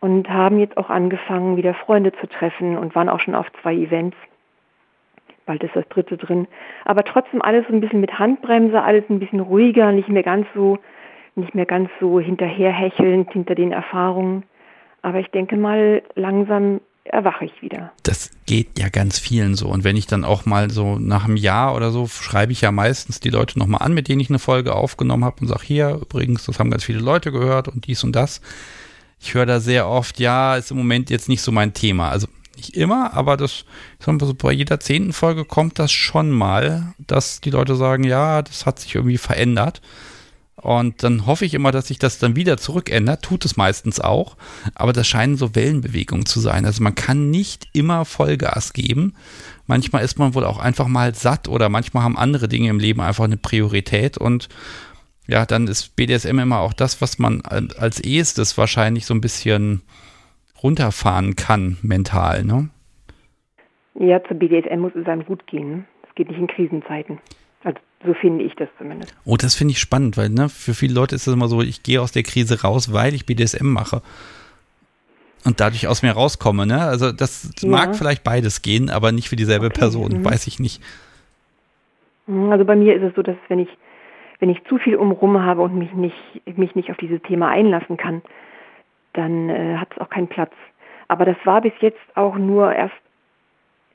[0.00, 3.74] und haben jetzt auch angefangen, wieder Freunde zu treffen und waren auch schon auf zwei
[3.74, 4.16] Events.
[5.46, 6.46] bald ist das dritte drin.
[6.84, 10.46] Aber trotzdem alles so ein bisschen mit Handbremse, alles ein bisschen ruhiger, nicht mehr ganz
[10.54, 10.78] so,
[11.34, 14.44] nicht mehr ganz so hinterherhechelnd hinter den Erfahrungen.
[15.02, 17.92] Aber ich denke mal, langsam erwache ich wieder.
[18.02, 19.68] Das geht ja ganz vielen so.
[19.68, 22.70] Und wenn ich dann auch mal so nach einem Jahr oder so, schreibe ich ja
[22.70, 25.98] meistens die Leute nochmal an, mit denen ich eine Folge aufgenommen habe und sage, hier
[26.02, 28.40] übrigens, das haben ganz viele Leute gehört und dies und das.
[29.20, 32.10] Ich höre da sehr oft, ja, ist im Moment jetzt nicht so mein Thema.
[32.10, 33.64] Also nicht immer, aber das,
[34.04, 38.42] mal so, bei jeder zehnten Folge kommt das schon mal, dass die Leute sagen, ja,
[38.42, 39.80] das hat sich irgendwie verändert.
[40.60, 43.22] Und dann hoffe ich immer, dass sich das dann wieder zurückändert.
[43.22, 44.36] Tut es meistens auch.
[44.74, 46.64] Aber das scheinen so Wellenbewegungen zu sein.
[46.64, 49.14] Also man kann nicht immer Vollgas geben.
[49.68, 53.00] Manchmal ist man wohl auch einfach mal satt oder manchmal haben andere Dinge im Leben
[53.00, 54.18] einfach eine Priorität.
[54.18, 54.48] Und
[55.28, 59.82] ja, dann ist BDSM immer auch das, was man als ehestes wahrscheinlich so ein bisschen
[60.62, 62.70] runterfahren kann, mental, ne?
[63.94, 65.86] Ja, zu BDSM muss es einem gut gehen.
[66.08, 67.18] Es geht nicht in Krisenzeiten.
[67.62, 69.14] Also so finde ich das zumindest.
[69.24, 71.82] Oh, das finde ich spannend, weil ne, für viele Leute ist es immer so, ich
[71.82, 74.02] gehe aus der Krise raus, weil ich BDSM mache.
[75.44, 76.80] Und dadurch aus mir rauskomme, ne?
[76.80, 77.68] Also das ja.
[77.68, 79.78] mag vielleicht beides gehen, aber nicht für dieselbe okay.
[79.80, 80.24] Person, mhm.
[80.24, 80.82] weiß ich nicht.
[82.26, 83.68] Mhm, also bei mir ist es so, dass wenn ich,
[84.40, 86.16] wenn ich zu viel umrum habe und mich nicht,
[86.56, 88.22] mich nicht auf dieses Thema einlassen kann,
[89.12, 90.52] dann äh, hat es auch keinen Platz.
[91.08, 92.94] Aber das war bis jetzt auch nur erst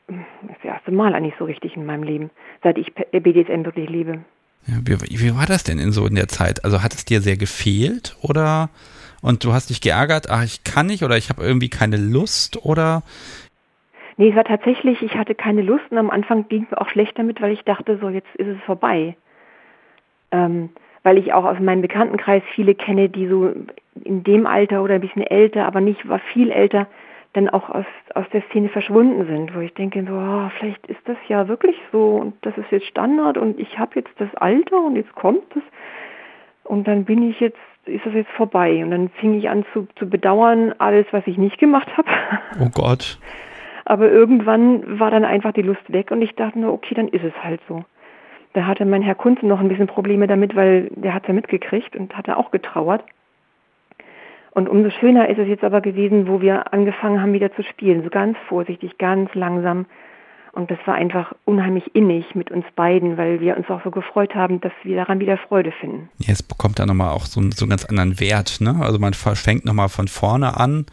[0.07, 2.29] das erste Mal eigentlich so richtig in meinem Leben,
[2.61, 4.19] seit ich BDSM wirklich lebe.
[4.65, 6.63] Ja, wie, wie, war das denn in so in der Zeit?
[6.65, 8.69] Also hat es dir sehr gefehlt oder
[9.21, 12.65] und du hast dich geärgert, ach ich kann nicht oder ich habe irgendwie keine Lust
[12.65, 13.03] oder?
[14.17, 16.89] Nee, es war tatsächlich, ich hatte keine Lust und am Anfang ging es mir auch
[16.89, 19.15] schlecht damit, weil ich dachte, so jetzt ist es vorbei.
[20.33, 20.69] Ähm,
[21.03, 23.53] weil ich auch aus meinem Bekanntenkreis viele kenne, die so
[24.03, 26.87] in dem Alter oder ein bisschen älter, aber nicht war viel älter,
[27.33, 27.85] dann auch aus,
[28.15, 31.75] aus der Szene verschwunden sind, wo ich denke, so, oh, vielleicht ist das ja wirklich
[31.91, 35.55] so und das ist jetzt Standard und ich habe jetzt das Alter und jetzt kommt
[35.55, 35.63] es
[36.63, 39.87] und dann bin ich jetzt, ist das jetzt vorbei und dann fing ich an zu,
[39.95, 42.09] zu bedauern, alles, was ich nicht gemacht habe.
[42.61, 43.17] Oh Gott.
[43.85, 47.23] Aber irgendwann war dann einfach die Lust weg und ich dachte nur, okay, dann ist
[47.23, 47.83] es halt so.
[48.53, 51.95] Da hatte mein Herr Kunze noch ein bisschen Probleme damit, weil der hat ja mitgekriegt
[51.95, 53.03] und hatte auch getrauert.
[54.51, 58.03] Und umso schöner ist es jetzt aber gewesen, wo wir angefangen haben, wieder zu spielen.
[58.03, 59.87] So ganz vorsichtig, ganz langsam.
[60.51, 64.35] Und das war einfach unheimlich innig mit uns beiden, weil wir uns auch so gefreut
[64.35, 66.09] haben, dass wir daran wieder Freude finden.
[66.19, 68.61] Ja, es bekommt dann nochmal auch so, so einen ganz anderen Wert.
[68.61, 68.75] Ne?
[68.79, 70.85] Also man fängt nochmal von vorne an.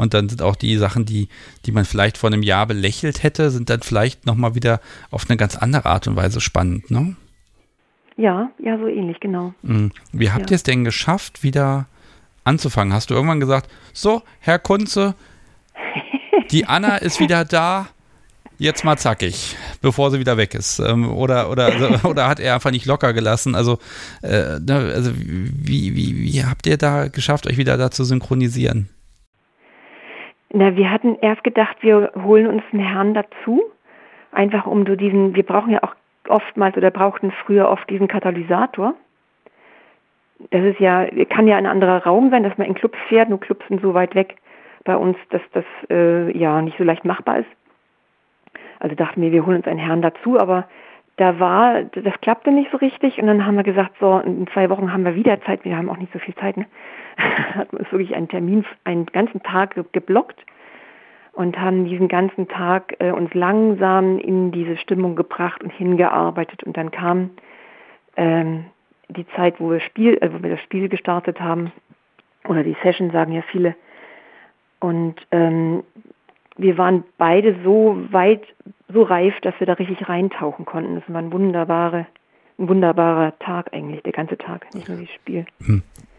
[0.00, 1.28] Und dann sind auch die Sachen, die,
[1.66, 5.36] die man vielleicht vor einem Jahr belächelt hätte, sind dann vielleicht nochmal wieder auf eine
[5.36, 7.16] ganz andere Art und Weise spannend, ne?
[8.16, 9.52] Ja, ja, so ähnlich, genau.
[9.62, 9.92] Mhm.
[10.12, 10.54] Wie habt ja.
[10.54, 11.86] ihr es denn geschafft, wieder
[12.44, 12.94] anzufangen?
[12.94, 15.14] Hast du irgendwann gesagt, so, Herr Kunze,
[16.50, 17.88] die Anna ist wieder da,
[18.56, 20.78] jetzt mal zackig, bevor sie wieder weg ist.
[20.78, 23.54] Ähm, oder, oder, also, oder hat er einfach nicht locker gelassen?
[23.54, 23.78] Also,
[24.22, 28.88] äh, ne, also wie, wie, wie habt ihr da geschafft, euch wieder da zu synchronisieren?
[30.52, 33.62] Na, wir hatten erst gedacht, wir holen uns einen Herrn dazu,
[34.32, 35.94] einfach um so diesen, wir brauchen ja auch
[36.28, 38.94] oftmals oder brauchten früher oft diesen Katalysator.
[40.50, 43.40] Das ist ja, kann ja ein anderer Raum sein, dass man in Clubs fährt, nur
[43.40, 44.36] Clubs sind so weit weg
[44.84, 47.50] bei uns, dass das äh, ja nicht so leicht machbar ist.
[48.78, 50.66] Also dachten wir, wir holen uns einen Herrn dazu, aber
[51.16, 53.20] da war, das klappte nicht so richtig.
[53.20, 55.90] Und dann haben wir gesagt, so in zwei Wochen haben wir wieder Zeit, wir haben
[55.90, 56.66] auch nicht so viel Zeit, ne?
[57.54, 60.44] hat uns wirklich einen Termin, einen ganzen Tag geblockt
[61.32, 66.76] und haben diesen ganzen Tag äh, uns langsam in diese Stimmung gebracht und hingearbeitet und
[66.76, 67.30] dann kam
[68.16, 68.66] ähm,
[69.08, 71.72] die Zeit, wo wir, Spiel, äh, wo wir das Spiel gestartet haben,
[72.48, 73.74] oder die Session, sagen ja viele.
[74.80, 75.84] Und ähm,
[76.56, 78.42] wir waren beide so weit,
[78.88, 80.96] so reif, dass wir da richtig reintauchen konnten.
[80.96, 82.06] Das war ein wunderbare,
[82.58, 85.44] ein wunderbarer Tag eigentlich, der ganze Tag, nicht nur das Spiel.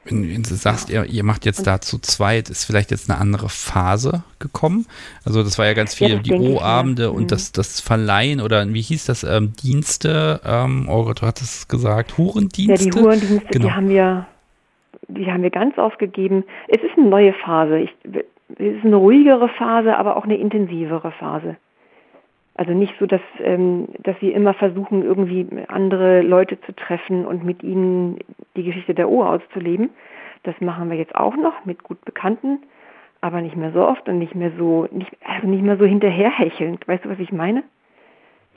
[0.04, 3.20] Wenn, wenn du sagst, ihr, ihr macht jetzt da zu zweit, ist vielleicht jetzt eine
[3.20, 4.88] andere Phase gekommen?
[5.26, 7.10] Also das war ja ganz viel, ja, die O-Abende ja.
[7.10, 7.28] und mhm.
[7.28, 11.68] das, das Verleihen oder wie hieß das, ähm, Dienste, ähm, oh Gott, du hattest es
[11.68, 12.86] gesagt, Hurendienste?
[12.86, 13.68] Ja, die Hurendienste, genau.
[13.68, 14.26] die haben wir,
[15.08, 16.46] die haben wir ganz aufgegeben.
[16.68, 17.80] Es ist eine neue Phase.
[17.80, 21.58] Ich, es ist eine ruhigere Phase, aber auch eine intensivere Phase.
[22.56, 27.44] Also nicht so, dass, ähm, dass wir immer versuchen, irgendwie andere Leute zu treffen und
[27.44, 28.20] mit ihnen
[28.56, 29.90] die Geschichte der O auszuleben.
[30.44, 32.60] Das machen wir jetzt auch noch mit gut Bekannten,
[33.22, 36.88] aber nicht mehr so oft und nicht mehr so, nicht, also nicht mehr so hinterherhechelnd.
[36.88, 37.64] Weißt du, was ich meine?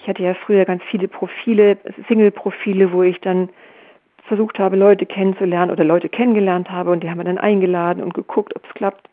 [0.00, 3.48] Ich hatte ja früher ganz viele Profile, Single-Profile, wo ich dann
[4.26, 8.14] versucht habe, Leute kennenzulernen oder Leute kennengelernt habe und die haben wir dann eingeladen und
[8.14, 9.08] geguckt, ob es klappt.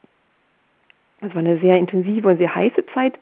[1.22, 3.14] Das war eine sehr intensive und sehr heiße Zeit.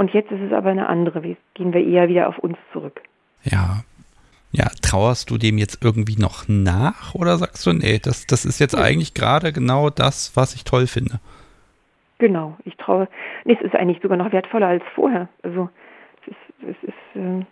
[0.00, 1.22] Und jetzt ist es aber eine andere.
[1.22, 3.02] Wie gehen wir eher wieder auf uns zurück.
[3.42, 3.82] Ja.
[4.50, 8.60] Ja, trauerst du dem jetzt irgendwie noch nach oder sagst du, nee, das, das ist
[8.60, 11.20] jetzt eigentlich gerade genau das, was ich toll finde?
[12.16, 13.08] Genau, ich traue.
[13.44, 15.28] Nee, es ist eigentlich sogar noch wertvoller als vorher.
[15.42, 15.68] Also
[16.22, 17.44] es ist, es ist äh,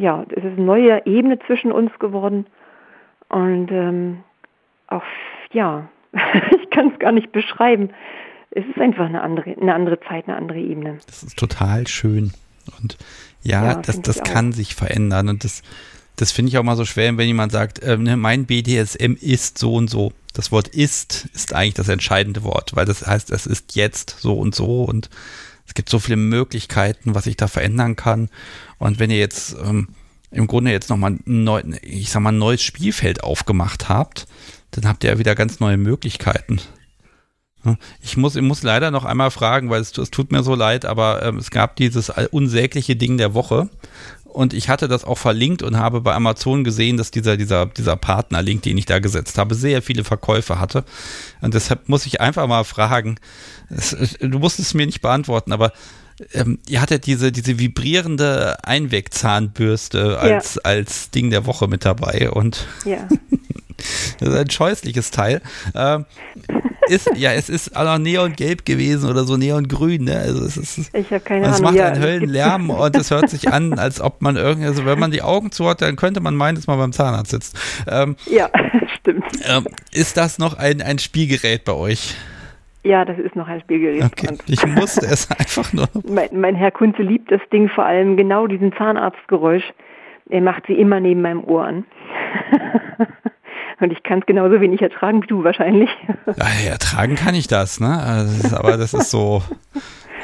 [0.00, 2.46] ja, es ist eine neue Ebene zwischen uns geworden.
[3.28, 4.22] Und ähm,
[4.86, 5.02] auch,
[5.50, 7.90] ja, ich kann es gar nicht beschreiben.
[8.56, 10.98] Es ist einfach eine andere, eine andere Zeit, eine andere Ebene.
[11.06, 12.32] Das ist total schön.
[12.80, 12.96] Und
[13.42, 15.28] ja, ja das, das kann sich verändern.
[15.28, 15.60] Und das,
[16.16, 19.58] das finde ich auch mal so schwer, wenn jemand sagt, äh, ne, mein BDSM ist
[19.58, 20.12] so und so.
[20.32, 24.38] Das Wort ist ist eigentlich das entscheidende Wort, weil das heißt, es ist jetzt so
[24.38, 25.10] und so und
[25.66, 28.30] es gibt so viele Möglichkeiten, was ich da verändern kann.
[28.78, 29.88] Und wenn ihr jetzt ähm,
[30.30, 34.26] im Grunde jetzt nochmal ein, neu, ich sag mal, ein neues Spielfeld aufgemacht habt,
[34.70, 36.60] dann habt ihr ja wieder ganz neue Möglichkeiten.
[38.00, 40.84] Ich muss, ich muss leider noch einmal fragen, weil es, es tut mir so leid,
[40.84, 43.68] aber ähm, es gab dieses unsägliche Ding der Woche.
[44.24, 47.96] Und ich hatte das auch verlinkt und habe bei Amazon gesehen, dass dieser, dieser, dieser
[47.96, 50.84] Partnerlink, den ich da gesetzt habe, sehr viele Verkäufe hatte.
[51.40, 53.16] Und deshalb muss ich einfach mal fragen,
[53.70, 55.72] es, du musst es mir nicht beantworten, aber
[56.32, 60.60] ähm, ihr hattet diese, diese vibrierende Einwegzahnbürste als, ja.
[60.64, 63.08] als Ding der Woche mit dabei und ja.
[64.20, 65.42] das ist ein scheußliches Teil.
[65.74, 66.04] Ähm,
[66.88, 70.16] ist, ja, es ist auch neongelb gewesen oder so neongrün, ne?
[70.16, 71.54] Also es ist, ich habe keine Ahnung.
[71.54, 74.98] Es macht einen Höllenlärm und es hört sich an, als ob man irgendwie, also wenn
[74.98, 77.84] man die Augen zu hat, dann könnte man meinen, dass man beim Zahnarzt sitzt.
[77.90, 78.48] Ähm, ja,
[78.98, 79.24] stimmt.
[79.44, 82.14] Ähm, ist das noch ein, ein Spielgerät bei euch?
[82.86, 84.04] Ja, das ist noch ein Spielgerät.
[84.04, 84.38] Okay.
[84.46, 85.88] Ich musste es einfach nur.
[86.08, 89.64] Mein, mein Herr Kunze liebt das Ding vor allem genau diesen Zahnarztgeräusch.
[90.28, 91.84] Er macht sie immer neben meinem Ohr an.
[93.78, 95.90] Und ich kann es genauso wenig ertragen wie du wahrscheinlich.
[96.36, 97.98] Ja, ertragen kann ich das, ne?
[97.98, 99.42] Also, aber das ist so,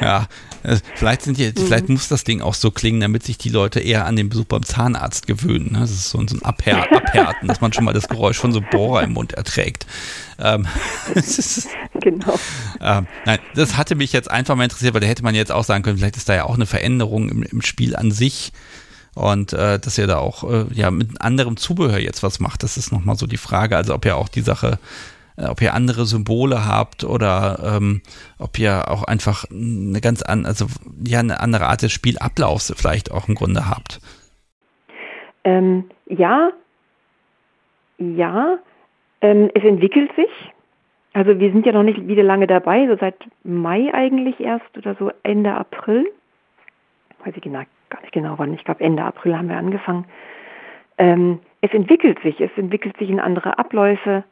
[0.01, 0.27] ja,
[0.63, 1.55] äh, vielleicht sind die, mhm.
[1.57, 4.45] vielleicht muss das Ding auch so klingen, damit sich die Leute eher an den Besuch
[4.45, 5.73] beim Zahnarzt gewöhnen.
[5.73, 5.81] Ne?
[5.81, 8.61] Das ist so, so ein Abhär, Abhärten, dass man schon mal das Geräusch von so
[8.61, 9.87] Bohrer im Mund erträgt.
[10.39, 10.67] Ähm,
[12.01, 12.39] genau.
[12.81, 15.65] Ähm, nein, das hatte mich jetzt einfach mal interessiert, weil da hätte man jetzt auch
[15.65, 18.53] sagen können, vielleicht ist da ja auch eine Veränderung im, im Spiel an sich.
[19.15, 22.77] Und äh, dass ihr da auch äh, ja mit anderem Zubehör jetzt was macht, das
[22.77, 23.77] ist nochmal so die Frage.
[23.77, 24.79] Also ob ihr auch die Sache
[25.37, 28.03] äh, ob ihr andere Symbole habt oder ähm,
[28.39, 30.67] ob ihr auch einfach eine ganz an, also
[31.05, 34.01] ja eine andere Art des Spielablaufs vielleicht auch im Grunde habt.
[35.45, 36.51] Ähm, ja,
[37.99, 38.59] ja,
[39.21, 40.31] ähm, es entwickelt sich.
[41.15, 44.95] Also wir sind ja noch nicht wieder lange dabei, so seit Mai eigentlich erst oder
[44.99, 46.07] so Ende April.
[47.25, 47.63] Weiß ich genau,
[47.93, 48.55] gar nicht genau wann.
[48.55, 50.07] Ich glaube Ende April haben wir angefangen.
[50.99, 54.25] Ähm, es entwickelt sich, es entwickelt sich in andere Abläufe.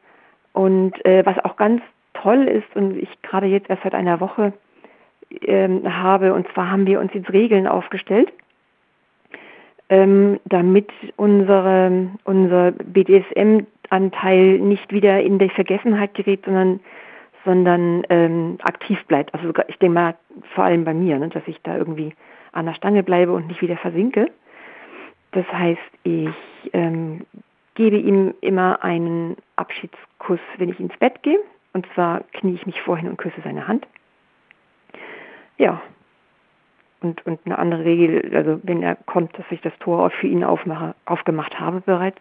[0.53, 1.81] Und äh, was auch ganz
[2.13, 4.53] toll ist und ich gerade jetzt erst seit einer Woche
[5.41, 8.33] ähm, habe, und zwar haben wir uns jetzt Regeln aufgestellt,
[9.89, 16.81] ähm, damit unsere, unser BDSM-Anteil nicht wieder in die Vergessenheit gerät, sondern
[17.43, 19.33] sondern ähm, aktiv bleibt.
[19.33, 20.15] Also ich denke mal
[20.53, 22.13] vor allem bei mir, ne, dass ich da irgendwie
[22.51, 24.31] an der Stange bleibe und nicht wieder versinke.
[25.31, 26.29] Das heißt, ich
[26.73, 27.25] ähm,
[27.75, 31.39] gebe ihm immer einen Abschiedskuss, wenn ich ins Bett gehe.
[31.73, 33.87] Und zwar knie ich mich vorhin und küsse seine Hand.
[35.57, 35.81] Ja.
[37.01, 40.43] Und, und eine andere Regel, also wenn er kommt, dass ich das Tor für ihn
[40.43, 42.19] aufmache, aufgemacht habe bereits.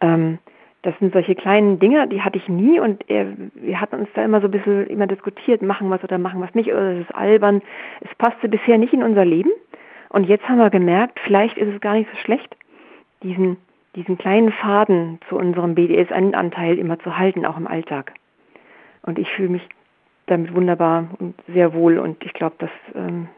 [0.00, 0.38] Ähm,
[0.84, 4.22] das sind solche kleinen Dinge, die hatte ich nie und er, wir hatten uns da
[4.22, 7.14] immer so ein bisschen immer diskutiert, machen was oder machen was nicht, oder es ist
[7.14, 7.62] albern.
[8.00, 9.50] Es passte bisher nicht in unser Leben.
[10.10, 12.54] Und jetzt haben wir gemerkt, vielleicht ist es gar nicht so schlecht,
[13.22, 13.56] diesen,
[13.96, 18.12] diesen kleinen Faden zu unserem BDSN-Anteil immer zu halten, auch im Alltag.
[19.02, 19.62] Und ich fühle mich
[20.26, 23.28] damit wunderbar und sehr wohl und ich glaube, das ähm,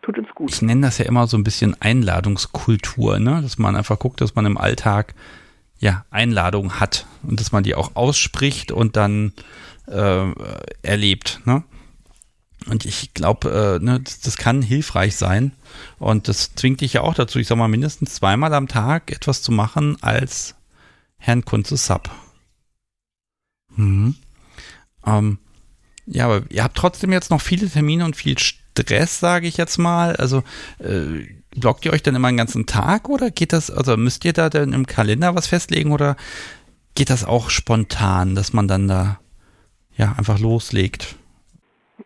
[0.00, 0.50] tut uns gut.
[0.50, 3.40] Ich nenne das ja immer so ein bisschen Einladungskultur, ne?
[3.42, 5.14] dass man einfach guckt, dass man im Alltag
[5.80, 9.32] ja Einladungen hat und dass man die auch ausspricht und dann
[9.86, 10.32] äh,
[10.82, 11.40] erlebt.
[11.46, 11.64] Ne?
[12.66, 15.52] Und ich glaube, äh, ne, das, das, kann hilfreich sein.
[15.98, 19.42] Und das zwingt dich ja auch dazu, ich sag mal, mindestens zweimal am Tag etwas
[19.42, 20.54] zu machen als
[21.16, 22.10] Herrn Kunze Sub.
[23.76, 24.14] Mhm.
[25.06, 25.38] Ähm,
[26.06, 29.78] ja, aber ihr habt trotzdem jetzt noch viele Termine und viel Stress, sage ich jetzt
[29.78, 30.16] mal.
[30.16, 30.42] Also
[30.78, 34.32] äh, blockt ihr euch dann immer einen ganzen Tag oder geht das, also müsst ihr
[34.32, 36.16] da dann im Kalender was festlegen oder
[36.94, 39.18] geht das auch spontan, dass man dann da
[39.96, 41.16] ja einfach loslegt?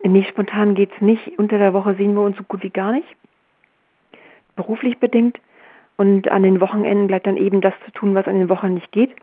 [0.02, 1.38] Nee, spontan geht es nicht.
[1.38, 3.08] Unter der Woche sehen wir uns so gut wie gar nicht.
[4.56, 5.38] Beruflich bedingt.
[5.96, 8.90] Und an den Wochenenden bleibt dann eben das zu tun, was an den Wochen nicht
[8.92, 9.14] geht.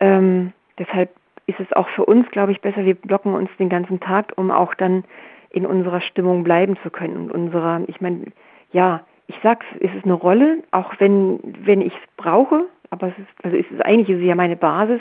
[0.00, 1.10] Ähm, deshalb
[1.46, 4.50] ist es auch für uns, glaube ich, besser, wir blocken uns den ganzen Tag, um
[4.50, 5.04] auch dann
[5.50, 8.26] in unserer Stimmung bleiben zu können und unserer, ich meine,
[8.74, 13.18] ja, ich sag's, es ist eine Rolle, auch wenn, wenn ich es brauche, aber es
[13.18, 15.00] ist, also es ist eigentlich ist es ja meine Basis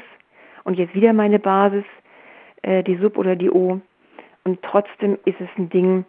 [0.64, 1.84] und jetzt wieder meine Basis,
[2.62, 3.82] äh, die Sub oder die O.
[4.45, 6.06] Und trotzdem ist es ein Ding,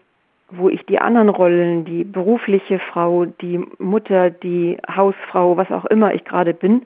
[0.51, 6.15] wo ich die anderen Rollen, die berufliche Frau, die Mutter, die Hausfrau, was auch immer
[6.15, 6.82] ich gerade bin,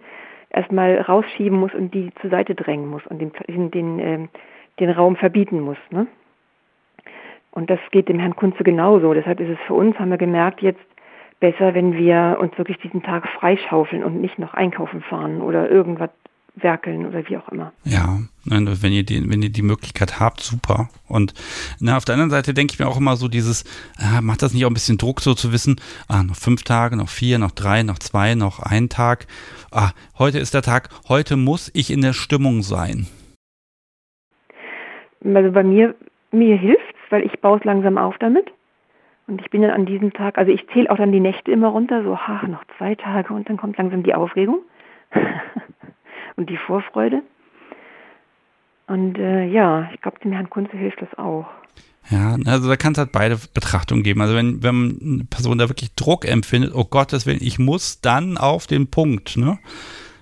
[0.51, 4.29] erstmal rausschieben muss und die zur Seite drängen muss und den, den, den, äh,
[4.79, 5.79] den Raum verbieten muss.
[5.91, 6.07] Ne?
[7.59, 9.13] Und das geht dem Herrn Kunze genauso.
[9.15, 10.79] Deshalb ist es für uns, haben wir gemerkt, jetzt
[11.41, 16.11] besser, wenn wir uns wirklich diesen Tag freischaufeln und nicht noch einkaufen fahren oder irgendwas
[16.55, 17.73] werkeln oder wie auch immer.
[17.83, 20.89] Ja, wenn ihr die, wenn ihr die Möglichkeit habt, super.
[21.09, 21.35] Und
[21.81, 23.65] na, auf der anderen Seite denke ich mir auch immer so dieses,
[23.99, 26.97] ah, macht das nicht auch ein bisschen Druck, so zu wissen, ah, noch fünf Tage,
[26.97, 29.27] noch vier, noch drei, noch zwei, noch ein Tag.
[29.73, 33.09] Ah, heute ist der Tag, heute muss ich in der Stimmung sein.
[35.25, 35.97] Also bei mir,
[36.31, 38.51] mir hilft's, weil ich baue es langsam auf damit.
[39.27, 41.69] Und ich bin dann an diesem Tag, also ich zähle auch dann die Nächte immer
[41.69, 44.61] runter, so, ha, noch zwei Tage und dann kommt langsam die Aufregung.
[46.37, 47.23] und die Vorfreude.
[48.87, 51.47] Und äh, ja, ich glaube, dem Herrn Kunze hilft das auch.
[52.11, 54.23] Ja, also da kann es halt beide Betrachtungen geben.
[54.23, 58.39] Also wenn, wenn eine Person da wirklich Druck empfindet, oh Gottes Willen, ich muss dann
[58.39, 59.59] auf den Punkt, ne?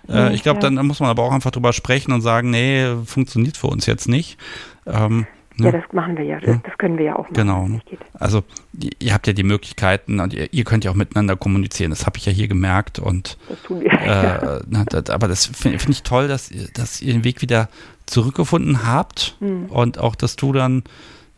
[0.09, 3.57] Äh, ich glaube, dann muss man aber auch einfach drüber sprechen und sagen, nee, funktioniert
[3.57, 4.39] für uns jetzt nicht.
[4.85, 5.27] Ähm,
[5.59, 5.67] Ne?
[5.67, 6.39] Ja, das machen wir ja.
[6.39, 7.35] Das, das können wir ja auch machen.
[7.35, 7.67] Genau.
[7.67, 7.81] Ne?
[8.15, 8.45] Also
[8.99, 11.91] ihr habt ja die Möglichkeiten und ihr, ihr könnt ja auch miteinander kommunizieren.
[11.91, 12.99] Das habe ich ja hier gemerkt.
[12.99, 13.93] Und, das tun wir.
[13.93, 17.69] Äh, na, das, aber das finde find ich toll, dass, dass ihr den Weg wieder
[18.05, 19.67] zurückgefunden habt mhm.
[19.67, 20.85] und auch, dass du dann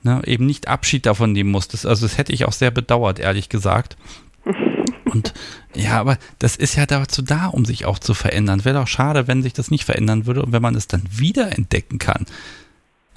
[0.03, 1.87] ne, eben nicht Abschied davon nehmen musstest.
[1.87, 3.97] Also das hätte ich auch sehr bedauert, ehrlich gesagt.
[5.05, 5.33] Und
[5.75, 8.67] ja, aber das ist ja dazu da, um sich auch zu verändern.
[8.67, 11.57] Wäre doch schade, wenn sich das nicht verändern würde und wenn man es dann wieder
[11.57, 12.27] entdecken kann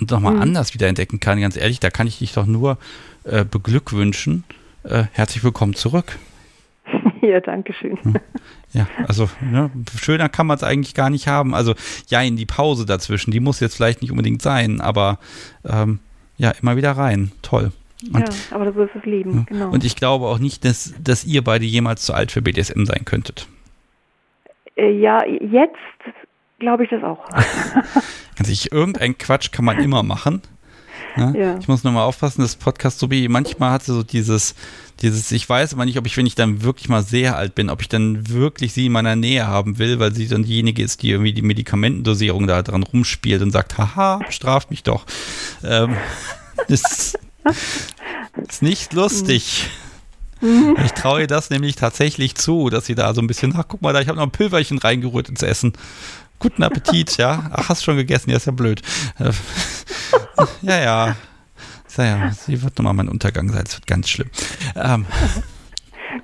[0.02, 0.42] und nochmal mhm.
[0.42, 2.78] anders wiederentdecken kann, ganz ehrlich, da kann ich dich doch nur
[3.24, 4.44] äh, beglückwünschen.
[4.84, 6.18] Äh, herzlich willkommen zurück.
[7.22, 8.00] Ja, danke schön.
[8.74, 11.54] Ja, also ne, schöner kann man es eigentlich gar nicht haben.
[11.54, 11.76] Also
[12.08, 15.20] ja, in die Pause dazwischen, die muss jetzt vielleicht nicht unbedingt sein, aber
[15.64, 16.00] ähm,
[16.38, 17.32] ja, immer wieder rein.
[17.44, 17.74] Toll.
[18.12, 19.44] Und, ja, aber so ist das Leben, ja.
[19.48, 19.70] genau.
[19.70, 23.06] Und ich glaube auch nicht, dass, dass ihr beide jemals zu alt für BDSM sein
[23.06, 23.48] könntet.
[24.76, 25.76] Äh, ja, jetzt
[26.62, 27.20] glaube ich das auch.
[28.40, 30.42] Also ich, irgendein Quatsch kann man immer machen.
[31.16, 31.34] Ne?
[31.38, 31.58] Ja.
[31.60, 34.56] Ich muss nur mal aufpassen, das Podcast wie manchmal hat so dieses,
[35.02, 37.70] dieses, ich weiß aber nicht, ob ich, wenn ich dann wirklich mal sehr alt bin,
[37.70, 41.04] ob ich dann wirklich sie in meiner Nähe haben will, weil sie dann diejenige ist,
[41.04, 45.06] die irgendwie die Medikamentendosierung da dran rumspielt und sagt, haha, straft mich doch.
[45.64, 45.96] Ähm,
[46.68, 47.16] das
[48.48, 49.70] ist nicht lustig.
[50.42, 50.76] Mhm.
[50.84, 53.82] Ich traue ihr das nämlich tatsächlich zu, dass sie da so ein bisschen, ach guck
[53.82, 55.74] mal, da, ich habe noch ein Pülverchen reingerührt ins Essen.
[56.42, 57.52] Guten Appetit, ja.
[57.52, 58.82] Ach, hast schon gegessen, ja, ist ja blöd.
[60.62, 61.16] Ja, ja.
[61.98, 64.30] Ja, ja, sie wird nochmal mein Untergang sein, es wird ganz schlimm.
[64.76, 65.06] Ähm,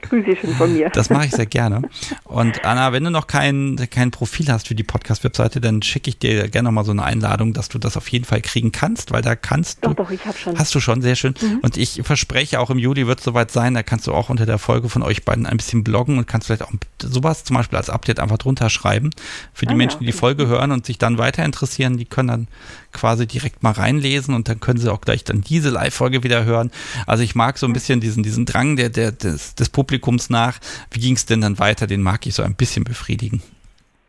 [0.01, 0.89] Grüße schon von mir.
[0.89, 1.83] Das mache ich sehr gerne.
[2.23, 6.19] Und Anna, wenn du noch kein, kein Profil hast für die Podcast-Webseite, dann schicke ich
[6.19, 9.21] dir gerne nochmal so eine Einladung, dass du das auf jeden Fall kriegen kannst, weil
[9.21, 10.03] da kannst doch, du.
[10.03, 10.57] Doch, ich habe schon.
[10.57, 11.33] Hast du schon, sehr schön.
[11.41, 11.59] Mhm.
[11.61, 14.45] Und ich verspreche auch im Juli wird es soweit sein, da kannst du auch unter
[14.45, 17.77] der Folge von euch beiden ein bisschen bloggen und kannst vielleicht auch sowas zum Beispiel
[17.77, 19.11] als Update einfach drunter schreiben.
[19.53, 20.05] Für die ah, Menschen, ja, okay.
[20.05, 22.47] die die Folge hören und sich dann weiter interessieren, die können dann
[22.91, 26.71] quasi direkt mal reinlesen und dann können sie auch gleich dann diese Live-Folge wieder hören.
[27.05, 30.59] Also ich mag so ein bisschen diesen, diesen Drang der, der, des, des Publikums nach.
[30.91, 31.87] Wie ging es denn dann weiter?
[31.87, 33.41] Den mag ich so ein bisschen befriedigen.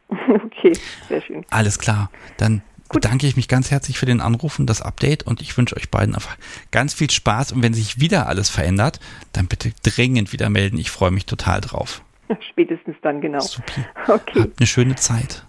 [0.59, 0.73] Okay,
[1.09, 1.45] sehr schön.
[1.51, 2.11] Alles klar.
[2.37, 3.03] Dann Gut.
[3.03, 5.91] bedanke ich mich ganz herzlich für den Anruf und das Update und ich wünsche euch
[5.91, 6.37] beiden einfach
[6.71, 8.99] ganz viel Spaß und wenn sich wieder alles verändert,
[9.33, 10.79] dann bitte dringend wieder melden.
[10.79, 12.03] Ich freue mich total drauf.
[12.51, 13.41] Spätestens dann, genau.
[13.41, 13.85] Super.
[14.09, 14.41] Okay.
[14.41, 15.45] Habt eine schöne Zeit.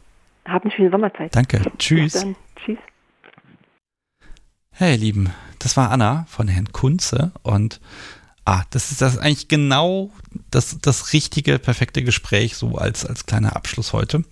[0.46, 1.36] Habt eine schöne Sommerzeit.
[1.36, 1.62] Danke.
[1.78, 2.26] Tschüss.
[2.66, 2.78] Tschüss.
[4.80, 7.82] Hey, ihr Lieben, das war Anna von Herrn Kunze und
[8.46, 10.10] ah, das ist das eigentlich genau
[10.52, 14.24] das, das richtige, perfekte Gespräch, so als, als kleiner Abschluss heute.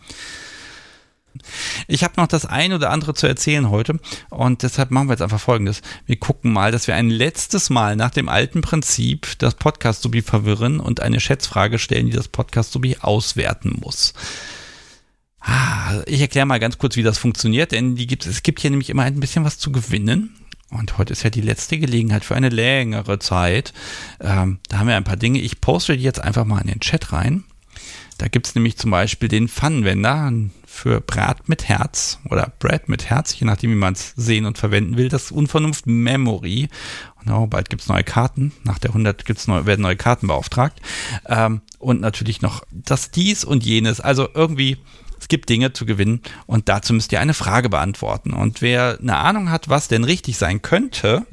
[1.90, 4.00] Ich habe noch das ein oder andere zu erzählen heute
[4.30, 5.82] und deshalb machen wir jetzt einfach folgendes.
[6.06, 10.80] Wir gucken mal, dass wir ein letztes Mal nach dem alten Prinzip das Podcast-Subi verwirren
[10.80, 14.14] und eine Schätzfrage stellen, die das Podcast-Subi auswerten muss.
[15.48, 18.70] Ah, ich erkläre mal ganz kurz, wie das funktioniert, denn die gibt, es gibt hier
[18.70, 20.36] nämlich immer ein bisschen was zu gewinnen.
[20.70, 23.74] Und heute ist ja die letzte Gelegenheit für eine längere Zeit.
[24.20, 25.40] Ähm, da haben wir ein paar Dinge.
[25.40, 27.46] Ich poste die jetzt einfach mal in den Chat rein.
[28.18, 30.34] Da gibt es nämlich zum Beispiel den Pfannenwender
[30.66, 34.58] für Brat mit Herz oder Bread mit Herz, je nachdem, wie man es sehen und
[34.58, 35.08] verwenden will.
[35.08, 36.68] Das Unvernunft Memory.
[37.24, 38.52] Und oh, bald gibt es neue Karten.
[38.66, 40.82] Nach der 100 gibt's neue, werden neue Karten beauftragt.
[41.28, 44.02] Ähm, und natürlich noch das dies und jenes.
[44.02, 44.78] Also irgendwie
[45.28, 48.32] es gibt Dinge zu gewinnen und dazu müsst ihr eine Frage beantworten.
[48.32, 51.26] Und wer eine Ahnung hat, was denn richtig sein könnte,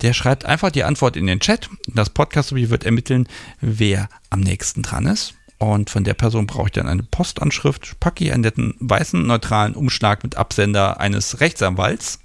[0.00, 1.68] der schreibt einfach die Antwort in den Chat.
[1.88, 3.26] Das Podcast wird ermitteln,
[3.60, 5.34] wer am nächsten dran ist.
[5.58, 9.74] Und von der Person brauche ich dann eine Postanschrift, packe ich einen netten weißen, neutralen
[9.74, 12.20] Umschlag mit Absender eines Rechtsanwalts.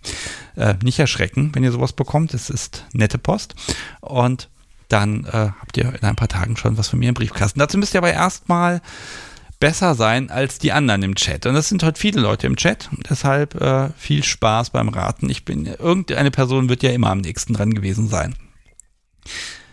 [0.55, 2.35] Äh, nicht erschrecken, wenn ihr sowas bekommt.
[2.35, 3.55] Es ist nette Post.
[4.01, 4.49] Und
[4.87, 7.57] dann äh, habt ihr in ein paar Tagen schon was von mir im Briefkasten.
[7.57, 8.83] Dazu müsst ihr aber erstmal
[9.59, 11.45] besser sein als die anderen im Chat.
[11.45, 12.89] Und das sind heute viele Leute im Chat.
[13.09, 15.29] Deshalb äh, viel Spaß beim Raten.
[15.29, 18.35] Ich bin, irgendeine Person wird ja immer am nächsten dran gewesen sein.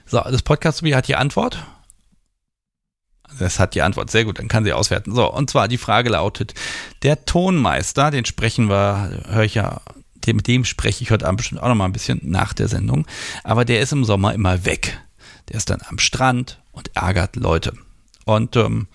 [0.06, 1.66] So, das Podcast hat die Antwort.
[3.39, 4.11] Das hat die Antwort.
[4.11, 5.15] Sehr gut, dann kann sie auswerten.
[5.15, 6.55] So, und zwar die Frage lautet:
[7.02, 9.81] Der Tonmeister, den sprechen wir, höre ich ja,
[10.27, 13.06] mit dem spreche ich heute Abend bestimmt auch noch mal ein bisschen nach der Sendung.
[13.43, 14.98] Aber der ist im Sommer immer weg.
[15.48, 17.74] Der ist dann am Strand und ärgert Leute.
[18.24, 18.86] Und ähm,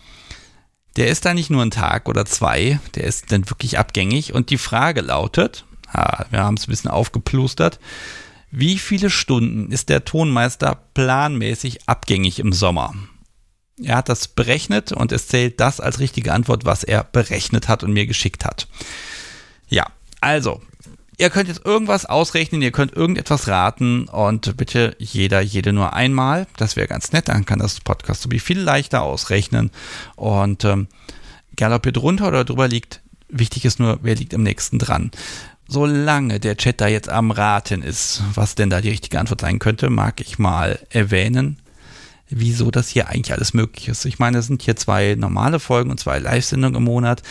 [0.95, 4.33] der ist da nicht nur ein Tag oder zwei, der ist dann wirklich abgängig.
[4.33, 7.79] Und die Frage lautet: ah, Wir haben es ein bisschen aufgeplustert.
[8.51, 12.95] Wie viele Stunden ist der Tonmeister planmäßig abgängig im Sommer?
[13.81, 17.83] Er hat das berechnet und es zählt das als richtige Antwort, was er berechnet hat
[17.83, 18.67] und mir geschickt hat.
[19.69, 19.85] Ja,
[20.19, 20.61] also,
[21.19, 26.47] ihr könnt jetzt irgendwas ausrechnen, ihr könnt irgendetwas raten und bitte jeder, jede nur einmal.
[26.57, 29.69] Das wäre ganz nett, dann kann das Podcast so viel leichter ausrechnen.
[30.15, 30.87] Und ähm,
[31.51, 35.11] egal ob ihr drunter oder drüber liegt, wichtig ist nur, wer liegt am nächsten dran.
[35.67, 39.59] Solange der Chat da jetzt am Raten ist, was denn da die richtige Antwort sein
[39.59, 41.57] könnte, mag ich mal erwähnen,
[42.29, 44.05] wieso das hier eigentlich alles möglich ist.
[44.05, 47.23] Ich meine, es sind hier zwei normale Folgen und zwei Live-Sendungen im Monat.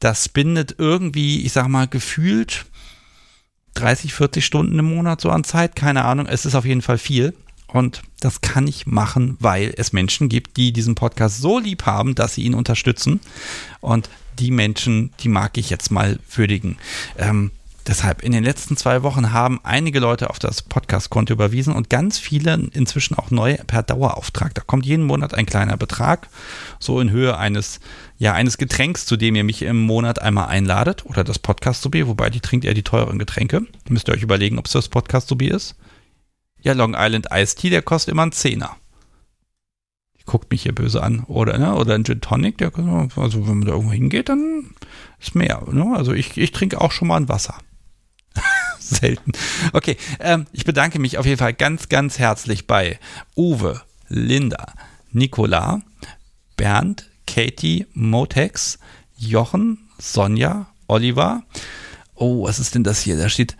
[0.00, 2.66] Das bindet irgendwie, ich sag mal, gefühlt
[3.74, 5.76] 30, 40 Stunden im Monat so an Zeit.
[5.76, 6.26] Keine Ahnung.
[6.26, 7.34] Es ist auf jeden Fall viel.
[7.66, 12.14] Und das kann ich machen, weil es Menschen gibt, die diesen Podcast so lieb haben,
[12.14, 13.20] dass sie ihn unterstützen.
[13.80, 16.76] Und die Menschen, die mag ich jetzt mal würdigen.
[17.16, 17.50] Ähm,
[17.88, 22.16] Deshalb, in den letzten zwei Wochen haben einige Leute auf das Podcast-Konto überwiesen und ganz
[22.16, 24.54] viele inzwischen auch neu per Dauerauftrag.
[24.54, 26.28] Da kommt jeden Monat ein kleiner Betrag,
[26.78, 27.80] so in Höhe eines,
[28.18, 32.30] ja, eines Getränks, zu dem ihr mich im Monat einmal einladet oder das Podcast-Subi, wobei
[32.30, 33.66] die trinkt eher die teuren Getränke.
[33.88, 35.74] Müsst ihr euch überlegen, ob es das Podcast-Subi ist.
[36.60, 38.76] Ja, Long Island Ice Tea, der kostet immer einen Zehner.
[40.20, 41.24] Die guckt mich hier böse an.
[41.26, 42.70] Oder, ne, oder ein Gin Tonic, der,
[43.16, 44.70] also wenn man da irgendwo hingeht, dann
[45.18, 45.64] ist mehr.
[45.72, 45.96] Ne?
[45.96, 47.58] Also ich, ich trinke auch schon mal ein Wasser.
[48.78, 49.32] Selten.
[49.72, 52.98] Okay, ähm, ich bedanke mich auf jeden Fall ganz, ganz herzlich bei
[53.36, 54.66] Uwe, Linda,
[55.12, 55.80] Nicola,
[56.56, 58.78] Bernd, Katie, Motex,
[59.16, 61.42] Jochen, Sonja, Oliver.
[62.14, 63.16] Oh, was ist denn das hier?
[63.16, 63.56] Da steht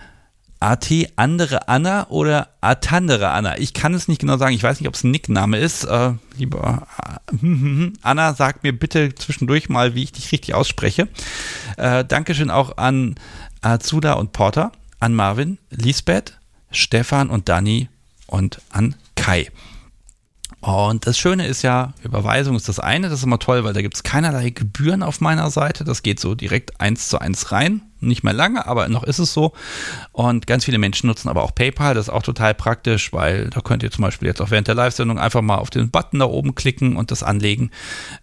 [0.63, 3.59] AT andere Anna oder Atandere Anna.
[3.59, 4.55] Ich kann es nicht genau sagen.
[4.55, 5.85] Ich weiß nicht, ob es ein Nickname ist.
[5.85, 6.87] Äh, lieber
[7.33, 11.09] äh, Anna, sag mir bitte zwischendurch mal, wie ich dich richtig ausspreche.
[11.77, 13.17] Äh, Dankeschön auch an
[13.63, 16.39] Azuda und Porter an Marvin, Lisbeth,
[16.71, 17.89] Stefan und Dani
[18.27, 19.49] und an Kai.
[20.63, 23.83] Und das Schöne ist ja, Überweisung ist das eine, das ist immer toll, weil da
[23.83, 25.83] gibt es keinerlei Gebühren auf meiner Seite.
[25.83, 27.83] Das geht so direkt eins zu eins rein.
[27.99, 29.55] Nicht mehr lange, aber noch ist es so.
[30.13, 31.95] Und ganz viele Menschen nutzen aber auch PayPal.
[31.95, 34.77] Das ist auch total praktisch, weil da könnt ihr zum Beispiel jetzt auch während der
[34.77, 37.73] Live-Sendung einfach mal auf den Button da oben klicken und das anlegen.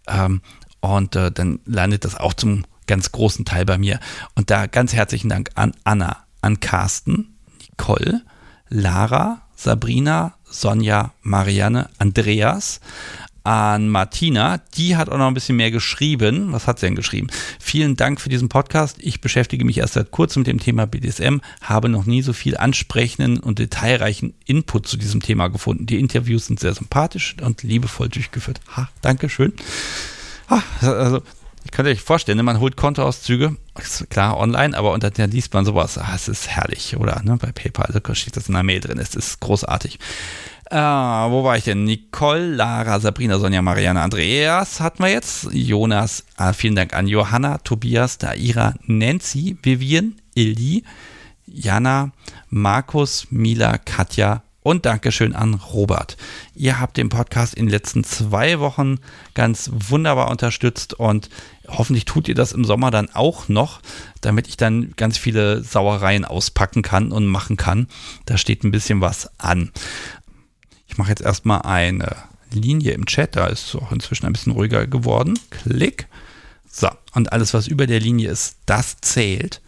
[0.07, 0.41] Ähm,
[0.79, 3.99] und äh, dann landet das auch zum ganz großen Teil bei mir.
[4.35, 8.23] Und da ganz herzlichen Dank an Anna, an Carsten, Nicole,
[8.67, 12.81] Lara, Sabrina, Sonja, Marianne, Andreas,
[13.43, 14.57] an Martina.
[14.75, 16.51] Die hat auch noch ein bisschen mehr geschrieben.
[16.51, 17.27] Was hat sie denn geschrieben?
[17.59, 18.97] Vielen Dank für diesen Podcast.
[18.99, 22.57] Ich beschäftige mich erst seit kurzem mit dem Thema BDSM, habe noch nie so viel
[22.57, 25.85] ansprechenden und detailreichen Input zu diesem Thema gefunden.
[25.85, 28.61] Die Interviews sind sehr sympathisch und liebevoll durchgeführt.
[28.75, 29.53] Ha, Dankeschön.
[30.49, 31.21] Ha, also
[31.69, 33.55] ich könnte euch vorstellen, ne, man holt Kontoauszüge,
[34.09, 35.99] klar online, aber unter der liest man sowas.
[35.99, 37.21] Ah, es ist herrlich, oder?
[37.23, 38.97] Ne, bei PayPal also steht das in der Mail drin.
[38.97, 39.99] Es ist großartig.
[40.71, 41.83] Äh, wo war ich denn?
[41.83, 45.49] Nicole, Lara, Sabrina, Sonja, Marianne, Andreas hatten wir jetzt.
[45.51, 50.83] Jonas, äh, vielen Dank an Johanna, Tobias, Daira, Nancy, Vivian, Ildi,
[51.45, 52.11] Jana,
[52.49, 56.17] Markus, Mila, Katja und Dankeschön an Robert.
[56.55, 58.97] Ihr habt den Podcast in den letzten zwei Wochen
[59.33, 61.29] ganz wunderbar unterstützt und
[61.67, 63.81] hoffentlich tut ihr das im Sommer dann auch noch,
[64.21, 67.87] damit ich dann ganz viele Sauereien auspacken kann und machen kann.
[68.25, 69.71] Da steht ein bisschen was an.
[70.87, 72.15] Ich mache jetzt erstmal eine
[72.51, 75.37] Linie im Chat, da ist es auch inzwischen ein bisschen ruhiger geworden.
[75.51, 76.07] Klick.
[76.71, 79.61] So, und alles, was über der Linie ist, das zählt.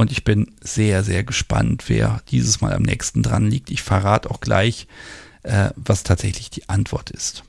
[0.00, 3.70] Und ich bin sehr, sehr gespannt, wer dieses Mal am nächsten dran liegt.
[3.70, 4.86] Ich verrate auch gleich,
[5.42, 7.44] äh, was tatsächlich die Antwort ist.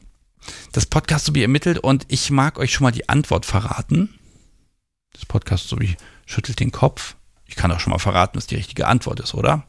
[0.73, 4.19] Das Podcast so wie ermittelt und ich mag euch schon mal die Antwort verraten.
[5.14, 5.95] Das Podcast so wie
[6.26, 7.15] schüttelt den Kopf.
[7.45, 9.65] Ich kann auch schon mal verraten, was die richtige Antwort ist, oder?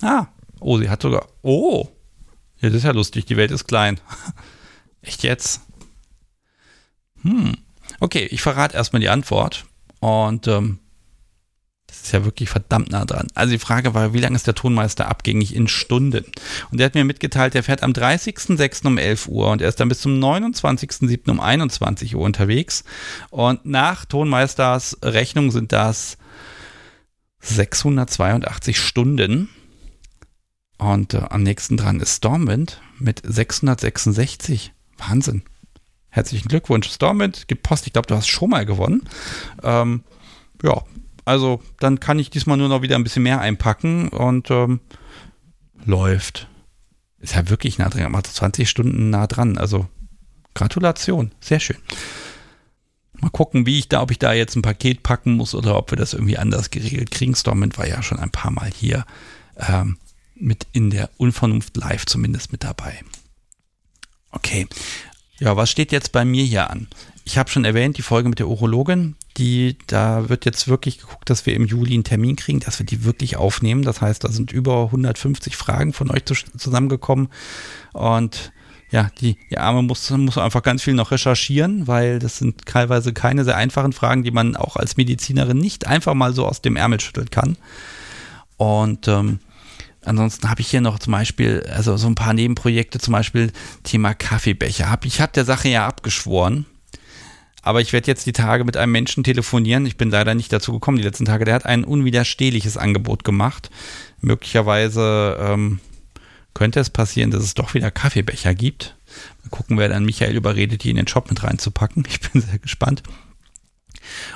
[0.00, 0.28] Ah,
[0.60, 1.28] oh, sie hat sogar.
[1.42, 1.90] Oh,
[2.62, 3.26] ja, das ist ja lustig.
[3.26, 4.00] Die Welt ist klein.
[5.02, 5.60] Echt jetzt?
[7.20, 7.58] Hm.
[8.00, 9.66] Okay, ich verrate erstmal die Antwort.
[10.00, 10.78] Und ähm,
[12.04, 13.28] ist ja wirklich verdammt nah dran.
[13.34, 16.24] Also die Frage war, wie lange ist der Tonmeister abgängig in Stunden?
[16.70, 18.86] Und er hat mir mitgeteilt, der fährt am 30.06.
[18.86, 21.30] um 11 Uhr und er ist dann bis zum 29.07.
[21.30, 22.84] um 21 Uhr unterwegs.
[23.30, 26.18] Und nach Tonmeisters Rechnung sind das
[27.40, 29.48] 682 Stunden.
[30.76, 34.72] Und äh, am nächsten dran ist Stormwind mit 666.
[34.98, 35.42] Wahnsinn.
[36.10, 37.44] Herzlichen Glückwunsch, Stormwind.
[37.48, 37.86] Gib Post.
[37.86, 39.08] Ich glaube, du hast schon mal gewonnen.
[39.62, 40.04] Ähm,
[40.62, 40.82] ja,
[41.24, 44.80] also dann kann ich diesmal nur noch wieder ein bisschen mehr einpacken und ähm,
[45.84, 46.48] läuft.
[47.18, 48.12] Ist ja wirklich nah dran.
[48.12, 49.56] Macht 20 Stunden nah dran.
[49.56, 49.86] Also
[50.54, 51.32] Gratulation.
[51.40, 51.78] Sehr schön.
[53.14, 55.90] Mal gucken, wie ich da, ob ich da jetzt ein Paket packen muss oder ob
[55.90, 57.34] wir das irgendwie anders geregelt kriegen.
[57.34, 59.06] Stormwind war ja schon ein paar Mal hier.
[59.56, 59.98] Ähm,
[60.34, 63.00] mit in der Unvernunft live zumindest mit dabei.
[64.30, 64.66] Okay.
[65.44, 66.88] Ja, was steht jetzt bei mir hier an?
[67.26, 71.28] Ich habe schon erwähnt, die Folge mit der Urologin, die, da wird jetzt wirklich geguckt,
[71.28, 73.82] dass wir im Juli einen Termin kriegen, dass wir die wirklich aufnehmen.
[73.82, 77.28] Das heißt, da sind über 150 Fragen von euch zusammengekommen.
[77.92, 78.52] Und
[78.90, 83.12] ja, die, die Arme muss, muss einfach ganz viel noch recherchieren, weil das sind teilweise
[83.12, 86.76] keine sehr einfachen Fragen, die man auch als Medizinerin nicht einfach mal so aus dem
[86.76, 87.58] Ärmel schütteln kann.
[88.56, 89.40] Und ähm,
[90.04, 93.52] Ansonsten habe ich hier noch zum Beispiel, also so ein paar Nebenprojekte, zum Beispiel
[93.82, 94.98] Thema Kaffeebecher.
[95.04, 96.66] ich habe der Sache ja abgeschworen.
[97.62, 99.86] Aber ich werde jetzt die Tage mit einem Menschen telefonieren.
[99.86, 101.46] Ich bin leider nicht dazu gekommen, die letzten Tage.
[101.46, 103.70] Der hat ein unwiderstehliches Angebot gemacht.
[104.20, 105.80] Möglicherweise ähm,
[106.52, 108.96] könnte es passieren, dass es doch wieder Kaffeebecher gibt.
[109.42, 112.04] Mal gucken, wer dann Michael überredet, die in den Shop mit reinzupacken.
[112.08, 113.02] Ich bin sehr gespannt.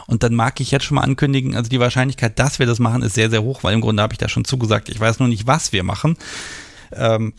[0.07, 3.03] Und dann mag ich jetzt schon mal ankündigen, also die Wahrscheinlichkeit, dass wir das machen,
[3.03, 4.89] ist sehr, sehr hoch, weil im Grunde habe ich da schon zugesagt.
[4.89, 6.17] Ich weiß nur nicht, was wir machen.
[6.93, 7.33] Ähm,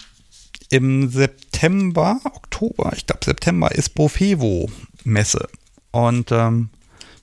[0.70, 4.70] Im September, Oktober, ich glaube September ist Bofevo
[5.04, 5.48] Messe.
[5.92, 6.70] Und ähm,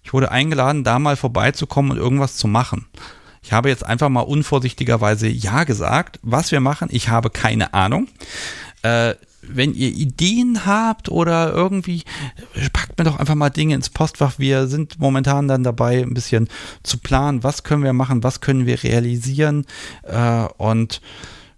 [0.02, 2.86] ich wurde eingeladen, da mal vorbeizukommen und irgendwas zu machen.
[3.42, 6.18] Ich habe jetzt einfach mal unvorsichtigerweise Ja gesagt.
[6.22, 8.08] Was wir machen, ich habe keine Ahnung.
[8.82, 12.02] Äh, wenn ihr Ideen habt oder irgendwie,
[12.72, 14.34] packt mir doch einfach mal Dinge ins Postfach.
[14.38, 16.48] Wir sind momentan dann dabei, ein bisschen
[16.82, 19.66] zu planen, was können wir machen, was können wir realisieren.
[20.02, 21.00] Äh, und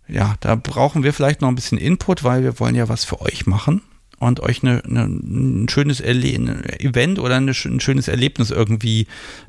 [0.06, 3.20] ja, da brauchen wir vielleicht noch ein bisschen Input, weil wir wollen ja was für
[3.20, 3.82] euch machen
[4.18, 9.06] und euch eine, eine, ein schönes Erle ein Event oder eine, ein schönes Erlebnis irgendwie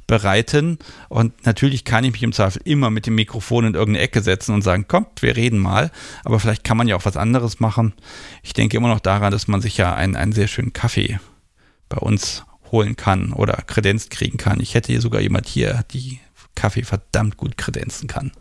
[0.07, 0.77] bereiten.
[1.07, 4.53] Und natürlich kann ich mich im Zweifel immer mit dem Mikrofon in irgendeine Ecke setzen
[4.53, 5.91] und sagen, kommt, wir reden mal.
[6.23, 7.93] Aber vielleicht kann man ja auch was anderes machen.
[8.43, 11.19] Ich denke immer noch daran, dass man sich ja einen, einen sehr schönen Kaffee
[11.89, 14.59] bei uns holen kann oder kredenzt kriegen kann.
[14.59, 16.19] Ich hätte hier sogar jemand hier, die
[16.55, 18.31] Kaffee verdammt gut kredenzen kann.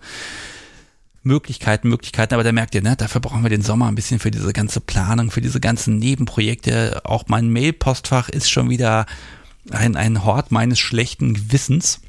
[1.28, 4.32] Möglichkeiten, Möglichkeiten, aber da merkt ihr, ne, dafür brauchen wir den Sommer ein bisschen für
[4.32, 7.02] diese ganze Planung, für diese ganzen Nebenprojekte.
[7.04, 9.06] Auch mein Mail-Postfach ist schon wieder
[9.70, 12.00] ein, ein Hort meines schlechten Gewissens.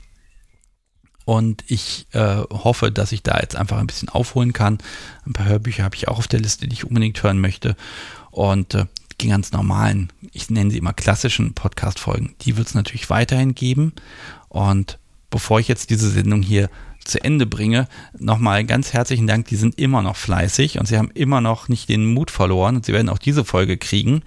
[1.25, 4.79] Und ich äh, hoffe, dass ich da jetzt einfach ein bisschen aufholen kann.
[5.27, 7.75] Ein paar Hörbücher habe ich auch auf der Liste, die ich unbedingt hören möchte.
[8.31, 8.85] Und äh,
[9.21, 13.93] die ganz normalen, ich nenne sie immer klassischen Podcast-Folgen, die wird es natürlich weiterhin geben.
[14.47, 14.97] Und
[15.29, 16.69] bevor ich jetzt diese Sendung hier
[17.09, 17.87] zu Ende bringe,
[18.17, 19.47] nochmal ganz herzlichen Dank.
[19.47, 22.85] Die sind immer noch fleißig und sie haben immer noch nicht den Mut verloren und
[22.85, 24.23] sie werden auch diese Folge kriegen.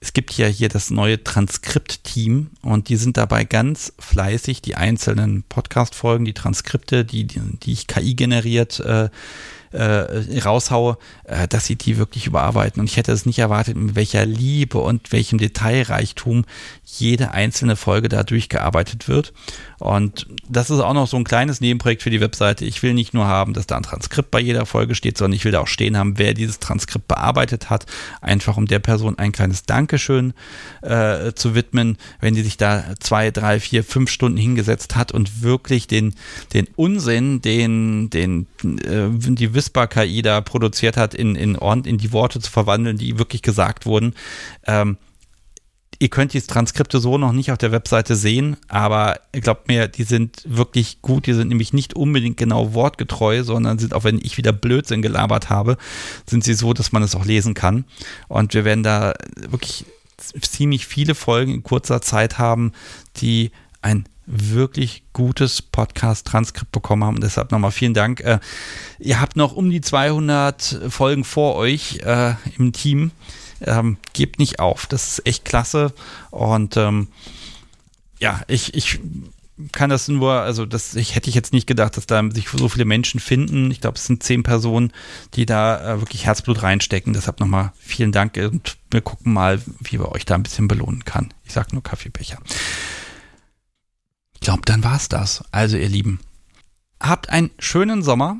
[0.00, 5.44] Es gibt ja hier das neue Transkript-Team und die sind dabei ganz fleißig, die einzelnen
[5.44, 9.08] Podcast-Folgen, die Transkripte, die, die, die ich KI generiert äh,
[9.74, 12.80] äh, raushaue, äh, dass sie die wirklich überarbeiten.
[12.80, 16.44] Und ich hätte es nicht erwartet, mit welcher Liebe und welchem Detailreichtum
[16.84, 19.32] jede einzelne Folge da durchgearbeitet wird.
[19.78, 22.64] Und das ist auch noch so ein kleines Nebenprojekt für die Webseite.
[22.64, 25.44] Ich will nicht nur haben, dass da ein Transkript bei jeder Folge steht, sondern ich
[25.44, 27.86] will da auch stehen haben, wer dieses Transkript bearbeitet hat,
[28.20, 30.32] einfach um der Person ein kleines Dankeschön
[30.82, 35.42] äh, zu widmen, wenn die sich da zwei, drei, vier, fünf Stunden hingesetzt hat und
[35.42, 36.14] wirklich den,
[36.52, 42.40] den Unsinn, den, den, äh, die Whisper-KI da produziert hat, in, in, in die Worte
[42.40, 44.14] zu verwandeln, die wirklich gesagt wurden.
[44.66, 44.98] Ähm,
[46.00, 50.02] Ihr könnt die Transkripte so noch nicht auf der Webseite sehen, aber glaubt mir, die
[50.02, 51.26] sind wirklich gut.
[51.26, 55.50] Die sind nämlich nicht unbedingt genau wortgetreu, sondern sind, auch wenn ich wieder Blödsinn gelabert
[55.50, 55.76] habe,
[56.28, 57.84] sind sie so, dass man es auch lesen kann.
[58.28, 59.86] Und wir werden da wirklich
[60.40, 62.72] ziemlich viele Folgen in kurzer Zeit haben,
[63.16, 67.20] die ein wirklich gutes Podcast-Transkript bekommen haben.
[67.20, 68.20] Deshalb nochmal vielen Dank.
[68.20, 68.38] Äh,
[68.98, 73.10] ihr habt noch um die 200 Folgen vor euch äh, im Team.
[73.60, 75.92] Ähm, gebt nicht auf, das ist echt klasse.
[76.30, 77.08] Und ähm,
[78.18, 79.00] ja, ich, ich
[79.72, 82.68] kann das nur, also das ich, hätte ich jetzt nicht gedacht, dass da sich so
[82.68, 83.70] viele Menschen finden.
[83.70, 84.92] Ich glaube, es sind zehn Personen,
[85.34, 87.12] die da äh, wirklich Herzblut reinstecken.
[87.12, 91.04] Deshalb nochmal vielen Dank und wir gucken mal, wie wir euch da ein bisschen belohnen
[91.04, 91.32] kann.
[91.44, 92.38] Ich sage nur Kaffeebecher.
[94.44, 95.42] Glaube, dann war's das.
[95.52, 96.20] Also, ihr Lieben,
[97.00, 98.36] habt einen schönen Sommer.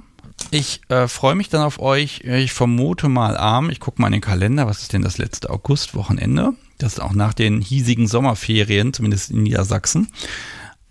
[0.50, 2.20] Ich äh, freue mich dann auf euch.
[2.24, 3.70] Ich vermute mal arm.
[3.70, 4.66] Ich gucke mal in den Kalender.
[4.66, 6.52] Was ist denn das letzte Augustwochenende?
[6.76, 10.08] Das ist auch nach den hiesigen Sommerferien, zumindest in Niedersachsen.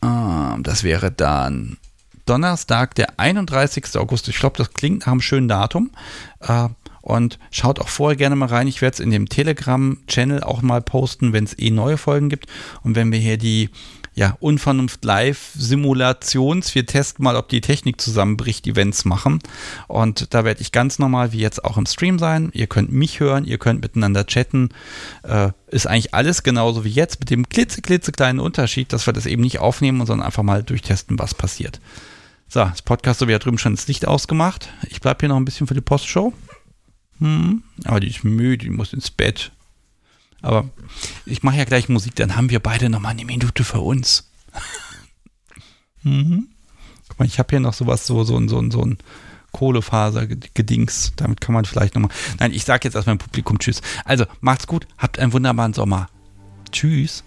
[0.01, 1.77] Ähm, das wäre dann
[2.25, 3.95] Donnerstag, der 31.
[3.97, 4.27] August.
[4.29, 5.91] Ich glaube, das klingt nach einem schönen Datum.
[6.39, 6.69] Äh,
[7.01, 8.67] und schaut auch vorher gerne mal rein.
[8.67, 12.47] Ich werde es in dem Telegram-Channel auch mal posten, wenn es eh neue Folgen gibt.
[12.81, 13.69] Und wenn wir hier die
[14.15, 16.75] ja, Unvernunft Live Simulations.
[16.75, 19.39] Wir testen mal, ob die Technik zusammenbricht, Events machen.
[19.87, 22.49] Und da werde ich ganz normal wie jetzt auch im Stream sein.
[22.53, 24.69] Ihr könnt mich hören, ihr könnt miteinander chatten.
[25.23, 29.41] Äh, ist eigentlich alles genauso wie jetzt mit dem klitzeklitzekleinen Unterschied, dass wir das eben
[29.41, 31.79] nicht aufnehmen, sondern einfach mal durchtesten, was passiert.
[32.47, 34.69] So, das Podcast so wie da drüben schon das Licht ausgemacht.
[34.89, 36.33] Ich bleibe hier noch ein bisschen für die Postshow.
[37.19, 39.51] Hm, aber die ist müde, die muss ins Bett.
[40.43, 40.69] Aber
[41.25, 44.29] ich mache ja gleich Musik, dann haben wir beide nochmal eine Minute für uns.
[46.03, 46.49] mhm.
[47.07, 48.97] Guck mal, ich habe hier noch sowas, so, so, so, so ein
[49.53, 51.13] Kohlefaser-Gedings.
[51.15, 52.11] Damit kann man vielleicht nochmal.
[52.39, 53.81] Nein, ich sage jetzt erstmal im Publikum Tschüss.
[54.03, 56.09] Also, macht's gut, habt einen wunderbaren Sommer.
[56.71, 57.23] Tschüss.